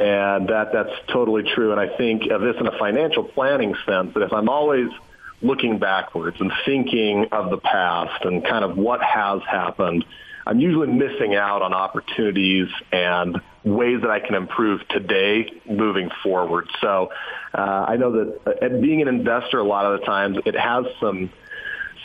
and 0.00 0.48
that 0.48 0.72
that's 0.72 0.92
totally 1.08 1.44
true. 1.44 1.70
And 1.70 1.80
I 1.80 1.96
think 1.96 2.28
of 2.30 2.40
this 2.40 2.56
in 2.58 2.66
a 2.66 2.76
financial 2.76 3.22
planning 3.22 3.76
sense. 3.86 4.14
That 4.14 4.22
if 4.22 4.32
I'm 4.32 4.48
always 4.48 4.90
looking 5.42 5.78
backwards 5.78 6.40
and 6.40 6.50
thinking 6.64 7.28
of 7.30 7.50
the 7.50 7.58
past 7.58 8.24
and 8.24 8.44
kind 8.44 8.64
of 8.64 8.76
what 8.76 9.02
has 9.02 9.42
happened, 9.42 10.04
I'm 10.46 10.58
usually 10.58 10.88
missing 10.88 11.36
out 11.36 11.62
on 11.62 11.72
opportunities 11.72 12.68
and 12.90 13.40
ways 13.64 14.00
that 14.02 14.10
I 14.10 14.20
can 14.20 14.34
improve 14.34 14.86
today 14.88 15.50
moving 15.68 16.10
forward. 16.22 16.68
So 16.80 17.10
uh, 17.54 17.86
I 17.88 17.96
know 17.96 18.12
that 18.12 18.62
uh, 18.62 18.80
being 18.80 19.02
an 19.02 19.08
investor, 19.08 19.58
a 19.58 19.64
lot 19.64 19.86
of 19.86 20.00
the 20.00 20.06
times 20.06 20.38
it 20.44 20.54
has 20.54 20.84
some 21.00 21.30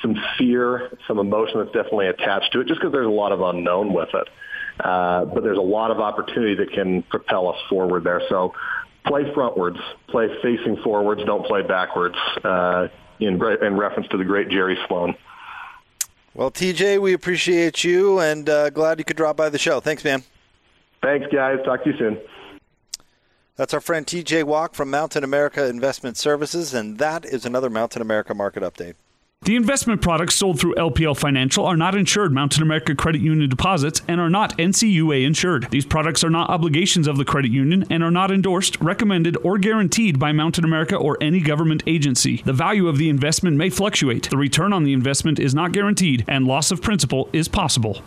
some 0.01 0.16
fear, 0.38 0.97
some 1.07 1.20
emotion 1.20 1.60
that's 1.60 1.74
definitely 1.74 2.07
attached 2.07 2.53
to 2.53 2.62
it, 2.62 2.68
just 2.68 2.80
because 2.80 2.93
there's 2.93 3.05
a 3.05 3.10
lot 3.10 3.34
of 3.34 3.41
unknown 3.41 3.93
with 3.93 4.07
it. 4.14 4.30
Uh, 4.80 5.26
but 5.26 5.43
there's 5.43 5.57
a 5.57 5.62
lot 5.62 5.91
of 5.91 5.99
opportunity 5.99 6.55
that 6.55 6.72
can 6.72 7.03
propel 7.03 7.49
us 7.49 7.57
forward 7.68 8.05
there. 8.05 8.22
So 8.30 8.53
play 9.05 9.24
frontwards, 9.24 9.78
play 10.07 10.30
facing 10.41 10.78
forwards, 10.84 11.22
don't 11.26 11.45
play 11.45 11.64
backwards. 11.64 12.16
Uh, 12.41 12.88
in, 13.20 13.34
in 13.62 13.78
reference 13.78 14.07
to 14.10 14.18
the 14.18 14.24
great 14.24 14.49
Jerry 14.49 14.78
Sloan. 14.88 15.16
Well, 16.34 16.51
TJ, 16.51 17.01
we 17.01 17.14
appreciate 17.14 17.84
you 17.84 18.20
and 18.20 18.49
uh, 18.49 18.70
glad 18.70 18.99
you 18.99 19.05
could 19.05 19.18
drop 19.18 19.36
by 19.36 19.49
the 19.49 19.57
show. 19.57 19.80
Thanks, 19.80 20.03
man. 20.03 20.24
Thanks, 21.02 21.28
guys. 21.32 21.60
Talk 21.64 21.84
to 21.84 21.91
you 21.91 21.97
soon. 21.97 22.20
That's 23.56 23.74
our 23.74 23.82
friend 23.82 24.06
TJ 24.06 24.45
Walk 24.45 24.74
from 24.74 24.89
Mountain 24.89 25.24
America 25.24 25.68
Investment 25.68 26.16
Services, 26.16 26.74
and 26.74 26.97
that 26.97 27.26
is 27.26 27.45
another 27.45 27.70
Mountain 27.70 28.02
America 28.02 28.34
market 28.34 28.64
update. 28.64 28.95
The 29.41 29.56
investment 29.56 30.02
products 30.02 30.36
sold 30.36 30.60
through 30.60 30.76
LPL 30.76 31.18
Financial 31.18 31.66
are 31.66 31.78
not 31.78 31.95
insured 31.95 32.34
Mountain 32.34 32.62
America 32.62 32.93
Credit 32.93 33.22
Union 33.22 33.50
deposits 33.50 34.02
and 34.08 34.20
are 34.20 34.30
not 34.30 34.58
NCUA 34.58 35.26
insured. 35.26 35.72
These 35.72 35.86
products 35.86 36.26
are 36.26 36.30
not 36.30 36.50
obligations 36.50 37.08
of 37.08 37.18
the 37.18 37.24
credit 37.24 37.50
union 37.50 37.86
and 37.89 38.04
are 38.04 38.12
not 38.12 38.32
endorsed, 38.32 38.80
recommended, 38.82 39.38
or 39.43 39.58
guaranteed 39.58 40.20
by 40.20 40.34
Mountain 40.34 40.66
America 40.66 40.97
or 40.97 41.18
any 41.22 41.39
government 41.39 41.84
agency. 41.88 42.41
The 42.43 42.54
value 42.54 42.89
of 42.89 42.97
the 42.97 43.10
investment 43.10 43.56
may 43.56 43.70
fluctuate. 43.70 44.30
The 44.30 44.38
return 44.38 44.74
on 44.74 44.84
the 44.84 44.93
investment 44.93 45.39
is 45.39 45.56
not 45.56 45.72
guaranteed, 45.72 46.26
and 46.28 46.45
loss 46.45 46.70
of 46.70 46.82
principal 46.82 47.30
is 47.32 47.47
possible. 47.47 48.04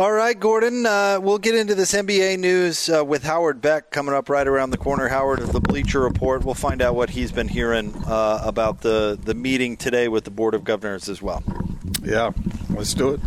All 0.00 0.12
right, 0.12 0.40
Gordon. 0.40 0.86
Uh, 0.86 1.18
we'll 1.20 1.36
get 1.36 1.54
into 1.54 1.74
this 1.74 1.92
NBA 1.92 2.38
news 2.38 2.88
uh, 2.88 3.04
with 3.04 3.22
Howard 3.22 3.60
Beck 3.60 3.90
coming 3.90 4.14
up 4.14 4.30
right 4.30 4.48
around 4.48 4.70
the 4.70 4.78
corner. 4.78 5.08
Howard 5.08 5.40
of 5.40 5.52
the 5.52 5.60
Bleacher 5.60 6.00
Report. 6.00 6.42
We'll 6.42 6.54
find 6.54 6.80
out 6.80 6.94
what 6.94 7.10
he's 7.10 7.32
been 7.32 7.48
hearing 7.48 7.94
uh, 8.06 8.40
about 8.42 8.80
the 8.80 9.18
the 9.22 9.34
meeting 9.34 9.76
today 9.76 10.08
with 10.08 10.24
the 10.24 10.30
Board 10.30 10.54
of 10.54 10.64
Governors 10.64 11.10
as 11.10 11.20
well. 11.20 11.42
Yeah, 12.02 12.30
let's 12.70 12.94
do 12.94 13.10
it. 13.10 13.20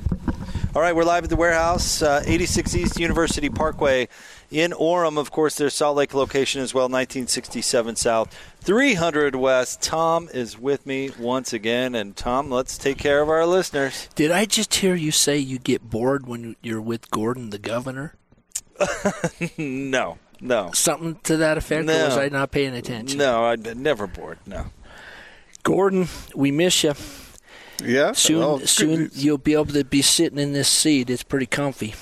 All 0.76 0.82
right, 0.82 0.96
we're 0.96 1.04
live 1.04 1.24
at 1.24 1.30
the 1.30 1.36
warehouse, 1.36 2.02
uh, 2.02 2.24
86 2.26 2.76
East 2.76 3.00
University 3.00 3.50
Parkway 3.50 4.08
in 4.54 4.72
Orem. 4.72 5.18
Of 5.18 5.32
course, 5.32 5.56
their 5.56 5.70
Salt 5.72 5.98
Lake 5.98 6.14
location 6.14 6.62
as 6.62 6.74
well, 6.74 6.84
1967 6.86 7.96
South, 7.96 8.34
300 8.62 9.36
West. 9.36 9.82
Tom 9.82 10.30
is 10.34 10.58
with 10.60 10.86
me 10.86 11.10
once 11.20 11.52
again. 11.52 11.96
And 11.96 12.16
Tom, 12.16 12.50
let's 12.52 12.78
take 12.78 12.98
care 12.98 13.22
of 13.22 13.30
our 13.30 13.46
listeners. 13.46 14.08
Did 14.16 14.32
I 14.32 14.46
just 14.46 14.76
hear 14.76 14.96
you 14.96 15.12
say 15.12 15.38
you 15.38 15.58
get 15.58 15.90
bored 15.90 16.28
when 16.28 16.56
you're 16.62 16.82
with 16.82 17.10
Gordon, 17.10 17.50
the 17.50 17.60
governor? 17.60 18.14
no, 19.58 20.18
no. 20.40 20.72
Something 20.74 21.16
to 21.24 21.38
that 21.38 21.58
effect, 21.58 21.86
No. 21.86 22.02
or 22.02 22.06
was 22.06 22.18
I 22.18 22.30
not 22.30 22.52
paying 22.52 22.76
attention? 22.76 23.18
No, 23.18 23.46
I'm 23.46 23.62
never 23.82 24.08
bored. 24.08 24.38
No. 24.46 24.68
Gordon, 25.64 26.08
we 26.36 26.52
miss 26.52 26.84
you. 26.84 26.94
Yeah. 27.84 28.12
Soon, 28.14 28.40
well, 28.40 28.60
soon 28.60 29.10
you'll 29.14 29.38
be 29.38 29.54
able 29.54 29.66
to 29.66 29.84
be 29.84 30.02
sitting 30.02 30.38
in 30.40 30.54
this 30.54 30.70
seat. 30.70 31.10
It's 31.10 31.24
pretty 31.24 31.46
comfy. 31.48 31.96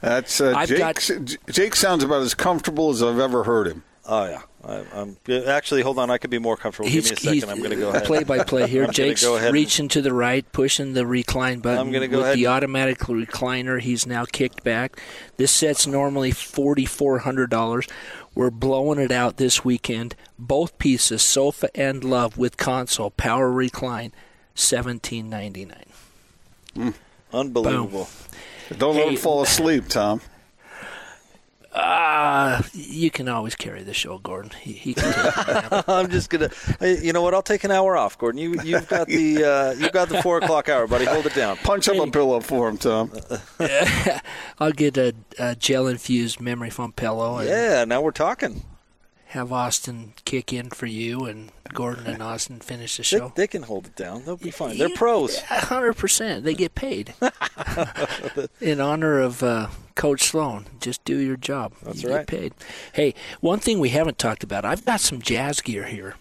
That's 0.00 0.40
uh, 0.40 0.54
I've 0.56 0.68
Jake. 0.68 0.78
got- 0.78 1.36
Jake 1.50 1.74
sounds 1.76 2.04
about 2.04 2.22
as 2.22 2.34
comfortable 2.34 2.90
as 2.90 3.02
I've 3.02 3.18
ever 3.18 3.44
heard 3.44 3.66
him. 3.66 3.82
Oh 4.06 4.24
yeah. 4.28 4.42
I, 4.64 4.84
I'm 4.92 5.16
actually. 5.46 5.82
Hold 5.82 5.98
on. 5.98 6.10
I 6.10 6.18
could 6.18 6.30
be 6.30 6.38
more 6.38 6.56
comfortable. 6.56 6.88
Give 6.90 7.04
me 7.04 7.10
a 7.12 7.16
second. 7.16 7.48
I'm 7.50 7.58
going 7.58 7.70
to 7.70 7.76
go 7.76 7.90
ahead. 7.90 8.04
Play 8.04 8.24
by 8.24 8.42
play 8.42 8.66
here. 8.66 8.84
I'm 8.86 8.92
Jake's 8.92 9.22
go 9.22 9.36
ahead 9.36 9.48
and- 9.48 9.54
reaching 9.54 9.88
to 9.88 10.02
the 10.02 10.12
right, 10.12 10.50
pushing 10.52 10.94
the 10.94 11.06
recline 11.06 11.60
button. 11.60 11.78
I'm 11.78 11.92
gonna 11.92 12.08
go 12.08 12.18
with 12.18 12.26
ahead 12.26 12.38
the 12.38 12.48
automatic 12.48 12.98
recliner. 12.98 13.80
He's 13.80 14.06
now 14.06 14.24
kicked 14.24 14.64
back. 14.64 15.00
This 15.36 15.52
set's 15.52 15.86
normally 15.86 16.32
forty 16.32 16.86
four 16.86 17.20
hundred 17.20 17.50
dollars. 17.50 17.86
We're 18.34 18.50
blowing 18.50 18.98
it 18.98 19.12
out 19.12 19.36
this 19.36 19.64
weekend. 19.64 20.14
Both 20.38 20.78
pieces, 20.78 21.22
sofa 21.22 21.68
and 21.74 22.02
love 22.02 22.36
with 22.38 22.56
console, 22.56 23.10
power 23.10 23.50
recline, 23.50 24.12
seventeen 24.54 25.28
ninety 25.30 25.66
nine. 25.66 26.94
Unbelievable. 27.32 28.08
Don't 28.76 28.96
let 28.96 29.08
him 29.08 29.16
fall 29.16 29.42
asleep, 29.42 29.88
Tom. 29.88 30.20
Ah, 31.80 32.66
you 32.72 33.10
can 33.10 33.28
always 33.28 33.54
carry 33.54 33.82
the 33.82 33.92
show, 33.94 34.18
Gordon. 34.18 34.50
He, 34.60 34.72
he 34.72 34.94
can 34.94 35.12
take. 35.12 35.88
I'm 35.88 36.10
just 36.10 36.28
gonna. 36.30 36.50
hey, 36.80 36.98
You 37.04 37.12
know 37.12 37.22
what? 37.22 37.34
I'll 37.34 37.42
take 37.42 37.62
an 37.62 37.70
hour 37.70 37.96
off, 37.96 38.18
Gordon. 38.18 38.40
You 38.40 38.60
you've 38.62 38.88
got 38.88 39.06
the 39.06 39.44
uh, 39.44 39.72
you've 39.78 39.92
got 39.92 40.08
the 40.08 40.22
four 40.22 40.38
o'clock 40.38 40.68
hour, 40.68 40.86
buddy. 40.86 41.04
Hold 41.04 41.26
it 41.26 41.34
down. 41.34 41.56
Punch 41.58 41.88
up 41.88 41.96
a 41.96 42.10
pillow 42.10 42.40
for 42.40 42.68
him, 42.68 42.78
Tom. 42.78 43.12
I'll 44.58 44.72
get 44.72 44.96
a, 44.96 45.14
a 45.38 45.54
gel 45.54 45.86
infused 45.86 46.40
memory 46.40 46.70
foam 46.70 46.92
pillow 46.92 47.38
and 47.38 47.48
Yeah. 47.48 47.84
Now 47.84 48.00
we're 48.00 48.10
talking. 48.12 48.64
Have 49.28 49.52
Austin 49.52 50.14
kick 50.24 50.52
in 50.54 50.70
for 50.70 50.86
you, 50.86 51.26
and 51.26 51.52
Gordon 51.74 52.06
and 52.06 52.22
Austin 52.22 52.60
finish 52.60 52.96
the 52.96 53.02
show. 53.02 53.32
they 53.34 53.46
can 53.46 53.62
hold 53.64 53.86
it 53.86 53.94
down. 53.96 54.24
They'll 54.24 54.36
be 54.38 54.50
fine. 54.50 54.78
They're 54.78 54.88
pros. 54.88 55.38
hundred 55.42 55.94
percent. 55.94 56.44
They 56.44 56.54
get 56.54 56.74
paid 56.74 57.14
in 58.60 58.80
honor 58.80 59.20
of 59.20 59.42
uh, 59.42 59.68
Coach 59.94 60.22
Sloan. 60.22 60.66
Just 60.80 61.04
do 61.04 61.18
your 61.18 61.36
job. 61.36 61.74
That's 61.82 62.02
you 62.02 62.08
right. 62.08 62.26
Get 62.26 62.40
paid. 62.40 62.54
Hey, 62.94 63.14
one 63.40 63.58
thing 63.58 63.78
we 63.78 63.90
haven't 63.90 64.18
talked 64.18 64.42
about. 64.42 64.64
I've 64.64 64.84
got 64.84 65.00
some 65.00 65.20
jazz 65.20 65.60
gear 65.60 65.84
here, 65.84 66.14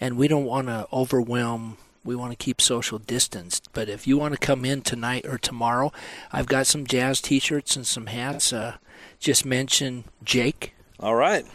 and 0.00 0.16
we 0.16 0.26
don't 0.26 0.44
want 0.44 0.66
to 0.66 0.88
overwhelm. 0.92 1.78
We 2.02 2.16
want 2.16 2.32
to 2.32 2.36
keep 2.36 2.60
social 2.60 2.98
distance. 2.98 3.62
But 3.72 3.88
if 3.88 4.06
you 4.06 4.18
want 4.18 4.34
to 4.34 4.40
come 4.40 4.64
in 4.64 4.82
tonight 4.82 5.24
or 5.24 5.38
tomorrow, 5.38 5.92
I've 6.32 6.46
got 6.46 6.66
some 6.66 6.84
jazz 6.86 7.20
T-shirts 7.22 7.76
and 7.76 7.86
some 7.86 8.06
hats. 8.06 8.52
Uh, 8.52 8.76
just 9.20 9.46
mention 9.46 10.04
Jake 10.22 10.74
All 11.00 11.14
right. 11.14 11.46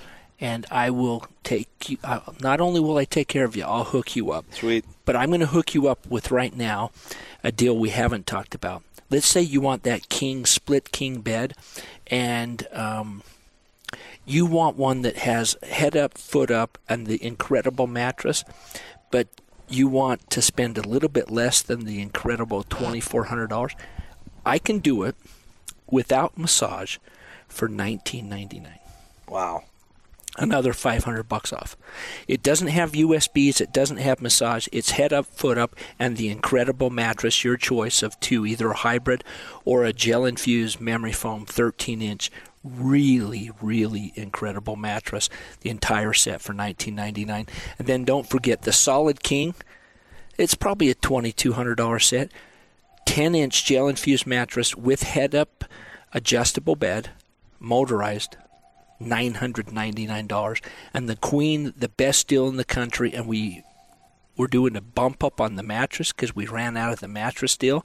And 0.41 0.65
I 0.71 0.89
will 0.89 1.25
take 1.43 1.89
you. 1.89 1.97
Uh, 2.03 2.19
not 2.41 2.61
only 2.61 2.79
will 2.79 2.97
I 2.97 3.05
take 3.05 3.27
care 3.27 3.45
of 3.45 3.55
you, 3.55 3.63
I'll 3.63 3.83
hook 3.85 4.15
you 4.15 4.31
up. 4.31 4.45
Sweet. 4.53 4.85
But 5.05 5.15
I'm 5.15 5.29
going 5.29 5.39
to 5.41 5.47
hook 5.47 5.73
you 5.73 5.87
up 5.87 6.07
with 6.07 6.31
right 6.31 6.55
now 6.55 6.91
a 7.43 7.51
deal 7.51 7.77
we 7.77 7.89
haven't 7.89 8.27
talked 8.27 8.55
about. 8.55 8.83
Let's 9.09 9.27
say 9.27 9.41
you 9.41 9.59
want 9.59 9.83
that 9.83 10.09
king 10.09 10.45
split 10.45 10.91
king 10.91 11.21
bed, 11.21 11.55
and 12.07 12.67
um, 12.71 13.23
you 14.25 14.45
want 14.45 14.77
one 14.77 15.01
that 15.01 15.17
has 15.17 15.57
head 15.63 15.97
up, 15.97 16.17
foot 16.17 16.51
up, 16.51 16.77
and 16.87 17.07
the 17.07 17.23
incredible 17.23 17.87
mattress, 17.87 18.43
but 19.09 19.27
you 19.67 19.87
want 19.87 20.29
to 20.29 20.41
spend 20.41 20.77
a 20.77 20.87
little 20.87 21.09
bit 21.09 21.31
less 21.31 21.61
than 21.61 21.85
the 21.85 22.01
incredible 22.01 22.63
twenty 22.63 22.99
four 22.99 23.25
hundred 23.25 23.47
dollars. 23.47 23.75
I 24.45 24.59
can 24.59 24.79
do 24.79 25.03
it 25.03 25.15
without 25.89 26.37
massage 26.37 26.97
for 27.47 27.67
nineteen 27.67 28.29
ninety 28.29 28.59
nine 28.59 28.79
Wow. 29.27 29.63
Another 30.37 30.73
500 30.73 31.23
bucks 31.23 31.51
off. 31.51 31.75
It 32.27 32.43
doesn't 32.43 32.67
have 32.67 32.91
USBs, 32.91 33.61
it 33.61 33.73
doesn't 33.73 33.97
have 33.97 34.21
massage, 34.21 34.67
it's 34.71 34.91
head 34.91 35.11
up, 35.11 35.25
foot 35.25 35.57
up, 35.57 35.75
and 35.97 36.17
the 36.17 36.29
incredible 36.29 36.89
mattress, 36.89 37.43
your 37.43 37.57
choice 37.57 38.03
of 38.03 38.19
two, 38.19 38.45
either 38.45 38.69
a 38.69 38.75
hybrid 38.75 39.23
or 39.65 39.83
a 39.83 39.93
gel 39.93 40.25
infused 40.25 40.79
memory 40.79 41.11
foam 41.11 41.45
13 41.45 42.01
inch. 42.01 42.31
Really, 42.63 43.51
really 43.61 44.11
incredible 44.15 44.75
mattress. 44.75 45.29
The 45.61 45.69
entire 45.69 46.13
set 46.13 46.41
for 46.41 46.53
19.99, 46.53 47.47
and 47.77 47.87
then 47.87 48.03
don't 48.03 48.29
forget 48.29 48.63
the 48.63 48.73
Solid 48.73 49.23
King. 49.23 49.55
It's 50.37 50.55
probably 50.55 50.89
a 50.89 50.95
$2,200 50.95 52.01
set. 52.03 52.31
10 53.05 53.33
inch 53.33 53.65
gel 53.65 53.87
infused 53.87 54.27
mattress 54.27 54.75
with 54.75 55.03
head 55.03 55.33
up, 55.33 55.65
adjustable 56.13 56.75
bed, 56.75 57.09
motorized, 57.59 58.37
$999 59.01 60.61
and 60.93 61.09
the 61.09 61.15
queen 61.15 61.73
the 61.77 61.89
best 61.89 62.27
deal 62.27 62.47
in 62.47 62.57
the 62.57 62.65
country 62.65 63.13
and 63.13 63.27
we 63.27 63.63
we're 64.35 64.47
doing 64.47 64.75
a 64.75 64.81
bump 64.81 65.23
up 65.23 65.41
on 65.41 65.55
the 65.55 65.63
mattress 65.63 66.11
because 66.11 66.35
we 66.35 66.45
ran 66.45 66.77
out 66.77 66.93
of 66.93 66.99
the 66.99 67.07
mattress 67.07 67.57
deal 67.57 67.83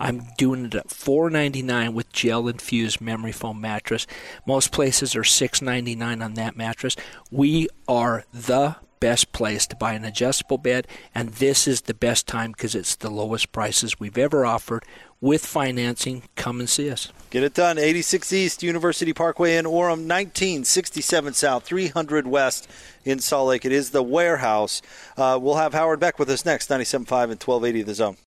I'm 0.00 0.28
doing 0.38 0.64
it 0.64 0.74
at 0.74 0.88
$4.99 0.88 1.92
with 1.92 2.10
gel 2.10 2.48
infused 2.48 3.02
memory 3.02 3.32
foam 3.32 3.60
mattress. 3.60 4.06
Most 4.46 4.72
places 4.72 5.14
are 5.14 5.22
$6.99 5.22 6.24
on 6.24 6.34
that 6.34 6.56
mattress. 6.56 6.96
We 7.30 7.68
are 7.86 8.24
the 8.32 8.76
best 8.98 9.32
place 9.32 9.66
to 9.66 9.76
buy 9.76 9.92
an 9.92 10.04
adjustable 10.04 10.58
bed, 10.58 10.86
and 11.14 11.30
this 11.34 11.68
is 11.68 11.82
the 11.82 11.94
best 11.94 12.26
time 12.26 12.52
because 12.52 12.74
it's 12.74 12.96
the 12.96 13.10
lowest 13.10 13.52
prices 13.52 14.00
we've 14.00 14.18
ever 14.18 14.46
offered 14.46 14.84
with 15.20 15.44
financing. 15.44 16.22
Come 16.36 16.60
and 16.60 16.68
see 16.68 16.90
us. 16.90 17.12
Get 17.30 17.44
it 17.44 17.54
done. 17.54 17.78
86 17.78 18.32
East 18.32 18.62
University 18.62 19.12
Parkway 19.12 19.56
in 19.56 19.64
Orem, 19.64 20.08
1967 20.08 21.34
South, 21.34 21.64
300 21.64 22.26
West 22.26 22.68
in 23.04 23.20
Salt 23.20 23.48
Lake. 23.48 23.64
It 23.64 23.72
is 23.72 23.90
the 23.90 24.02
warehouse. 24.02 24.82
Uh, 25.16 25.38
we'll 25.40 25.54
have 25.56 25.72
Howard 25.72 26.00
Beck 26.00 26.18
with 26.18 26.28
us 26.28 26.44
next, 26.44 26.68
97.5 26.68 26.90
and 27.00 27.40
1280 27.40 27.82
The 27.82 27.94
Zone. 27.94 28.16